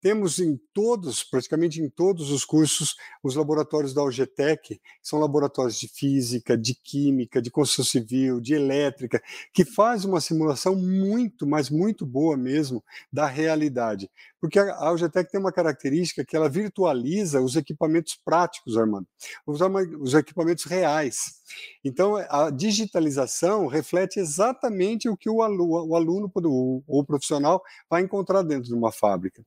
temos 0.04 0.38
em 0.38 0.60
todos, 0.74 1.24
praticamente 1.24 1.82
em 1.82 1.90
todos 1.90 2.30
os 2.30 2.44
cursos, 2.44 2.98
os 3.24 3.36
laboratórios 3.36 3.94
da 3.94 4.04
UGTEC, 4.04 4.76
que 4.76 4.82
são 5.02 5.18
laboratórios 5.18 5.80
de 5.80 5.88
física, 5.88 6.58
de 6.58 6.76
química, 6.76 7.42
de 7.42 7.50
construção 7.50 7.86
civil, 7.86 8.42
de 8.42 8.54
elétrica, 8.54 9.24
que 9.54 9.64
faz 9.64 10.04
uma 10.04 10.20
simulação 10.20 10.76
muito, 10.76 11.48
mas 11.48 11.70
muito 11.70 12.06
boa 12.06 12.36
mesmo 12.36 12.84
da 13.12 13.26
realidade. 13.26 14.12
Porque 14.42 14.60
a 14.60 14.92
UGTEC 14.92 15.32
tem 15.32 15.40
uma 15.40 15.54
característica 15.54 16.26
que 16.26 16.36
ela 16.36 16.50
virtualiza 16.50 17.40
os 17.40 17.56
equipamentos 17.56 18.20
práticos, 18.26 18.78
Armando, 18.78 19.08
os, 19.48 19.62
os 20.02 20.14
equipamentos 20.14 20.66
reais. 20.66 21.36
Então, 21.82 22.18
a 22.18 22.50
digitalização 22.50 23.68
reflete 23.68 24.20
exatamente 24.20 25.08
o 25.08 25.16
que 25.16 25.30
o 25.30 25.42
aluno 25.42 26.30
ou 26.36 26.84
o 26.86 27.06
profissional 27.06 27.64
vai 27.90 28.02
encontrar 28.02 28.42
dentro 28.42 28.66
de 28.66 28.74
uma 28.74 28.92
fábrica. 28.92 29.42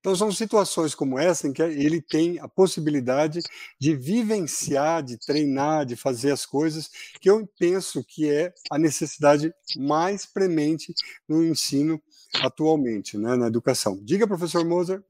Então, 0.00 0.14
são 0.14 0.30
situações 0.30 0.94
como 0.94 1.18
essa 1.18 1.48
em 1.48 1.52
que 1.52 1.62
ele 1.62 2.00
tem 2.00 2.38
a 2.40 2.48
possibilidade 2.48 3.40
de 3.80 3.94
vivenciar, 3.94 5.02
de 5.02 5.18
treinar, 5.18 5.86
de 5.86 5.96
fazer 5.96 6.30
as 6.30 6.44
coisas 6.44 6.90
que 7.20 7.30
eu 7.30 7.46
penso 7.58 8.04
que 8.04 8.28
é 8.30 8.52
a 8.70 8.78
necessidade 8.78 9.52
mais 9.76 10.26
premente 10.26 10.94
no 11.28 11.42
ensino 11.42 12.02
atualmente, 12.42 13.16
né, 13.16 13.36
na 13.36 13.46
educação. 13.46 13.98
Diga, 14.02 14.26
professor 14.26 14.64
Moser. 14.64 15.02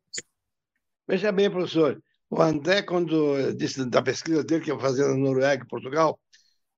Veja 1.06 1.32
bem, 1.32 1.50
professor, 1.50 2.02
o 2.30 2.40
André, 2.40 2.82
quando 2.82 3.52
disse 3.52 3.84
da 3.84 4.02
pesquisa 4.02 4.42
dele 4.42 4.64
que 4.64 4.70
ia 4.70 4.78
fazer 4.78 5.06
na 5.06 5.14
Noruega 5.14 5.64
e 5.64 5.68
Portugal, 5.68 6.18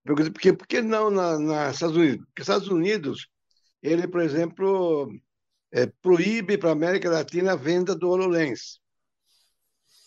perguntei 0.04 0.52
por 0.52 0.66
que, 0.66 0.82
não 0.82 1.10
na 1.10 1.70
Estados 1.70 1.96
Unidos? 1.96 2.26
Porque 2.26 2.42
Estados 2.42 2.68
Unidos, 2.68 3.28
ele, 3.82 4.08
por 4.08 4.20
exemplo, 4.20 5.10
é, 5.72 5.86
proíbe 6.00 6.56
para 6.58 6.70
a 6.70 6.72
América 6.72 7.10
Latina 7.10 7.52
a 7.52 7.56
venda 7.56 7.94
do 7.94 8.08
HoloLens. 8.08 8.80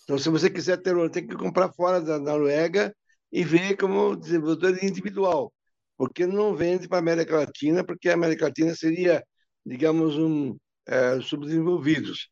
Então, 0.03 0.17
se 0.17 0.29
você 0.29 0.49
quiser 0.49 0.77
ter 0.77 0.91
HoloLens, 0.91 1.13
tem 1.13 1.27
que 1.27 1.35
comprar 1.35 1.71
fora 1.73 2.01
da 2.01 2.19
Noruega 2.19 2.95
e 3.31 3.43
ver 3.43 3.77
como 3.77 4.15
desenvolvedor 4.15 4.83
individual, 4.83 5.53
porque 5.97 6.25
não 6.25 6.55
vende 6.55 6.87
para 6.87 6.97
a 6.97 6.99
América 7.01 7.37
Latina, 7.37 7.83
porque 7.83 8.09
a 8.09 8.13
América 8.13 8.45
Latina 8.45 8.73
seria, 8.75 9.23
digamos, 9.65 10.17
um 10.17 10.57
é, 10.87 11.21
subdesenvolvidos. 11.21 12.29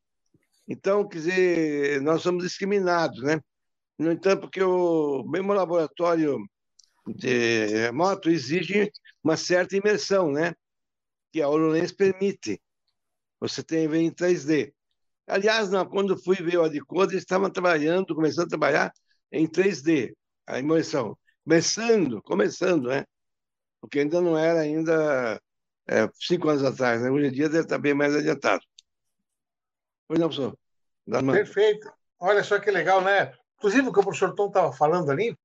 Então, 0.68 1.08
quer 1.08 1.18
dizer, 1.20 2.02
nós 2.02 2.22
somos 2.22 2.44
discriminados, 2.44 3.22
né? 3.24 3.40
No 3.98 4.12
entanto, 4.12 4.42
porque 4.42 4.62
o 4.62 5.24
mesmo 5.24 5.54
laboratório 5.54 6.38
de 7.08 7.68
remoto 7.68 8.30
exige 8.30 8.92
uma 9.24 9.38
certa 9.38 9.78
imersão, 9.78 10.32
né? 10.32 10.54
Que 11.32 11.42
a 11.42 11.48
HoloLens 11.48 11.92
permite. 11.92 12.62
Você 13.40 13.64
tem 13.64 13.88
ver 13.88 14.00
em 14.00 14.12
3D. 14.12 14.74
Aliás, 15.28 15.70
não, 15.70 15.86
quando 15.86 16.18
fui 16.18 16.38
ver 16.38 16.58
o 16.58 16.64
Adicode, 16.64 17.14
eles 17.14 17.24
estavam 17.24 17.50
trabalhando, 17.50 18.16
começando 18.16 18.46
a 18.46 18.50
trabalhar 18.50 18.94
em 19.32 19.46
3D, 19.46 20.16
a 20.46 20.60
imersão. 20.60 21.18
Começando, 21.44 22.22
começando, 22.24 22.88
né? 22.88 23.06
Porque 23.82 24.00
ainda 24.00 24.22
não 24.22 24.38
era 24.38 24.62
ainda 24.62 25.42
é, 25.88 26.10
cinco 26.16 26.50
anos 26.50 26.64
atrás, 26.64 27.02
né? 27.02 27.10
Hoje 27.10 27.28
em 27.28 27.32
dia 27.32 27.50
deve 27.50 27.64
estar 27.64 27.78
bem 27.78 27.94
mais 27.94 28.16
adiantado. 28.16 28.62
Pois 30.08 30.20
não, 30.20 30.30
professor? 30.30 30.58
Perfeito. 31.32 31.92
Olha 32.20 32.44
só 32.44 32.60
que 32.60 32.72
legal, 32.72 33.02
né? 33.02 33.34
Inclusive, 33.58 33.88
o 33.88 33.94
que 33.94 34.00
o 34.00 34.04
professor 34.04 34.34
Tom 34.34 34.48
estava 34.48 34.72
falando 34.72 35.12
ali, 35.12 35.38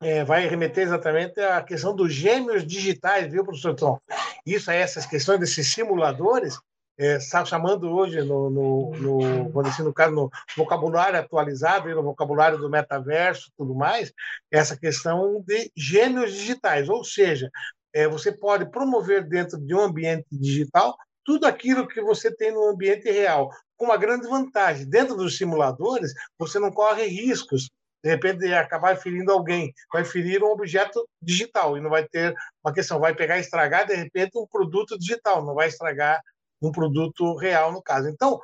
é, 0.00 0.24
vai 0.24 0.46
remeter 0.46 0.84
exatamente 0.84 1.40
à 1.40 1.62
questão 1.62 1.94
dos 1.94 2.12
gêmeos 2.12 2.66
digitais, 2.66 3.30
viu, 3.30 3.44
professor 3.44 3.74
Tom? 3.74 3.98
Isso 4.44 4.70
é 4.70 4.78
essas 4.78 5.06
questões 5.06 5.40
desses 5.40 5.72
simuladores, 5.72 6.58
é, 6.98 7.18
chamando 7.44 7.90
hoje, 7.90 8.22
no, 8.22 8.50
no, 8.50 8.90
no, 8.92 9.62
dizer, 9.62 9.82
no 9.82 9.92
caso, 9.92 10.14
no 10.14 10.30
vocabulário 10.56 11.18
atualizado, 11.18 11.88
no 11.94 12.02
vocabulário 12.02 12.58
do 12.58 12.70
metaverso 12.70 13.50
tudo 13.56 13.74
mais, 13.74 14.12
essa 14.50 14.76
questão 14.76 15.42
de 15.46 15.70
gêmeos 15.76 16.32
digitais, 16.32 16.88
ou 16.88 17.04
seja, 17.04 17.50
é, 17.92 18.08
você 18.08 18.32
pode 18.32 18.70
promover 18.70 19.24
dentro 19.28 19.58
de 19.58 19.74
um 19.74 19.80
ambiente 19.80 20.26
digital 20.32 20.96
tudo 21.24 21.46
aquilo 21.46 21.88
que 21.88 22.00
você 22.02 22.34
tem 22.34 22.52
no 22.52 22.68
ambiente 22.68 23.10
real, 23.10 23.50
com 23.76 23.86
uma 23.86 23.96
grande 23.96 24.28
vantagem. 24.28 24.88
Dentro 24.88 25.16
dos 25.16 25.36
simuladores, 25.36 26.12
você 26.38 26.58
não 26.58 26.70
corre 26.70 27.06
riscos 27.06 27.68
de 28.04 28.10
repente 28.10 28.52
acabar 28.52 28.94
ferindo 28.98 29.32
alguém, 29.32 29.72
vai 29.90 30.04
ferir 30.04 30.42
um 30.42 30.48
objeto 30.48 31.08
digital 31.22 31.78
e 31.78 31.80
não 31.80 31.88
vai 31.88 32.06
ter 32.06 32.34
uma 32.62 32.70
questão, 32.70 33.00
vai 33.00 33.14
pegar 33.14 33.38
e 33.38 33.40
estragar 33.40 33.86
de 33.86 33.94
repente 33.94 34.36
um 34.36 34.46
produto 34.46 34.98
digital, 34.98 35.42
não 35.42 35.54
vai 35.54 35.68
estragar 35.68 36.20
um 36.66 36.72
produto 36.72 37.34
real 37.36 37.72
no 37.72 37.82
caso. 37.82 38.08
Então, 38.08 38.40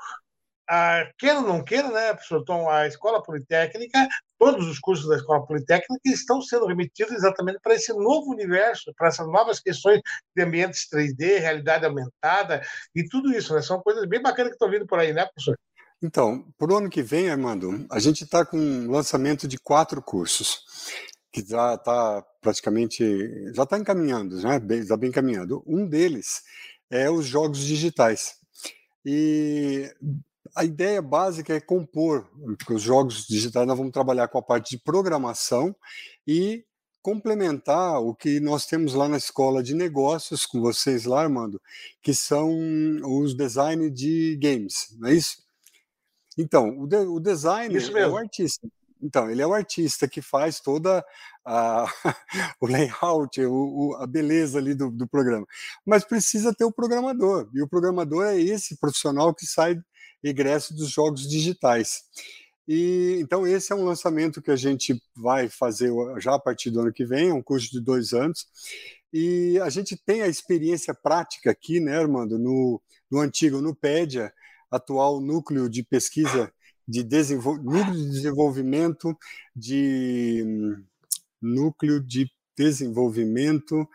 a, 0.68 1.04
queira 1.18 1.40
ou 1.40 1.46
não 1.46 1.64
queira, 1.64 1.90
né, 1.90 2.14
professor 2.14 2.44
Tom, 2.44 2.70
a 2.70 2.87
Escola 2.87 3.22
Politécnica, 3.22 4.09
todos 4.38 4.68
os 4.68 4.78
cursos 4.78 5.09
da 5.09 5.16
Escola 5.16 5.44
Politécnica 5.44 6.00
estão 6.04 6.40
sendo 6.40 6.66
remetidos 6.66 7.12
exatamente 7.12 7.59
para 7.61 7.74
esse 7.74 7.92
novo 7.92 8.30
universo, 8.30 8.92
para 8.96 9.09
essas 9.09 9.26
novas 9.26 9.59
questões 9.59 10.00
de 10.35 10.42
ambientes 10.42 10.88
3D, 10.88 11.40
realidade 11.40 11.85
aumentada 11.85 12.62
e 12.94 13.04
tudo 13.09 13.33
isso, 13.33 13.52
né? 13.54 13.62
São 13.62 13.80
coisas 13.83 14.06
bem 14.09 14.22
bacanas 14.22 14.50
que 14.50 14.54
estão 14.54 14.70
vindo 14.70 14.87
por 14.87 15.00
aí, 15.00 15.12
né, 15.12 15.26
professor? 15.26 15.59
Então, 16.02 16.46
para 16.56 16.72
o 16.72 16.76
ano 16.76 16.88
que 16.88 17.02
vem, 17.02 17.28
Armando, 17.28 17.87
a 17.90 17.98
gente 17.98 18.24
está 18.24 18.44
com 18.44 18.56
um 18.56 18.90
lançamento 18.90 19.46
de 19.46 19.59
quatro 19.59 20.00
cursos, 20.00 20.64
que 21.33 21.44
já 21.46 21.74
está 21.74 22.24
praticamente, 22.40 23.52
já 23.52 23.64
está 23.64 23.76
encaminhando, 23.76 24.40
né? 24.40 24.61
está 24.76 24.96
bem 24.96 25.11
encaminhando. 25.11 25.62
Um 25.66 25.87
deles 25.87 26.42
é 26.90 27.11
os 27.11 27.26
jogos 27.26 27.61
digitais. 27.61 28.37
E 29.05 29.90
a 30.55 30.64
ideia 30.64 31.00
básica 31.00 31.55
é 31.55 31.61
compor, 31.61 32.29
porque 32.59 32.74
os 32.74 32.83
jogos 32.83 33.26
digitais 33.26 33.66
nós 33.66 33.79
vamos 33.79 33.92
trabalhar 33.92 34.29
com 34.29 34.38
a 34.38 34.42
parte 34.42 34.76
de 34.76 34.83
programação 34.83 35.74
e 36.26 36.64
complementar 37.03 38.00
o 38.03 38.14
que 38.14 38.40
nós 38.40 38.66
temos 38.66 38.92
lá 38.92 39.09
na 39.09 39.16
escola 39.16 39.62
de 39.62 39.74
negócios 39.74 40.44
com 40.44 40.61
vocês 40.61 41.05
lá, 41.05 41.22
Armando, 41.22 41.61
que 42.03 42.12
são 42.12 42.50
os 43.05 43.35
design 43.35 43.90
de 43.90 44.37
games, 44.37 44.94
não 44.98 45.09
é 45.09 45.14
isso? 45.14 45.38
Então, 46.37 46.79
o, 46.79 46.87
de, 46.87 46.96
o 46.96 47.18
designer 47.18 47.83
é 47.96 48.07
o 48.07 48.16
artista. 48.16 48.68
Então, 49.02 49.30
ele 49.30 49.42
é 49.42 49.46
o 49.46 49.54
artista 49.54 50.08
que 50.08 50.20
faz 50.20 50.60
toda 50.60 51.04
a, 51.44 51.86
o 52.60 52.66
layout, 52.66 53.40
o, 53.40 53.52
o, 53.52 53.96
a 53.96 54.06
beleza 54.06 54.58
ali 54.58 54.74
do, 54.74 54.90
do, 54.90 55.08
programa. 55.08 55.46
Mas 55.84 56.04
precisa 56.04 56.54
ter 56.54 56.64
o 56.64 56.72
programador, 56.72 57.48
e 57.54 57.62
o 57.62 57.68
programador 57.68 58.26
é 58.26 58.40
esse 58.40 58.78
profissional 58.78 59.34
que 59.34 59.46
sai 59.46 59.80
egresso 60.22 60.74
dos 60.74 60.90
jogos 60.90 61.28
digitais. 61.28 62.02
E 62.68 63.18
então 63.20 63.46
esse 63.46 63.72
é 63.72 63.76
um 63.76 63.84
lançamento 63.84 64.40
que 64.40 64.50
a 64.50 64.56
gente 64.56 65.02
vai 65.16 65.48
fazer 65.48 65.90
já 66.18 66.34
a 66.34 66.38
partir 66.38 66.70
do 66.70 66.80
ano 66.80 66.92
que 66.92 67.04
vem, 67.04 67.30
é 67.30 67.34
um 67.34 67.42
curso 67.42 67.70
de 67.70 67.80
dois 67.80 68.12
anos. 68.12 68.46
E 69.12 69.58
a 69.60 69.68
gente 69.70 69.96
tem 69.96 70.22
a 70.22 70.28
experiência 70.28 70.94
prática 70.94 71.50
aqui, 71.50 71.80
né, 71.80 71.98
Armando, 71.98 72.38
no, 72.38 72.80
no 73.10 73.18
antigo 73.18 73.60
Nupédia, 73.60 74.32
atual 74.70 75.20
núcleo 75.20 75.68
de 75.68 75.82
pesquisa 75.82 76.52
de 76.90 77.03
desenvol... 77.03 77.59
núcleo 77.62 77.96
de 77.96 78.11
desenvolvimento 78.11 79.16
de 79.55 80.44
núcleo 81.40 82.00
de 82.00 82.31
desenvolvimento 82.57 83.88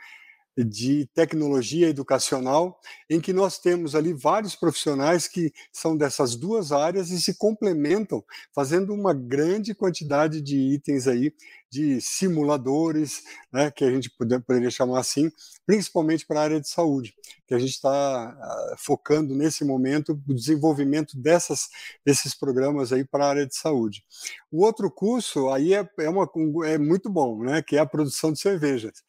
de 0.57 1.05
tecnologia 1.13 1.89
educacional, 1.89 2.79
em 3.09 3.19
que 3.19 3.33
nós 3.33 3.59
temos 3.59 3.95
ali 3.95 4.13
vários 4.13 4.55
profissionais 4.55 5.27
que 5.27 5.53
são 5.71 5.97
dessas 5.97 6.35
duas 6.35 6.71
áreas 6.71 7.09
e 7.09 7.21
se 7.21 7.37
complementam, 7.37 8.23
fazendo 8.53 8.93
uma 8.93 9.13
grande 9.13 9.73
quantidade 9.75 10.41
de 10.41 10.57
itens 10.57 11.07
aí, 11.07 11.33
de 11.69 11.99
simuladores, 11.99 13.23
né, 13.51 13.69
que 13.69 13.83
a 13.83 13.91
gente 13.91 14.09
poderia 14.09 14.71
chamar 14.71 14.99
assim, 14.99 15.29
principalmente 15.65 16.25
para 16.25 16.39
a 16.39 16.43
área 16.43 16.61
de 16.61 16.69
saúde, 16.69 17.13
que 17.45 17.53
a 17.53 17.59
gente 17.59 17.71
está 17.71 18.33
uh, 18.33 18.75
focando 18.77 19.35
nesse 19.35 19.65
momento 19.65 20.13
o 20.25 20.33
desenvolvimento 20.33 21.17
dessas, 21.19 21.67
desses 22.05 22.33
programas 22.33 22.93
aí 22.93 23.03
para 23.03 23.25
a 23.25 23.29
área 23.29 23.45
de 23.45 23.55
saúde. 23.55 24.05
O 24.49 24.63
outro 24.63 24.89
curso 24.89 25.49
aí 25.49 25.73
é, 25.73 25.85
é, 25.99 26.09
uma, 26.09 26.29
é 26.65 26.77
muito 26.77 27.09
bom, 27.09 27.43
né, 27.43 27.61
que 27.61 27.75
é 27.75 27.79
a 27.79 27.85
produção 27.85 28.31
de 28.31 28.39
cervejas. 28.39 29.03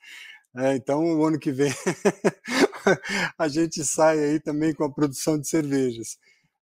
É, 0.59 0.75
então, 0.75 1.05
o 1.05 1.25
ano 1.25 1.39
que 1.39 1.53
vem 1.53 1.71
a 3.39 3.47
gente 3.47 3.85
sai 3.85 4.19
aí 4.19 4.41
também 4.41 4.73
com 4.75 4.85
a 4.85 4.93
produção 4.93 5.39
de 5.39 5.47
cervejas. 5.49 6.17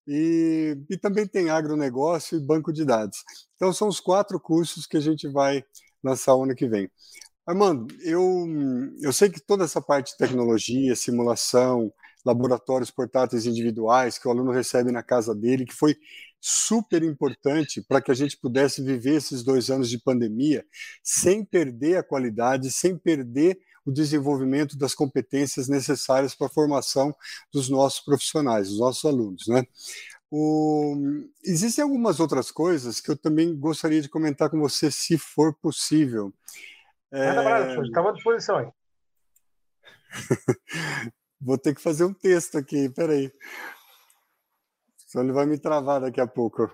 E, 0.07 0.77
e 0.91 0.99
também 0.99 1.27
tem 1.27 1.49
agronegócio 1.49 2.37
e 2.37 2.45
banco 2.45 2.73
de 2.73 2.85
dados. 2.85 3.19
Então, 3.55 3.73
são 3.73 3.89
os 3.89 4.01
quatro 4.01 4.39
cursos 4.41 4.87
que 4.87 4.97
a 4.97 5.01
gente 5.01 5.29
vai 5.29 5.65
lançar 6.03 6.35
o 6.35 6.43
ano 6.43 6.55
que 6.55 6.69
vem. 6.69 6.91
Armando, 7.47 7.95
eu, 8.03 8.47
eu 9.01 9.13
sei 9.13 9.31
que 9.31 9.41
toda 9.41 9.65
essa 9.65 9.81
parte 9.81 10.13
de 10.13 10.19
tecnologia, 10.19 10.97
simulação, 10.97 11.93
laboratórios 12.25 12.91
portáteis 12.91 13.47
individuais 13.47 14.19
que 14.19 14.27
o 14.27 14.31
aluno 14.31 14.51
recebe 14.51 14.91
na 14.91 15.03
casa 15.03 15.35
dele, 15.35 15.67
que 15.67 15.75
foi 15.75 15.95
super 16.41 17.03
importante 17.03 17.83
para 17.83 18.01
que 18.01 18.11
a 18.11 18.15
gente 18.15 18.37
pudesse 18.39 18.83
viver 18.83 19.17
esses 19.17 19.43
dois 19.43 19.71
anos 19.71 19.89
de 19.89 19.99
pandemia 19.99 20.65
sem 21.03 21.45
perder 21.45 21.99
a 21.99 22.03
qualidade, 22.03 22.73
sem 22.73 22.99
perder 22.99 23.59
o 23.85 23.93
desenvolvimento 23.93 24.77
das 24.77 24.95
competências 24.95 25.69
necessárias 25.69 26.35
para 26.35 26.47
a 26.47 26.51
formação 26.51 27.15
dos 27.53 27.69
nossos 27.69 28.01
profissionais, 28.01 28.69
dos 28.69 28.79
nossos 28.79 29.05
alunos, 29.05 29.47
né? 29.47 29.65
O... 30.31 30.97
Existem 31.45 31.83
algumas 31.83 32.19
outras 32.19 32.51
coisas 32.51 33.01
que 33.01 33.11
eu 33.11 33.17
também 33.17 33.55
gostaria 33.57 34.01
de 34.01 34.09
comentar 34.09 34.51
com 34.51 34.59
você, 34.59 34.91
se 34.91 35.17
for 35.17 35.55
possível. 35.55 36.33
É... 37.13 37.29
Estava 37.85 38.11
à 38.11 38.13
disposição 38.13 38.57
aí. 38.59 38.69
Vou 41.41 41.59
ter 41.59 41.75
que 41.75 41.81
fazer 41.81 42.05
um 42.05 42.15
texto 42.15 42.57
aqui, 42.57 42.89
peraí. 42.89 43.31
Só 45.07 45.21
ele 45.21 45.33
vai 45.33 45.47
me 45.47 45.59
travar 45.59 46.01
daqui 46.01 46.21
a 46.21 46.27
pouco. 46.27 46.69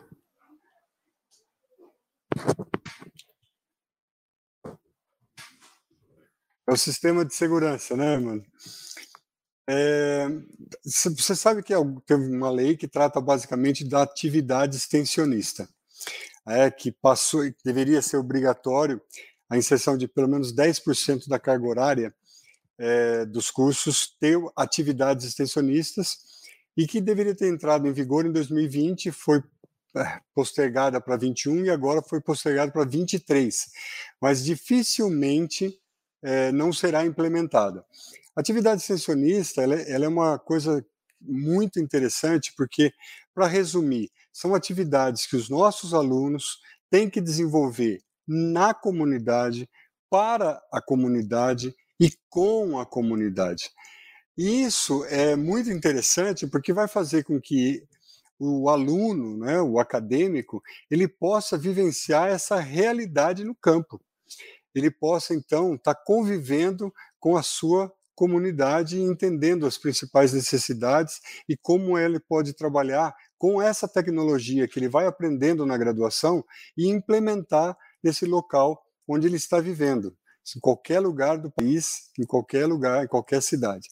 É 6.71 6.73
o 6.73 6.77
sistema 6.77 7.25
de 7.25 7.35
segurança, 7.35 7.97
né, 7.97 8.17
mano? 8.17 8.47
É, 9.69 10.29
você 10.85 11.35
sabe 11.35 11.65
que 11.65 11.75
é 11.75 11.77
tem 12.07 12.17
uma 12.17 12.49
lei 12.49 12.77
que 12.77 12.87
trata 12.87 13.21
basicamente 13.21 13.85
da 13.85 14.03
atividade 14.03 14.77
extensionista, 14.77 15.69
é, 16.47 16.71
que 16.71 16.93
passou, 16.93 17.43
deveria 17.65 18.01
ser 18.01 18.19
obrigatório 18.19 19.03
a 19.49 19.59
inserção 19.59 19.99
de 19.99 20.07
pelo 20.07 20.29
menos 20.29 20.55
10% 20.55 21.27
da 21.27 21.41
carga 21.41 21.67
horária 21.67 22.15
é, 22.79 23.25
dos 23.25 23.51
cursos 23.51 24.17
ter 24.21 24.39
atividades 24.55 25.27
extensionistas 25.27 26.19
e 26.77 26.87
que 26.87 27.01
deveria 27.01 27.35
ter 27.35 27.49
entrado 27.49 27.89
em 27.89 27.93
vigor 27.93 28.25
em 28.25 28.31
2020, 28.31 29.11
foi 29.11 29.43
é, 29.97 30.21
postergada 30.33 31.01
para 31.01 31.17
21 31.17 31.65
e 31.65 31.71
agora 31.71 32.01
foi 32.01 32.21
postergada 32.21 32.71
para 32.71 32.85
23, 32.85 33.73
mas 34.21 34.45
dificilmente 34.45 35.81
é, 36.23 36.53
não 36.53 36.73
será 36.73 37.05
implementada. 37.05 37.85
Atividade 38.37 38.81
extensionista 38.81 39.63
ela, 39.63 39.75
é, 39.75 39.91
ela 39.91 40.05
é 40.05 40.09
uma 40.09 40.39
coisa 40.39 40.85
muito 41.21 41.79
interessante, 41.79 42.53
porque, 42.57 42.93
para 43.35 43.47
resumir, 43.47 44.11
são 44.33 44.55
atividades 44.55 45.27
que 45.27 45.37
os 45.37 45.49
nossos 45.49 45.93
alunos 45.93 46.59
têm 46.91 47.11
que 47.11 47.21
desenvolver 47.21 48.03
na 48.27 48.73
comunidade, 48.73 49.69
para 50.09 50.61
a 50.73 50.81
comunidade 50.81 51.75
e 51.99 52.11
com 52.29 52.79
a 52.79 52.87
comunidade. 52.87 53.71
E 54.37 54.63
isso 54.65 55.05
é 55.07 55.37
muito 55.37 55.71
interessante 55.71 56.47
porque 56.47 56.73
vai 56.73 56.89
fazer 56.89 57.25
com 57.25 57.41
que 57.41 57.83
o 58.39 58.71
aluno, 58.71 59.37
né, 59.37 59.61
o 59.61 59.79
acadêmico, 59.79 60.63
ele 60.91 61.07
possa 61.07 61.59
vivenciar 61.59 62.29
essa 62.29 62.59
realidade 62.59 63.45
no 63.45 63.55
campo 63.55 64.01
ele 64.75 64.91
possa 64.91 65.35
então 65.35 65.75
estar 65.75 65.95
tá 65.95 66.03
convivendo 66.05 66.93
com 67.19 67.37
a 67.37 67.43
sua 67.43 67.93
comunidade 68.21 69.01
entendendo 69.01 69.67
as 69.67 69.79
principais 69.79 70.35
necessidades 70.35 71.21
e 71.49 71.57
como 71.57 71.97
ele 71.97 72.21
pode 72.21 72.53
trabalhar 72.53 73.15
com 73.39 73.63
essa 73.63 73.89
tecnologia 73.89 74.69
que 74.69 74.79
ele 74.79 74.91
vai 74.91 75.07
aprendendo 75.07 75.65
na 75.65 75.79
graduação 75.79 76.45
e 76.77 76.87
implementar 76.87 77.75
nesse 78.05 78.27
local 78.27 78.79
onde 79.09 79.27
ele 79.27 79.37
está 79.37 79.59
vivendo, 79.59 80.15
em 80.55 80.61
qualquer 80.61 81.01
lugar 81.01 81.39
do 81.39 81.51
país, 81.51 82.11
em 82.19 82.27
qualquer 82.27 82.67
lugar, 82.67 83.05
em 83.05 83.09
qualquer 83.09 83.43
cidade. 83.43 83.89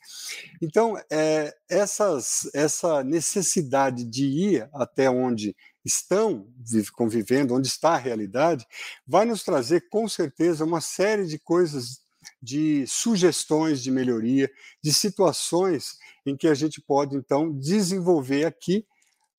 Então, 0.60 0.96
é, 1.10 1.54
essas, 1.68 2.50
essa 2.54 3.02
necessidade 3.02 4.04
de 4.04 4.26
ir 4.26 4.68
até 4.74 5.08
onde 5.08 5.56
estão 5.88 6.46
convivendo, 6.92 7.54
onde 7.54 7.68
está 7.68 7.94
a 7.94 7.98
realidade, 7.98 8.66
vai 9.06 9.24
nos 9.24 9.42
trazer 9.42 9.88
com 9.88 10.08
certeza 10.08 10.64
uma 10.64 10.80
série 10.80 11.26
de 11.26 11.38
coisas, 11.38 12.00
de 12.42 12.86
sugestões 12.86 13.82
de 13.82 13.90
melhoria, 13.90 14.50
de 14.82 14.92
situações 14.92 15.98
em 16.26 16.36
que 16.36 16.46
a 16.46 16.54
gente 16.54 16.80
pode 16.80 17.16
então 17.16 17.52
desenvolver 17.52 18.44
aqui 18.44 18.86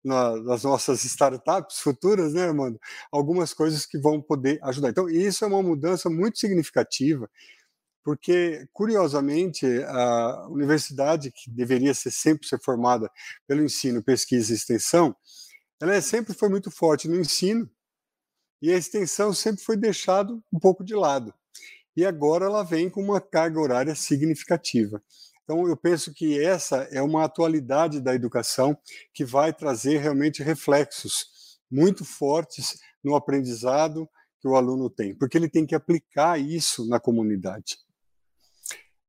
na, 0.04 0.38
nas 0.38 0.64
nossas 0.64 1.04
startups 1.04 1.80
futuras, 1.80 2.34
né, 2.34 2.44
Armando? 2.44 2.80
Algumas 3.12 3.54
coisas 3.54 3.86
que 3.86 3.98
vão 3.98 4.22
poder 4.22 4.60
ajudar. 4.64 4.90
Então, 4.90 5.10
isso 5.10 5.44
é 5.44 5.48
uma 5.48 5.62
mudança 5.62 6.10
muito 6.10 6.40
significativa, 6.40 7.30
porque, 8.04 8.66
curiosamente, 8.74 9.66
a 9.84 10.48
universidade, 10.50 11.32
que 11.32 11.52
deveria 11.52 11.94
ser 11.94 12.12
sempre 12.12 12.48
ser 12.48 12.60
formada 12.60 13.12
pelo 13.46 13.64
ensino, 13.64 14.02
pesquisa 14.02 14.52
e 14.52 14.56
extensão, 14.56 15.16
ela 15.82 15.96
é, 15.96 16.02
sempre 16.02 16.34
foi 16.34 16.50
muito 16.50 16.70
forte 16.70 17.08
no 17.08 17.20
ensino 17.20 17.70
e 18.62 18.72
a 18.72 18.78
extensão 18.78 19.34
sempre 19.34 19.64
foi 19.64 19.78
deixado 19.78 20.44
um 20.52 20.60
pouco 20.60 20.84
de 20.84 20.94
lado. 20.94 21.34
E 21.96 22.06
agora 22.06 22.46
ela 22.46 22.64
vem 22.64 22.90
com 22.90 23.02
uma 23.02 23.22
carga 23.22 23.60
horária 23.60 23.96
significativa. 23.96 25.02
Então, 25.44 25.68
eu 25.68 25.76
penso 25.76 26.14
que 26.14 26.40
essa 26.40 26.88
é 26.92 27.02
uma 27.02 27.24
atualidade 27.24 28.00
da 28.00 28.14
educação 28.14 28.78
que 29.14 29.26
vai 29.26 29.52
trazer 29.52 29.98
realmente 29.98 30.44
reflexos 30.44 31.60
muito 31.72 32.06
fortes 32.06 32.80
no 33.04 33.16
aprendizado 33.16 34.08
que 34.40 34.48
o 34.48 34.56
aluno 34.56 34.90
tem, 34.90 35.16
porque 35.16 35.38
ele 35.38 35.50
tem 35.50 35.66
que 35.66 35.76
aplicar 35.76 36.40
isso 36.40 36.88
na 36.88 37.00
comunidade. 37.00 37.78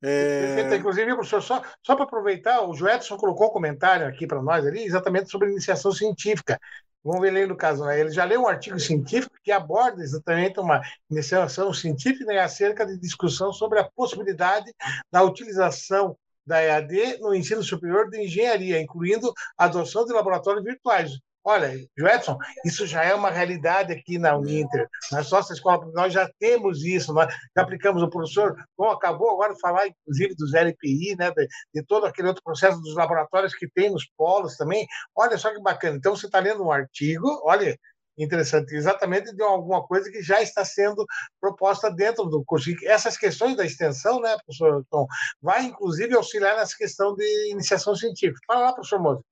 É... 0.02 0.74
Inclusive, 0.76 1.14
professor, 1.14 1.42
só, 1.42 1.62
só 1.82 1.94
para 1.94 2.04
aproveitar, 2.04 2.62
o 2.62 2.74
Joedson 2.74 3.16
colocou 3.16 3.48
um 3.48 3.52
comentário 3.52 4.06
aqui 4.06 4.26
para 4.26 4.42
nós 4.42 4.66
ali, 4.66 4.84
exatamente 4.84 5.30
sobre 5.30 5.50
iniciação 5.50 5.92
científica. 5.92 6.58
Vamos 7.02 7.22
ver 7.22 7.28
ali 7.28 7.46
no 7.46 7.56
caso, 7.56 7.84
né? 7.84 7.98
ele 7.98 8.10
já 8.10 8.24
leu 8.24 8.42
um 8.42 8.48
artigo 8.48 8.78
científico 8.78 9.34
que 9.42 9.50
aborda 9.50 10.02
exatamente 10.02 10.60
uma 10.60 10.82
iniciação 11.10 11.72
científica 11.72 12.26
né, 12.26 12.38
acerca 12.38 12.84
de 12.86 12.98
discussão 12.98 13.52
sobre 13.52 13.78
a 13.78 13.84
possibilidade 13.84 14.70
da 15.10 15.22
utilização 15.22 16.16
da 16.44 16.62
EAD 16.62 17.18
no 17.20 17.34
ensino 17.34 17.62
superior 17.62 18.10
de 18.10 18.22
engenharia, 18.22 18.80
incluindo 18.80 19.32
a 19.56 19.64
adoção 19.64 20.04
de 20.04 20.12
laboratórios 20.12 20.64
virtuais. 20.64 21.12
Olha, 21.42 21.72
Joelson, 21.96 22.36
isso 22.66 22.86
já 22.86 23.02
é 23.02 23.14
uma 23.14 23.30
realidade 23.30 23.92
aqui 23.92 24.18
na 24.18 24.36
Uninter. 24.36 24.86
Na 25.10 25.22
nossa 25.22 25.54
escola, 25.54 25.90
nós 25.94 26.12
já 26.12 26.30
temos 26.38 26.84
isso, 26.84 27.14
nós 27.14 27.32
já 27.56 27.62
aplicamos. 27.62 28.02
O 28.02 28.10
professor 28.10 28.54
bom, 28.76 28.90
acabou 28.90 29.30
agora 29.30 29.54
de 29.54 29.60
falar, 29.60 29.86
inclusive, 29.86 30.34
dos 30.34 30.52
LPI, 30.52 31.16
né, 31.16 31.30
de, 31.30 31.48
de, 31.74 31.82
todo 31.86 32.04
aquele 32.04 32.28
outro 32.28 32.42
processo 32.42 32.78
dos 32.80 32.94
laboratórios 32.94 33.54
que 33.54 33.66
tem 33.68 33.90
nos 33.90 34.06
polos 34.16 34.56
também. 34.56 34.86
Olha 35.16 35.38
só 35.38 35.50
que 35.50 35.60
bacana. 35.62 35.96
Então, 35.96 36.14
você 36.14 36.26
está 36.26 36.40
lendo 36.40 36.62
um 36.62 36.70
artigo, 36.70 37.40
olha, 37.44 37.74
interessante, 38.18 38.74
exatamente 38.74 39.34
de 39.34 39.42
alguma 39.42 39.82
coisa 39.86 40.10
que 40.10 40.22
já 40.22 40.42
está 40.42 40.62
sendo 40.62 41.06
proposta 41.40 41.90
dentro 41.90 42.24
do 42.26 42.44
curso. 42.44 42.70
E 42.70 42.86
essas 42.86 43.16
questões 43.16 43.56
da 43.56 43.64
extensão, 43.64 44.20
né, 44.20 44.36
professor 44.44 44.84
Tom, 44.90 45.06
vai 45.40 45.64
inclusive 45.64 46.14
auxiliar 46.14 46.56
nessa 46.56 46.76
questão 46.76 47.14
de 47.14 47.50
iniciação 47.50 47.94
científica. 47.94 48.40
Fala 48.46 48.66
lá, 48.66 48.72
professor 48.74 49.00
Moser. 49.00 49.24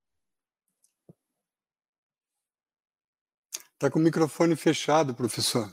Está 3.78 3.92
com 3.92 4.00
o 4.00 4.02
microfone 4.02 4.56
fechado, 4.56 5.14
professor. 5.14 5.70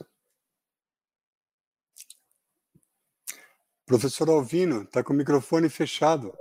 Professor 3.83 4.29
Alvino, 4.29 4.83
está 4.83 5.03
com 5.03 5.11
o 5.11 5.15
microfone 5.15 5.69
fechado. 5.69 6.31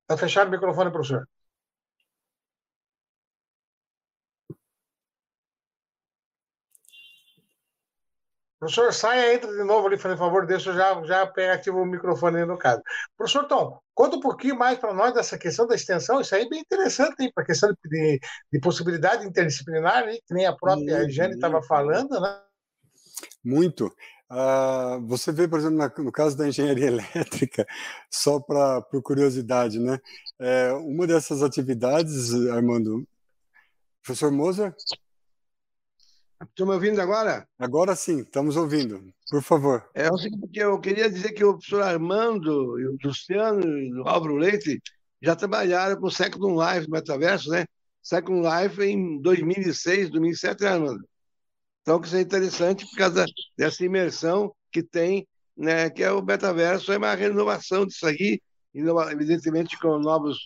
Está 0.00 0.16
fechado 0.16 0.48
o 0.48 0.50
microfone, 0.52 0.90
professor. 0.90 1.28
Professor, 8.58 8.92
saia, 8.92 9.34
entra 9.34 9.52
de 9.52 9.62
novo 9.64 9.86
ali, 9.86 9.98
por 9.98 10.16
favor, 10.16 10.46
deixa 10.46 10.70
eu 10.70 10.74
já, 10.74 11.02
já 11.04 11.22
ativo 11.52 11.78
o 11.78 11.86
microfone 11.86 12.44
no 12.46 12.56
caso. 12.56 12.82
Professor 13.16 13.44
Tom, 13.44 13.78
conta 13.94 14.16
um 14.16 14.20
pouquinho 14.20 14.56
mais 14.56 14.78
para 14.78 14.94
nós 14.94 15.12
dessa 15.12 15.36
questão 15.36 15.66
da 15.66 15.74
extensão, 15.74 16.20
isso 16.20 16.34
aí 16.34 16.44
é 16.44 16.48
bem 16.48 16.60
interessante, 16.60 17.30
para 17.34 17.44
a 17.44 17.46
questão 17.46 17.70
de, 17.84 18.20
de, 18.50 18.60
possibilidade 18.60 19.26
interdisciplinar, 19.26 20.08
hein, 20.08 20.20
que 20.26 20.32
nem 20.32 20.46
a 20.46 20.56
própria 20.56 21.06
Jane 21.08 21.34
estava 21.34 21.62
falando, 21.62 22.18
né? 22.18 22.40
Muito. 23.44 23.94
Uh, 24.30 25.06
você 25.06 25.30
vê, 25.30 25.46
por 25.46 25.58
exemplo, 25.58 25.76
na, 25.76 25.92
no 25.98 26.10
caso 26.10 26.36
da 26.36 26.48
engenharia 26.48 26.86
elétrica, 27.14 27.66
só 28.10 28.40
para 28.40 28.80
por 28.80 29.02
curiosidade, 29.02 29.78
né? 29.78 29.98
É, 30.38 30.72
uma 30.72 31.06
dessas 31.06 31.42
atividades, 31.42 32.34
Armando, 32.50 33.06
professor 34.02 34.32
Moser? 34.32 34.74
Estão 36.42 36.66
me 36.66 36.74
ouvindo 36.74 37.00
agora? 37.00 37.48
Agora 37.58 37.96
sim, 37.96 38.20
estamos 38.20 38.56
ouvindo. 38.56 39.12
Por 39.30 39.42
favor. 39.42 39.88
É 39.94 40.10
o 40.10 40.18
seguinte, 40.18 40.58
eu 40.58 40.78
queria 40.78 41.10
dizer 41.10 41.32
que 41.32 41.44
o 41.44 41.54
professor 41.54 41.82
Armando, 41.82 42.78
e 42.78 42.86
o 42.86 42.98
Luciano 43.02 43.66
e 43.66 43.92
o 44.00 44.06
Álvaro 44.06 44.36
Leite 44.36 44.80
já 45.22 45.34
trabalharam 45.34 45.98
com 45.98 46.06
o 46.06 46.10
Second 46.10 46.54
Life 46.54 46.90
Metaverso, 46.90 47.50
né? 47.50 47.64
Second 48.02 48.46
Life 48.46 48.82
em 48.82 49.20
2006, 49.20 50.10
2007, 50.10 50.62
né, 50.62 50.68
Armando? 50.68 51.08
Então, 51.82 52.00
que 52.00 52.06
isso 52.06 52.16
é 52.16 52.20
interessante 52.20 52.86
por 52.86 52.96
causa 52.96 53.24
dessa 53.56 53.84
imersão 53.84 54.54
que 54.70 54.82
tem, 54.82 55.26
né? 55.56 55.88
Que 55.88 56.02
é 56.02 56.12
o 56.12 56.22
metaverso, 56.22 56.92
é 56.92 56.98
uma 56.98 57.14
renovação 57.14 57.86
disso 57.86 58.08
e 58.10 58.40
evidentemente 59.10 59.78
com 59.78 59.98
novos, 59.98 60.38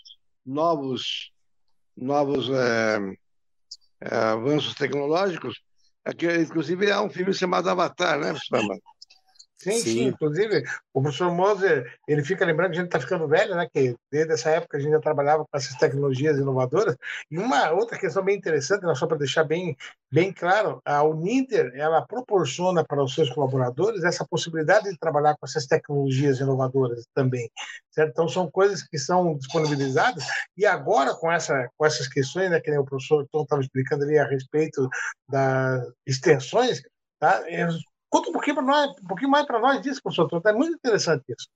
novos, 0.47 1.33
novos 1.97 2.49
é, 2.49 2.99
é, 4.03 4.15
avanços 4.15 4.75
tecnológicos, 4.75 5.61
Aqui, 6.05 6.27
inclusive, 6.27 6.91
há 6.91 7.03
um 7.03 7.11
filme 7.11 7.33
chamado 7.33 7.69
Avatar, 7.69 8.19
né, 8.19 8.35
Fernando? 8.49 8.81
Sim, 9.61 9.73
sim, 9.73 9.81
sim, 9.81 10.05
Inclusive, 10.07 10.65
o 10.95 11.03
professor 11.03 11.31
Moser, 11.31 11.95
ele 12.09 12.25
fica 12.25 12.47
lembrando 12.47 12.71
que 12.71 12.79
a 12.79 12.81
gente 12.81 12.87
está 12.89 12.99
ficando 12.99 13.29
velho, 13.29 13.55
né? 13.55 13.69
Que 13.71 13.95
desde 14.11 14.33
essa 14.33 14.49
época 14.49 14.79
a 14.79 14.81
gente 14.81 14.93
já 14.93 15.01
trabalhava 15.01 15.45
com 15.45 15.55
essas 15.57 15.77
tecnologias 15.77 16.39
inovadoras. 16.39 16.97
E 17.31 17.39
uma 17.39 17.71
outra 17.73 17.99
questão 17.99 18.25
bem 18.25 18.39
interessante, 18.39 18.87
né, 18.87 18.95
só 18.95 19.07
para 19.07 19.19
deixar 19.19 19.45
bem, 19.45 19.77
bem 20.11 20.33
claro, 20.33 20.81
a 20.83 21.03
Uninter, 21.03 21.73
ela 21.75 22.01
proporciona 22.01 22.83
para 22.83 23.05
os 23.05 23.15
seus 23.15 23.29
colaboradores 23.29 24.03
essa 24.03 24.27
possibilidade 24.27 24.91
de 24.91 24.99
trabalhar 24.99 25.37
com 25.39 25.45
essas 25.47 25.67
tecnologias 25.67 26.41
inovadoras 26.41 27.05
também, 27.15 27.51
certo? 27.91 28.13
Então, 28.13 28.29
são 28.29 28.51
coisas 28.51 28.83
que 28.83 28.99
são 28.99 29.37
disponibilizadas. 29.37 30.25
E 30.57 30.65
agora, 30.65 31.15
com, 31.15 31.31
essa, 31.31 31.69
com 31.77 31.85
essas 31.85 32.09
questões, 32.09 32.51
né, 32.51 32.61
que 32.61 32.71
nem 32.71 32.81
o 32.81 32.85
professor 32.85 33.27
Tom 33.31 33.43
estava 33.43 33.61
explicando 33.61 34.05
ali 34.05 34.19
a 34.19 34.27
respeito 34.27 34.89
das 35.29 35.87
extensões, 36.07 36.81
Tá? 37.21 37.45
Conta 38.11 38.29
um 38.29 38.33
pouquinho, 38.33 38.61
nós, 38.61 38.91
um 39.03 39.07
pouquinho 39.07 39.31
mais 39.31 39.47
para 39.47 39.61
nós 39.61 39.81
disso, 39.81 40.03
professor. 40.03 40.29
É 40.45 40.53
muito 40.53 40.75
interessante 40.75 41.25
isso. 41.29 41.49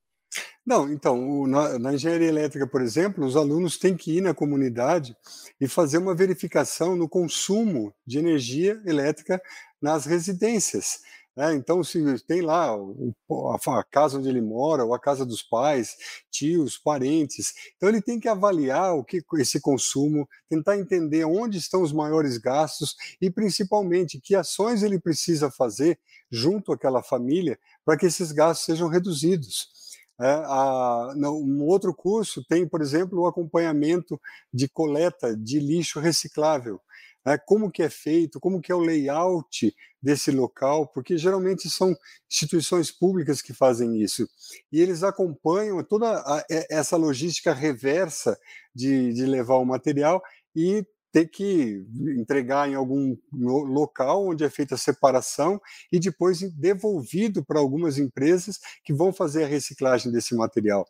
Não, 0.64 0.90
então, 0.90 1.28
o, 1.28 1.46
na, 1.46 1.78
na, 1.78 1.94
engenharia 1.94 2.28
elétrica, 2.28 2.66
por 2.66 2.80
exemplo, 2.80 3.24
os 3.24 3.36
alunos 3.36 3.76
têm 3.76 3.96
que 3.96 4.16
ir 4.16 4.20
na 4.20 4.32
comunidade 4.32 5.16
e 5.60 5.68
fazer 5.68 5.98
uma 5.98 6.14
verificação 6.14 6.96
no 6.96 7.08
consumo 7.08 7.94
de 8.06 8.18
energia 8.18 8.80
elétrica 8.86 9.40
nas 9.80 10.06
residências. 10.06 11.00
Né? 11.36 11.54
Então, 11.54 11.82
se 11.82 12.18
tem 12.26 12.42
lá 12.42 12.70
a, 12.74 13.84
casa 13.84 14.18
onde 14.18 14.28
ele 14.28 14.40
mora, 14.40 14.84
ou 14.84 14.94
a 14.94 14.98
casa 14.98 15.26
dos 15.26 15.42
pais, 15.42 15.96
tios, 16.30 16.78
parentes, 16.78 17.52
então 17.76 17.88
ele 17.88 18.00
tem 18.00 18.20
que 18.20 18.28
avaliar 18.28 18.94
o 18.94 19.04
que 19.04 19.22
esse 19.38 19.60
consumo, 19.60 20.28
tentar 20.48 20.78
entender 20.78 21.24
onde 21.24 21.58
estão 21.58 21.82
os 21.82 21.92
maiores 21.92 22.38
gastos 22.38 22.94
e, 23.20 23.30
principalmente, 23.30 24.20
que 24.20 24.34
ações 24.34 24.82
ele 24.82 25.00
precisa 25.00 25.50
fazer 25.50 25.98
junto 26.30 26.72
àquela 26.72 27.02
família 27.02 27.58
para 27.84 27.96
que 27.96 28.06
esses 28.06 28.30
gastos 28.30 28.66
sejam 28.66 28.88
reduzidos. 28.88 29.72
É, 30.20 30.30
a, 30.30 31.12
um 31.16 31.64
outro 31.64 31.92
curso 31.92 32.44
tem, 32.44 32.68
por 32.68 32.80
exemplo, 32.80 33.20
o 33.20 33.26
acompanhamento 33.26 34.20
de 34.52 34.68
coleta 34.68 35.36
de 35.36 35.58
lixo 35.58 35.98
reciclável. 35.98 36.80
Né, 37.24 37.38
como 37.38 37.70
que 37.70 37.82
é 37.82 37.88
feito, 37.88 38.38
como 38.38 38.60
que 38.60 38.70
é 38.70 38.74
o 38.74 38.80
layout 38.80 39.74
desse 40.00 40.30
local, 40.30 40.86
porque 40.86 41.16
geralmente 41.16 41.70
são 41.70 41.96
instituições 42.30 42.90
públicas 42.90 43.40
que 43.40 43.54
fazem 43.54 44.02
isso. 44.02 44.28
E 44.70 44.80
eles 44.80 45.02
acompanham 45.02 45.82
toda 45.82 46.18
a, 46.18 46.44
essa 46.70 46.96
logística 46.96 47.54
reversa 47.54 48.38
de, 48.74 49.12
de 49.14 49.24
levar 49.24 49.56
o 49.56 49.64
material 49.64 50.22
e 50.54 50.84
ter 51.14 51.28
que 51.28 51.86
entregar 52.18 52.68
em 52.68 52.74
algum 52.74 53.16
local 53.32 54.26
onde 54.26 54.42
é 54.42 54.50
feita 54.50 54.74
a 54.74 54.78
separação 54.78 55.60
e 55.92 56.00
depois 56.00 56.40
devolvido 56.54 57.44
para 57.44 57.60
algumas 57.60 57.98
empresas 57.98 58.58
que 58.84 58.92
vão 58.92 59.12
fazer 59.12 59.44
a 59.44 59.46
reciclagem 59.46 60.10
desse 60.10 60.34
material. 60.34 60.84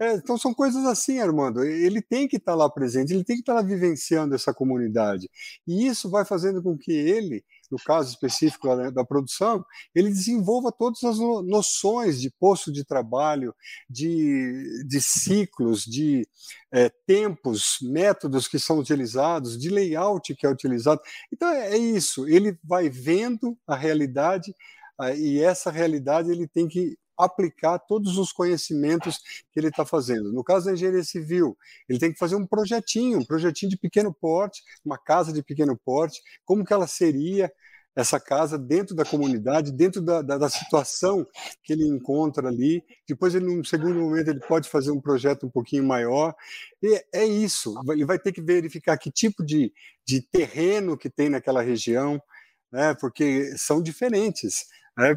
É, 0.00 0.14
então 0.14 0.38
são 0.38 0.54
coisas 0.54 0.86
assim, 0.86 1.20
Armando. 1.20 1.62
Ele 1.62 2.00
tem 2.00 2.26
que 2.26 2.38
estar 2.38 2.54
lá 2.54 2.70
presente, 2.70 3.12
ele 3.12 3.22
tem 3.22 3.36
que 3.36 3.42
estar 3.42 3.52
lá 3.52 3.60
vivenciando 3.60 4.34
essa 4.34 4.54
comunidade. 4.54 5.28
E 5.68 5.86
isso 5.86 6.08
vai 6.08 6.24
fazendo 6.24 6.62
com 6.62 6.74
que 6.78 6.92
ele 6.92 7.44
no 7.70 7.78
caso 7.78 8.10
específico 8.10 8.68
da 8.92 9.04
produção, 9.04 9.64
ele 9.94 10.08
desenvolva 10.08 10.72
todas 10.72 11.02
as 11.02 11.18
noções 11.18 12.20
de 12.20 12.30
posto 12.30 12.72
de 12.72 12.84
trabalho, 12.84 13.54
de, 13.88 14.84
de 14.86 15.00
ciclos, 15.00 15.82
de 15.82 16.26
é, 16.72 16.90
tempos, 17.06 17.78
métodos 17.82 18.48
que 18.48 18.58
são 18.58 18.78
utilizados, 18.78 19.58
de 19.58 19.68
layout 19.68 20.34
que 20.34 20.46
é 20.46 20.50
utilizado. 20.50 21.00
Então 21.32 21.48
é, 21.48 21.72
é 21.72 21.76
isso, 21.76 22.28
ele 22.28 22.58
vai 22.64 22.88
vendo 22.88 23.56
a 23.66 23.74
realidade 23.74 24.54
e 25.16 25.42
essa 25.42 25.70
realidade 25.70 26.30
ele 26.30 26.48
tem 26.48 26.66
que 26.66 26.96
aplicar 27.18 27.78
todos 27.78 28.18
os 28.18 28.32
conhecimentos 28.32 29.18
que 29.52 29.58
ele 29.58 29.68
está 29.68 29.84
fazendo. 29.84 30.32
No 30.32 30.44
caso 30.44 30.66
da 30.66 30.72
engenharia 30.72 31.04
civil, 31.04 31.56
ele 31.88 31.98
tem 31.98 32.12
que 32.12 32.18
fazer 32.18 32.36
um 32.36 32.46
projetinho, 32.46 33.18
um 33.18 33.24
projetinho 33.24 33.70
de 33.70 33.78
pequeno 33.78 34.12
porte, 34.12 34.62
uma 34.84 34.98
casa 34.98 35.32
de 35.32 35.42
pequeno 35.42 35.76
porte, 35.76 36.20
como 36.44 36.64
que 36.64 36.72
ela 36.72 36.86
seria 36.86 37.50
essa 37.96 38.20
casa 38.20 38.58
dentro 38.58 38.94
da 38.94 39.06
comunidade, 39.06 39.72
dentro 39.72 40.02
da, 40.02 40.20
da, 40.20 40.36
da, 40.36 40.50
situação 40.50 41.26
que 41.64 41.72
ele 41.72 41.88
encontra 41.88 42.48
ali. 42.48 42.84
Depois, 43.08 43.34
ele, 43.34 43.46
num 43.46 43.64
segundo 43.64 43.98
momento, 43.98 44.28
ele 44.28 44.40
pode 44.40 44.68
fazer 44.68 44.90
um 44.90 45.00
projeto 45.00 45.46
um 45.46 45.50
pouquinho 45.50 45.82
maior. 45.82 46.34
E 46.82 47.02
é 47.14 47.24
isso. 47.24 47.74
Ele 47.90 48.04
vai 48.04 48.18
ter 48.18 48.32
que 48.32 48.42
verificar 48.42 48.98
que 48.98 49.10
tipo 49.10 49.42
de, 49.42 49.72
de 50.06 50.20
terreno 50.20 50.98
que 50.98 51.08
tem 51.08 51.30
naquela 51.30 51.62
região, 51.62 52.20
né, 52.70 52.94
porque 53.00 53.56
são 53.56 53.80
diferentes. 53.80 54.66
Né? 54.98 55.16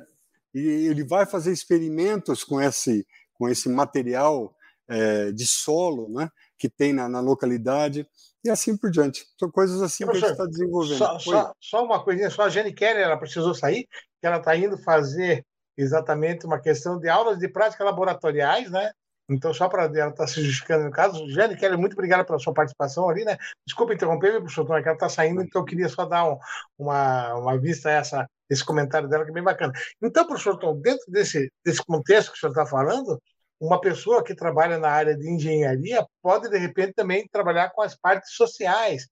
E 0.54 0.60
ele 0.60 1.04
vai 1.04 1.26
fazer 1.26 1.52
experimentos 1.52 2.44
com 2.44 2.62
esse, 2.62 3.06
com 3.34 3.48
esse 3.48 3.70
material 3.70 4.56
é, 4.88 5.32
de 5.32 5.46
solo 5.46 6.10
né, 6.10 6.30
que 6.58 6.68
tem 6.68 6.92
na, 6.92 7.08
na, 7.08 7.20
localidade 7.20 8.08
e 8.44 8.50
assim 8.50 8.76
por 8.76 8.90
diante. 8.90 9.26
São 9.40 9.52
coisas 9.52 9.82
assim 9.82 10.06
que 10.06 10.12
a 10.12 10.20
gente 10.20 10.32
está 10.32 10.46
desenvolvendo. 10.46 10.98
Só, 10.98 11.20
só, 11.20 11.54
só, 11.60 11.86
uma 11.86 12.04
coisinha, 12.04 12.30
só 12.30 12.44
a 12.44 12.50
Jenny 12.50 12.74
Keller, 12.74 13.04
ela 13.04 13.18
precisou 13.18 13.54
sair, 13.54 13.88
que 14.20 14.28
ela 14.28 14.38
está 14.38 14.56
indo 14.56 14.78
fazer 14.78 15.46
exatamente 15.78 16.46
uma 16.46 16.60
questão 16.60 17.00
de 17.00 17.08
aulas 17.08 17.38
de 17.38 17.48
prática 17.48 17.84
laboratoriais, 17.84 18.70
né? 18.72 18.92
Então, 19.30 19.54
só 19.54 19.70
para 19.70 19.84
ela 19.84 19.92
estar 19.92 20.12
tá 20.12 20.28
se 20.28 20.42
justificando 20.42 20.86
no 20.86 20.92
caso, 20.92 21.30
Jane 21.30 21.56
Kelly, 21.56 21.78
muito 21.78 21.94
obrigada 21.94 22.26
pela 22.26 22.40
sua 22.40 22.54
participação 22.54 23.08
ali, 23.10 23.24
né? 23.24 23.38
Desculpa 23.66 23.94
interromper, 23.94 24.40
professor, 24.42 24.78
é 24.78 24.82
que 24.82 24.88
ela 24.88 24.96
está 24.96 25.08
saindo, 25.08 25.42
então 25.42 25.62
eu 25.62 25.66
queria 25.66 25.88
só 25.88 26.06
dar 26.06 26.26
um, 26.26 26.38
uma, 26.78 27.36
uma 27.36 27.60
vista 27.60 27.90
a 27.90 27.94
essa, 27.94 28.30
esse 28.50 28.66
comentário 28.66 29.08
dela, 29.08 29.24
que 29.24 29.32
é 29.32 29.34
bem 29.34 29.44
bacana. 29.44 29.72
Então, 30.02 30.26
professor 30.26 30.58
Tom, 30.58 30.80
dentro 30.82 31.06
desse, 31.12 31.52
desse 31.64 31.84
contexto 31.86 32.32
que 32.32 32.38
o 32.38 32.40
senhor 32.40 32.52
está 32.52 32.66
falando, 32.66 33.22
uma 33.60 33.80
pessoa 33.80 34.24
que 34.24 34.34
trabalha 34.34 34.78
na 34.78 34.90
área 34.90 35.16
de 35.16 35.30
engenharia 35.30 36.06
pode, 36.22 36.50
de 36.50 36.58
repente, 36.58 36.94
também 36.94 37.28
trabalhar 37.32 37.70
com 37.72 37.82
as 37.82 37.96
partes 37.96 38.34
sociais, 38.34 39.06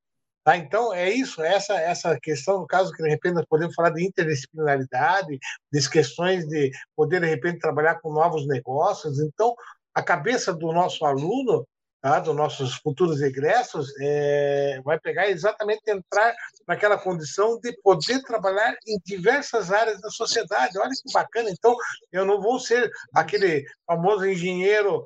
Tá? 0.47 0.55
Então, 0.55 0.93
é 0.93 1.09
isso, 1.09 1.43
essa, 1.43 1.74
essa 1.74 2.18
questão, 2.22 2.59
no 2.59 2.65
caso 2.65 2.93
que 2.93 3.03
de 3.03 3.09
repente 3.09 3.34
nós 3.34 3.45
podemos 3.49 3.76
falar 3.76 3.89
de 3.89 4.01
interdisciplinaridade, 4.01 5.38
das 5.70 5.89
questões 5.89 6.47
de 6.47 6.72
poder, 6.95 7.20
de 7.20 7.28
repente, 7.28 7.59
trabalhar 7.59 7.99
com 7.99 8.13
novos 8.13 8.47
negócios. 8.47 9.20
Então, 9.20 9.53
a 9.98 10.04
cabeça 10.04 10.54
do 10.54 10.72
nosso 10.72 11.04
aluno, 11.04 11.68
tá? 12.00 12.20
dos 12.20 12.36
nossos 12.36 12.76
futuros 12.76 13.20
egressos, 13.20 13.91
é, 14.00 14.80
vai 14.86 15.00
pegar 15.00 15.28
exatamente 15.28 15.82
entrar 15.88 16.36
naquela 16.68 17.00
condição 17.00 17.60
de 17.60 17.76
poder 17.82 18.22
trabalhar 18.22 18.78
em 18.86 19.00
diversas 19.04 19.72
áreas 19.72 20.00
da 20.00 20.12
sociedade. 20.12 20.78
Olha 20.78 20.91
que 20.91 21.12
bacana. 21.12 21.50
Então, 21.50 21.76
eu 22.12 22.26
não 22.26 22.39
vou 22.39 22.60
ser 22.60 22.91
aquele 23.12 23.66
famoso 23.88 24.24
engenheiro 24.28 25.04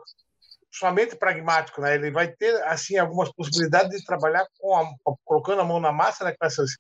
somente 0.72 1.16
pragmático, 1.16 1.82
né? 1.82 1.96
Ele 1.96 2.12
vai 2.12 2.30
ter 2.30 2.56
assim 2.64 2.98
algumas 2.98 3.32
possibilidades 3.34 4.00
de 4.00 4.06
trabalhar 4.06 4.46
com 4.58 4.76
a, 4.76 5.16
colocando 5.26 5.62
a 5.62 5.66
mão 5.66 5.80
na 5.80 5.92
massa, 5.92 6.24
né, 6.24 6.34
com 6.40 6.46
essas 6.46 6.72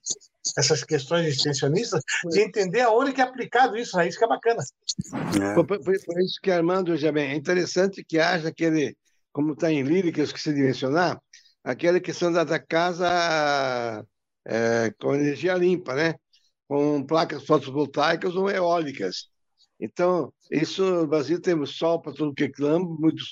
essas 0.57 0.83
questões 0.83 1.27
extensionistas, 1.27 2.01
de 2.29 2.41
entender 2.41 2.81
aonde 2.81 3.13
que 3.13 3.21
é 3.21 3.23
aplicado 3.23 3.77
isso, 3.77 3.95
né? 3.95 4.07
Isso 4.07 4.17
que 4.17 4.25
é 4.25 4.27
bacana. 4.27 4.63
É. 5.39 5.53
Por, 5.53 5.65
por, 5.65 5.79
por, 5.79 6.19
isso 6.19 6.39
que 6.41 6.49
Armando 6.49 6.97
já 6.97 7.11
bem, 7.11 7.31
é 7.31 7.35
interessante 7.35 8.03
que 8.03 8.17
haja 8.17 8.49
aquele, 8.49 8.97
como 9.31 9.53
está 9.53 9.71
em 9.71 9.83
lírica, 9.83 10.19
eu 10.19 10.25
esqueci 10.25 10.53
de 10.53 10.61
mencionar, 10.61 11.21
aquela 11.63 11.99
questão 11.99 12.31
da, 12.31 12.43
da 12.43 12.59
casa 12.59 14.03
é, 14.45 14.91
com 14.99 15.13
energia 15.13 15.53
limpa, 15.53 15.93
né? 15.93 16.15
Com 16.67 17.03
placas 17.05 17.45
fotovoltaicas 17.45 18.35
ou 18.35 18.49
eólicas. 18.49 19.29
Então, 19.82 20.32
isso 20.51 20.84
no 20.86 21.07
Brasil 21.07 21.41
temos 21.41 21.75
sol 21.77 21.99
para 22.01 22.13
tudo 22.13 22.36
que 22.36 22.47
clama, 22.49 22.86
muito, 22.86 23.23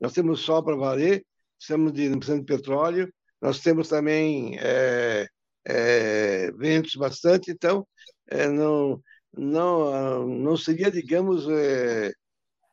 nós 0.00 0.12
temos 0.12 0.40
sol 0.40 0.62
para 0.64 0.76
valer, 0.76 1.24
estamos 1.58 1.92
de, 1.92 2.08
de 2.14 2.42
petróleo, 2.44 3.12
nós 3.40 3.60
temos 3.60 3.88
também 3.88 4.58
é, 4.58 5.28
é, 5.64 6.50
ventos 6.52 6.96
bastante, 6.96 7.52
então 7.52 7.86
é, 8.28 8.48
não, 8.48 9.00
não, 9.32 10.26
não 10.28 10.56
seria, 10.56 10.90
digamos, 10.90 11.48
é, 11.48 12.12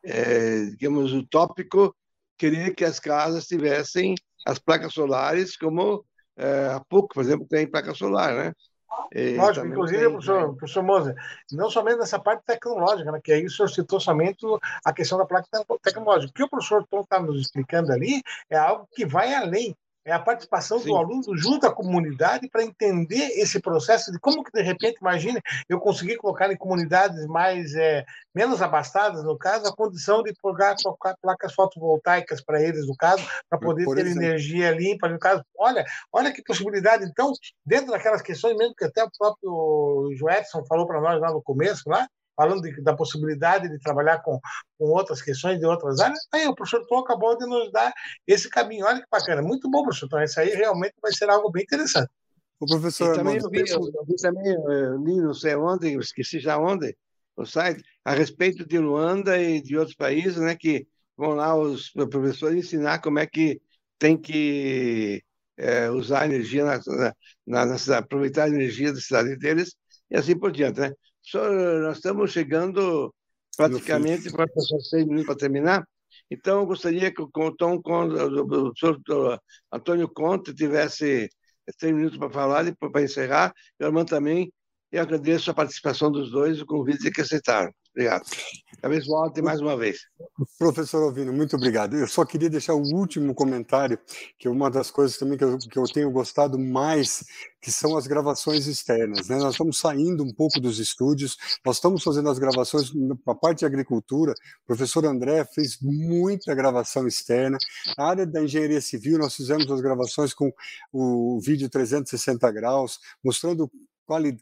é, 0.04 0.66
digamos, 0.72 1.14
utópico 1.14 1.96
querer 2.38 2.74
que 2.74 2.86
as 2.86 3.00
casas 3.00 3.46
tivessem 3.46 4.16
as 4.46 4.58
placas 4.60 4.94
solares, 4.94 5.56
como 5.58 6.04
é, 6.38 6.68
a 6.74 6.80
PUC, 6.80 7.14
por 7.14 7.24
exemplo, 7.24 7.48
tem 7.48 7.70
placa 7.70 7.94
solar, 7.94 8.34
né? 8.36 8.54
Lógico, 9.38 9.66
inclusive, 9.66 10.00
tem, 10.00 10.10
professor, 10.10 10.48
né? 10.48 10.56
professor 10.58 10.84
Moser, 10.84 11.16
não 11.52 11.70
somente 11.70 11.98
nessa 11.98 12.20
parte 12.20 12.44
tecnológica, 12.46 13.12
né, 13.12 13.20
que 13.24 13.32
aí 13.32 13.46
o 13.46 13.50
senhor 13.50 13.68
citou 13.70 14.00
somente 14.00 14.46
a 14.86 14.94
questão 14.94 15.18
da 15.18 15.26
placa 15.26 15.48
tecnológica. 15.82 16.32
O 16.32 16.34
que 16.34 16.44
o 16.44 16.50
professor 16.50 16.86
Tom 16.88 17.02
está 17.02 17.20
nos 17.20 17.40
explicando 17.40 17.92
ali 17.92 18.22
é 18.50 18.58
algo 18.58 18.88
que 18.92 19.06
vai 19.06 19.34
além 19.34 19.76
é 20.10 20.12
a 20.12 20.20
participação 20.20 20.80
Sim. 20.80 20.90
do 20.90 20.98
aluno 20.98 21.38
junto 21.38 21.68
à 21.68 21.72
comunidade 21.72 22.50
para 22.50 22.64
entender 22.64 23.30
esse 23.40 23.60
processo 23.60 24.12
de 24.12 24.20
como 24.20 24.44
que 24.44 24.52
de 24.52 24.62
repente, 24.62 24.98
imagine, 25.00 25.40
eu 25.70 25.80
conseguir 25.80 26.18
colocar 26.18 26.52
em 26.52 26.58
comunidades 26.58 27.28
mais 27.28 27.76
é, 27.76 28.04
menos 28.34 28.60
abastadas, 28.60 29.24
no 29.24 29.38
caso, 29.38 29.68
a 29.68 29.76
condição 29.76 30.24
de 30.24 30.34
colocar, 30.42 30.76
colocar 30.82 31.16
placas 31.22 31.54
fotovoltaicas 31.54 32.42
para 32.42 32.62
eles, 32.62 32.88
no 32.88 32.96
caso, 32.96 33.24
para 33.48 33.60
poder 33.60 33.86
Por 33.86 33.96
ter 33.96 34.08
exemplo. 34.08 34.24
energia 34.24 34.72
limpa, 34.72 35.08
no 35.08 35.20
caso. 35.20 35.44
Olha, 35.58 35.86
olha 36.12 36.34
que 36.34 36.44
possibilidade. 36.44 37.06
Então, 37.06 37.32
dentro 37.64 37.92
daquelas 37.92 38.24
questões 38.24 38.58
mesmo 38.58 38.74
que 38.76 38.86
até 38.86 39.04
o 39.04 39.12
próprio 39.16 40.10
Joelson 40.18 40.66
falou 40.66 40.88
para 40.88 41.00
nós 41.00 41.22
lá 41.22 41.32
no 41.32 41.42
começo, 41.42 41.88
lá, 41.88 42.08
falando 42.40 42.62
de, 42.62 42.82
da 42.82 42.96
possibilidade 42.96 43.68
de 43.68 43.78
trabalhar 43.80 44.20
com, 44.20 44.40
com 44.78 44.86
outras 44.86 45.22
questões 45.22 45.60
de 45.60 45.66
outras 45.66 46.00
áreas, 46.00 46.20
aí 46.32 46.48
o 46.48 46.56
professor 46.56 46.88
Tom 46.88 47.00
acabou 47.00 47.38
de 47.38 47.46
nos 47.46 47.70
dar 47.70 47.92
esse 48.26 48.50
caminho. 48.50 48.86
Olha 48.86 49.02
que 49.02 49.08
bacana, 49.12 49.42
muito 49.42 49.70
bom, 49.70 49.84
professor 49.84 50.08
Tom. 50.08 50.22
Isso 50.22 50.40
aí 50.40 50.52
realmente 50.52 50.94
vai 51.02 51.12
ser 51.12 51.30
algo 51.30 51.52
bem 51.52 51.64
interessante. 51.64 52.10
O 52.58 52.66
professor. 52.66 53.14
também 53.14 53.36
eu 53.36 53.50
vi, 53.50 53.60
eu 53.70 54.06
vi 54.06 54.16
também, 54.22 54.54
eu 54.54 54.98
li, 55.04 55.18
não 55.18 55.34
sei 55.34 55.56
onde, 55.56 55.98
esqueci 55.98 56.40
já 56.40 56.58
onde, 56.58 56.96
o 57.36 57.46
site, 57.46 57.84
a 58.06 58.14
respeito 58.14 58.66
de 58.66 58.80
Luanda 58.80 59.38
e 59.38 59.62
de 59.62 59.78
outros 59.78 59.96
países, 59.96 60.38
né, 60.38 60.56
que 60.56 60.88
vão 61.18 61.32
lá 61.32 61.54
os 61.58 61.90
professores 61.90 62.58
ensinar 62.58 63.00
como 63.00 63.20
é 63.20 63.28
que 63.28 63.62
tem 63.98 64.18
que 64.18 65.22
é, 65.58 65.90
usar 65.90 66.22
a 66.22 66.26
energia, 66.26 66.64
na, 66.64 66.80
na, 67.46 67.66
na, 67.66 67.98
aproveitar 67.98 68.46
a 68.46 68.50
energia 68.50 68.94
da 68.94 69.00
cidade 69.02 69.36
deles 69.36 69.76
e 70.10 70.16
assim 70.16 70.38
por 70.38 70.54
diante, 70.54 70.80
né? 70.80 70.94
Nós 71.34 71.98
estamos 71.98 72.32
chegando 72.32 73.14
praticamente 73.56 74.32
para 74.32 74.48
seis 74.90 75.06
minutos 75.06 75.26
para 75.26 75.36
terminar. 75.36 75.88
Então, 76.32 76.60
eu 76.60 76.66
gostaria 76.66 77.12
que 77.14 77.22
o 77.22 77.28
Tom, 77.28 77.76
o 77.76 78.48
professor 78.48 79.00
Antônio 79.72 80.08
Conte 80.08 80.54
tivesse 80.54 81.30
três 81.78 81.94
minutos 81.94 82.18
para 82.18 82.30
falar 82.30 82.68
e 82.68 82.76
para 82.76 83.02
encerrar. 83.02 83.54
Eu, 83.80 83.88
Armando, 83.88 84.10
também, 84.10 84.52
eu 84.92 85.02
agradeço 85.02 85.52
a 85.52 85.54
participação 85.54 86.12
dos 86.12 86.32
dois, 86.32 86.62
o 86.62 86.66
convite 86.66 87.12
que 87.12 87.22
aceitaram. 87.22 87.72
Obrigado. 87.94 88.24
Talvez 88.82 89.06
volte 89.06 89.42
mais 89.42 89.60
uma 89.60 89.76
vez. 89.76 90.00
Professor 90.58 91.04
Alvino, 91.04 91.34
muito 91.34 91.56
obrigado. 91.56 91.96
Eu 91.98 92.08
só 92.08 92.24
queria 92.24 92.50
deixar 92.50 92.74
o 92.74 92.82
último 92.82 93.34
comentário, 93.36 94.00
que 94.38 94.48
é 94.48 94.52
uma 94.52 94.70
das 94.72 94.90
coisas 94.90 95.18
também 95.18 95.38
que 95.38 95.44
eu, 95.44 95.58
que 95.58 95.78
eu 95.78 95.84
tenho 95.84 96.10
gostado 96.12 96.58
mais, 96.58 97.26
que 97.62 97.72
são 97.72 97.98
as 97.98 98.08
gravações 98.08 98.68
externas. 98.68 99.28
Né? 99.28 99.38
Nós 99.38 99.52
estamos 99.52 99.78
saindo 99.78 100.24
um 100.24 100.34
pouco 100.34 100.60
dos 100.60 100.80
estúdios, 100.80 101.38
nós 101.66 101.76
estamos 101.76 102.04
fazendo 102.04 102.30
as 102.30 102.40
gravações 102.40 102.92
para 103.24 103.34
a 103.34 103.36
parte 103.36 103.60
de 103.60 103.66
agricultura. 103.66 104.32
O 104.64 104.68
professor 104.68 105.06
André 105.06 105.44
fez 105.46 105.78
muita 105.82 106.56
gravação 106.56 107.08
externa. 107.08 107.58
Na 107.98 108.06
área 108.06 108.26
da 108.26 108.42
engenharia 108.42 108.82
civil, 108.82 109.18
nós 109.18 109.36
fizemos 109.36 109.70
as 109.70 109.82
gravações 109.82 110.34
com 110.34 110.54
o 110.94 111.40
vídeo 111.42 111.70
360 111.70 112.50
graus, 112.52 113.00
mostrando 113.24 113.70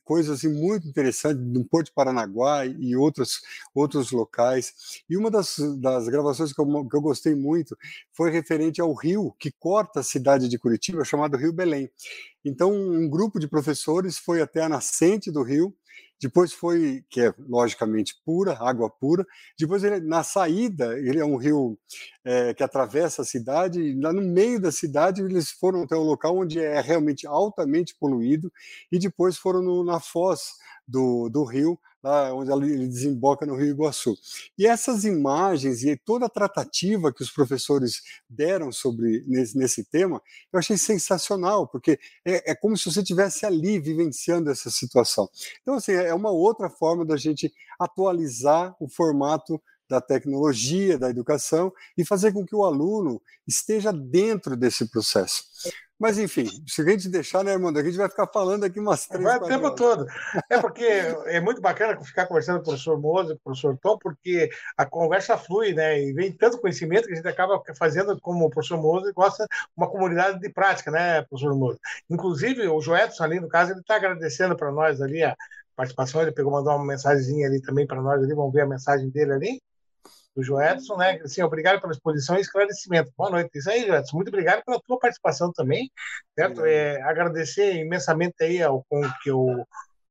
coisas 0.03 0.37
assim, 0.37 0.49
muito 0.49 0.87
interessantes 0.87 1.43
no 1.45 1.63
Porto 1.65 1.87
de 1.87 1.93
Paranaguá 1.93 2.65
e 2.65 2.95
outros, 2.95 3.41
outros 3.73 4.11
locais. 4.11 5.03
E 5.09 5.17
uma 5.17 5.29
das, 5.29 5.57
das 5.79 6.07
gravações 6.07 6.53
que 6.53 6.61
eu, 6.61 6.87
que 6.87 6.95
eu 6.95 7.01
gostei 7.01 7.35
muito 7.35 7.77
foi 8.13 8.31
referente 8.31 8.81
ao 8.81 8.93
rio 8.93 9.35
que 9.39 9.51
corta 9.51 9.99
a 9.99 10.03
cidade 10.03 10.47
de 10.47 10.57
Curitiba, 10.57 11.03
chamado 11.03 11.37
Rio 11.37 11.53
Belém. 11.53 11.89
Então, 12.47 12.71
um 12.71 13.09
grupo 13.09 13.39
de 13.39 13.47
professores 13.47 14.17
foi 14.17 14.41
até 14.41 14.63
a 14.63 14.69
nascente 14.69 15.31
do 15.31 15.43
rio 15.43 15.75
depois 16.19 16.51
foi, 16.51 17.03
que 17.09 17.21
é 17.21 17.33
logicamente 17.47 18.15
pura, 18.25 18.57
água 18.59 18.89
pura. 18.89 19.25
Depois, 19.57 19.83
ele, 19.83 19.99
na 19.99 20.23
saída, 20.23 20.97
ele 20.97 21.19
é 21.19 21.25
um 21.25 21.37
rio 21.37 21.77
é, 22.25 22.53
que 22.55 22.63
atravessa 22.63 23.21
a 23.21 23.25
cidade, 23.25 23.95
lá 24.01 24.11
no 24.11 24.21
meio 24.21 24.59
da 24.59 24.71
cidade 24.71 25.21
eles 25.21 25.51
foram 25.51 25.83
até 25.83 25.95
o 25.95 26.01
local 26.01 26.37
onde 26.37 26.59
é 26.59 26.81
realmente 26.81 27.27
altamente 27.27 27.95
poluído, 27.99 28.51
e 28.91 28.97
depois 28.97 29.37
foram 29.37 29.61
no, 29.61 29.83
na 29.83 29.99
foz 29.99 30.55
do, 30.87 31.29
do 31.29 31.43
rio 31.43 31.79
lá 32.07 32.33
onde 32.33 32.51
ele 32.51 32.87
desemboca 32.87 33.45
no 33.45 33.55
Rio 33.55 33.71
Iguaçu. 33.71 34.17
E 34.57 34.65
essas 34.65 35.03
imagens 35.03 35.83
e 35.83 35.95
toda 35.95 36.25
a 36.25 36.29
tratativa 36.29 37.13
que 37.13 37.21
os 37.21 37.29
professores 37.29 38.01
deram 38.29 38.71
sobre 38.71 39.23
nesse, 39.27 39.57
nesse 39.57 39.83
tema, 39.83 40.21
eu 40.51 40.59
achei 40.59 40.77
sensacional, 40.77 41.67
porque 41.67 41.99
é, 42.25 42.51
é 42.51 42.55
como 42.55 42.77
se 42.77 42.89
você 42.91 43.01
estivesse 43.01 43.45
ali 43.45 43.79
vivenciando 43.79 44.49
essa 44.49 44.69
situação. 44.71 45.29
Então, 45.61 45.75
assim, 45.75 45.91
é 45.91 46.13
uma 46.13 46.31
outra 46.31 46.69
forma 46.69 47.05
da 47.05 47.17
gente 47.17 47.53
atualizar 47.79 48.75
o 48.79 48.87
formato 48.87 49.61
da 49.89 50.01
tecnologia, 50.01 50.97
da 50.97 51.09
educação 51.09 51.71
e 51.97 52.03
fazer 52.03 52.33
com 52.33 52.45
que 52.45 52.55
o 52.55 52.63
aluno 52.63 53.21
esteja 53.47 53.91
dentro 53.91 54.55
desse 54.55 54.85
processo. 54.89 55.43
Mas, 55.99 56.19
enfim, 56.19 56.47
se 56.67 56.81
a 56.81 56.85
gente 56.85 57.09
deixar, 57.09 57.43
né, 57.43 57.53
Armando, 57.53 57.79
a 57.79 57.83
gente 57.83 57.97
vai 57.97 58.07
ficar 58.07 58.27
falando 58.27 58.63
aqui 58.63 58.79
umas 58.79 59.07
três 59.07 59.23
Vai 59.23 59.37
o 59.37 59.45
tempo 59.45 59.65
horas. 59.65 59.77
todo. 59.77 60.05
É 60.47 60.59
porque 60.59 60.83
é 60.83 61.41
muito 61.41 61.59
bacana 61.59 61.99
ficar 62.03 62.27
conversando 62.27 62.57
com 62.57 62.61
o 62.61 62.65
professor 62.65 62.99
Moza, 62.99 63.29
com 63.29 63.39
o 63.39 63.43
professor 63.43 63.77
Tom, 63.81 63.97
porque 63.97 64.49
a 64.77 64.85
conversa 64.85 65.37
flui, 65.37 65.73
né? 65.73 65.99
E 65.99 66.13
vem 66.13 66.31
tanto 66.31 66.59
conhecimento 66.59 67.07
que 67.07 67.13
a 67.13 67.15
gente 67.15 67.27
acaba 67.27 67.59
fazendo, 67.75 68.19
como 68.21 68.45
o 68.45 68.49
professor 68.49 68.77
Moza 68.77 69.11
gosta, 69.11 69.47
uma 69.75 69.89
comunidade 69.89 70.39
de 70.39 70.49
prática, 70.49 70.91
né, 70.91 71.23
professor 71.23 71.55
Moza? 71.55 71.79
Inclusive, 72.09 72.67
o 72.67 72.79
Joedson 72.79 73.23
ali, 73.23 73.39
no 73.39 73.49
caso, 73.49 73.71
ele 73.71 73.79
está 73.79 73.95
agradecendo 73.95 74.55
para 74.55 74.71
nós 74.71 75.01
ali 75.01 75.23
a 75.23 75.35
participação, 75.75 76.21
ele 76.21 76.31
pegou, 76.31 76.51
mandou 76.51 76.75
uma 76.75 76.85
mensagem 76.85 77.43
ali 77.43 77.59
também 77.61 77.87
para 77.87 78.01
nós 78.01 78.21
ali, 78.21 78.35
vamos 78.35 78.53
ver 78.53 78.61
a 78.61 78.67
mensagem 78.67 79.09
dele 79.09 79.33
ali 79.33 79.61
do 80.37 80.43
Joedson, 80.43 80.95
né? 80.97 81.19
Assim, 81.23 81.41
obrigado 81.41 81.81
pela 81.81 81.91
exposição 81.91 82.37
e 82.37 82.41
esclarecimento. 82.41 83.11
Boa 83.17 83.31
noite. 83.31 83.57
Isso 83.57 83.69
aí, 83.71 83.87
Joedson. 83.87 84.17
Muito 84.17 84.27
obrigado 84.27 84.63
pela 84.63 84.79
tua 84.79 84.99
participação 84.99 85.51
também, 85.51 85.91
certo? 86.37 86.63
É, 86.63 87.01
agradecer 87.01 87.73
imensamente 87.73 88.35
aí 88.41 88.61
ao, 88.61 88.85
que 89.23 89.31
o, 89.31 89.65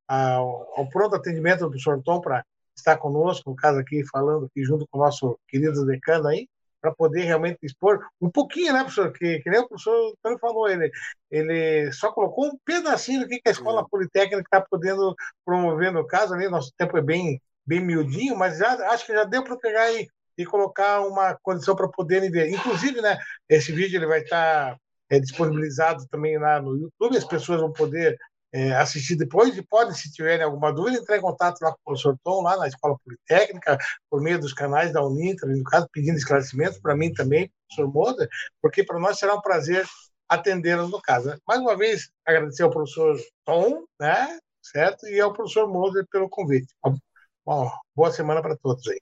ao, 0.05 0.79
ao 0.79 0.89
pronto 0.89 1.15
atendimento 1.15 1.61
do 1.61 1.69
professor 1.69 2.03
Tom 2.03 2.19
para 2.19 2.43
estar 2.75 2.97
conosco, 2.97 3.49
no 3.49 3.55
caso 3.55 3.79
aqui, 3.79 4.05
falando 4.05 4.47
aqui 4.47 4.63
junto 4.65 4.85
com 4.91 4.99
o 4.99 5.01
nosso 5.01 5.39
querido 5.47 5.85
decano 5.85 6.27
aí, 6.27 6.45
para 6.81 6.93
poder 6.93 7.23
realmente 7.23 7.59
expor 7.63 8.05
um 8.19 8.29
pouquinho, 8.29 8.73
né, 8.73 8.81
professor? 8.81 9.13
Que, 9.13 9.39
que 9.39 9.49
nem 9.49 9.61
o 9.61 9.67
professor 9.67 10.13
Antônio 10.19 10.39
falou, 10.39 10.67
ele, 10.67 10.91
ele 11.31 11.89
só 11.93 12.11
colocou 12.11 12.47
um 12.47 12.57
pedacinho 12.65 13.21
do 13.21 13.27
que 13.27 13.41
a 13.45 13.51
Escola 13.51 13.81
é. 13.81 13.85
Politécnica 13.89 14.41
está 14.41 14.59
podendo 14.59 15.15
promover 15.45 15.93
no 15.93 16.05
caso, 16.05 16.33
ali, 16.33 16.49
nosso 16.49 16.73
tempo 16.77 16.97
é 16.97 17.01
bem, 17.01 17.41
bem 17.65 17.79
miudinho, 17.79 18.37
mas 18.37 18.57
já, 18.57 18.73
acho 18.89 19.05
que 19.05 19.13
já 19.13 19.23
deu 19.23 19.41
para 19.43 19.57
pegar 19.57 19.91
e, 19.93 20.07
e 20.37 20.45
colocar 20.45 21.01
uma 21.01 21.35
condição 21.41 21.75
para 21.75 21.87
poderem 21.87 22.29
ver. 22.29 22.49
Inclusive, 22.49 23.01
né, 23.01 23.17
esse 23.49 23.71
vídeo 23.71 23.97
ele 23.97 24.05
vai 24.05 24.21
estar 24.21 24.71
tá, 24.73 24.79
é, 25.09 25.19
disponibilizado 25.19 26.05
também 26.09 26.37
lá 26.37 26.61
no 26.61 26.77
YouTube, 26.77 27.17
as 27.17 27.23
pessoas 27.23 27.61
vão 27.61 27.71
poder 27.71 28.17
é, 28.51 28.73
assistir 28.75 29.15
depois 29.15 29.57
e 29.57 29.61
podem, 29.61 29.93
se 29.93 30.11
tiverem 30.11 30.43
alguma 30.43 30.71
dúvida, 30.71 30.97
entrar 30.97 31.17
em 31.17 31.21
contato 31.21 31.61
lá 31.61 31.71
com 31.71 31.77
o 31.77 31.83
professor 31.85 32.17
Tom, 32.23 32.41
lá 32.41 32.57
na 32.57 32.67
Escola 32.67 32.97
Politécnica, 33.03 33.77
por 34.09 34.21
meio 34.21 34.39
dos 34.39 34.53
canais 34.53 34.93
da 34.93 35.03
Uninter, 35.03 35.49
no 35.49 35.63
caso, 35.63 35.87
pedindo 35.91 36.17
esclarecimentos 36.17 36.79
para 36.79 36.95
mim 36.95 37.13
também, 37.13 37.51
professor 37.67 37.93
Moda, 37.93 38.29
porque 38.61 38.83
para 38.83 38.99
nós 38.99 39.19
será 39.19 39.35
um 39.35 39.41
prazer 39.41 39.85
atendê-los 40.29 40.89
no 40.91 41.01
caso. 41.01 41.29
Né? 41.29 41.37
Mais 41.47 41.59
uma 41.59 41.75
vez, 41.77 42.09
agradecer 42.25 42.63
ao 42.63 42.71
professor 42.71 43.17
Tom, 43.45 43.85
né, 43.99 44.39
certo? 44.61 45.07
E 45.07 45.19
ao 45.19 45.33
professor 45.33 45.67
Moser 45.67 46.05
pelo 46.11 46.29
convite. 46.29 46.67
Bom, 47.45 47.69
boa 47.95 48.11
semana 48.11 48.41
para 48.41 48.57
todos 48.57 48.87
aí. 48.87 48.99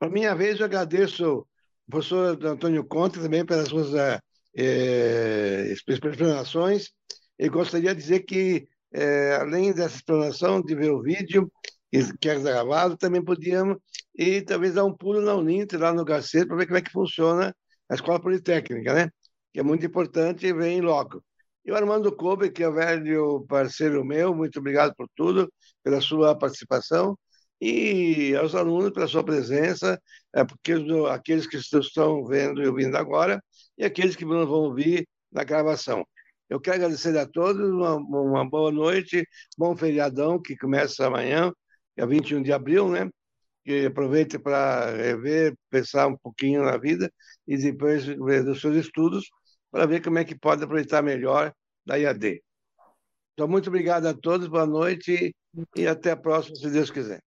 Por 0.00 0.10
minha 0.10 0.34
vez, 0.34 0.58
eu 0.58 0.64
agradeço 0.64 1.46
o 1.86 1.90
professor 1.90 2.42
Antônio 2.46 2.82
Conte 2.84 3.20
também 3.20 3.44
pelas 3.44 3.68
suas 3.68 3.94
é, 4.56 5.74
eu 7.38 7.50
gostaria 7.52 7.94
de 7.94 8.00
dizer 8.00 8.20
que, 8.20 8.66
é, 8.92 9.36
além 9.36 9.72
dessa 9.72 9.96
explanação, 9.96 10.62
de 10.62 10.74
ver 10.74 10.90
o 10.90 11.02
vídeo 11.02 11.52
que 12.18 12.30
é 12.30 12.38
gravado, 12.40 12.96
também 12.96 13.22
podíamos 13.22 13.76
ir 14.16 14.42
talvez 14.44 14.74
dar 14.74 14.86
um 14.86 14.96
pulo 14.96 15.20
na 15.20 15.34
Uninter, 15.34 15.78
lá 15.78 15.92
no 15.92 16.04
Garceiro, 16.04 16.48
para 16.48 16.56
ver 16.56 16.66
como 16.66 16.78
é 16.78 16.82
que 16.82 16.90
funciona 16.90 17.54
a 17.88 17.94
Escola 17.94 18.20
Politécnica, 18.20 18.94
né? 18.94 19.10
que 19.52 19.60
é 19.60 19.62
muito 19.62 19.84
importante 19.84 20.46
e 20.46 20.52
vem 20.54 20.80
logo. 20.80 21.22
E 21.64 21.70
o 21.72 21.76
Armando 21.76 22.14
Kobe, 22.16 22.50
que 22.50 22.62
é 22.62 22.68
um 22.68 22.72
velho 22.72 23.44
parceiro 23.46 24.02
meu, 24.04 24.34
muito 24.34 24.58
obrigado 24.60 24.94
por 24.96 25.08
tudo, 25.14 25.52
pela 25.82 26.00
sua 26.00 26.36
participação, 26.38 27.18
e 27.60 28.34
aos 28.36 28.54
alunos 28.54 28.90
pela 28.92 29.06
sua 29.06 29.22
presença, 29.22 30.00
é, 30.34 30.44
porque 30.44 30.74
aqueles 31.10 31.46
que 31.46 31.56
estão 31.56 32.24
vendo 32.24 32.62
e 32.62 32.66
ouvindo 32.66 32.96
agora, 32.96 33.42
e 33.76 33.84
aqueles 33.84 34.16
que 34.16 34.24
vão 34.24 34.48
ouvir 34.48 35.06
na 35.30 35.44
gravação. 35.44 36.04
Eu 36.48 36.60
quero 36.60 36.76
agradecer 36.76 37.16
a 37.16 37.26
todos, 37.26 37.70
uma, 37.70 37.96
uma 37.96 38.48
boa 38.48 38.72
noite, 38.72 39.26
bom 39.56 39.76
feriadão 39.76 40.40
que 40.40 40.56
começa 40.56 41.06
amanhã, 41.06 41.52
é 41.96 42.06
21 42.06 42.42
de 42.42 42.52
abril, 42.52 42.88
né? 42.88 43.08
Que 43.64 43.86
aproveite 43.86 44.38
para 44.38 44.90
rever, 44.90 45.54
pensar 45.70 46.08
um 46.08 46.16
pouquinho 46.16 46.64
na 46.64 46.76
vida 46.76 47.12
e 47.46 47.56
depois 47.56 48.04
ver 48.04 48.48
os 48.48 48.60
seus 48.60 48.76
estudos 48.76 49.28
para 49.70 49.86
ver 49.86 50.02
como 50.02 50.18
é 50.18 50.24
que 50.24 50.34
pode 50.36 50.64
aproveitar 50.64 51.02
melhor 51.02 51.52
da 51.86 51.96
IAD. 51.96 52.42
Então, 53.34 53.46
muito 53.46 53.68
obrigado 53.68 54.06
a 54.06 54.14
todos, 54.14 54.48
boa 54.48 54.66
noite 54.66 55.34
e 55.76 55.86
até 55.86 56.10
a 56.12 56.16
próxima, 56.16 56.56
se 56.56 56.70
Deus 56.70 56.90
quiser. 56.90 57.29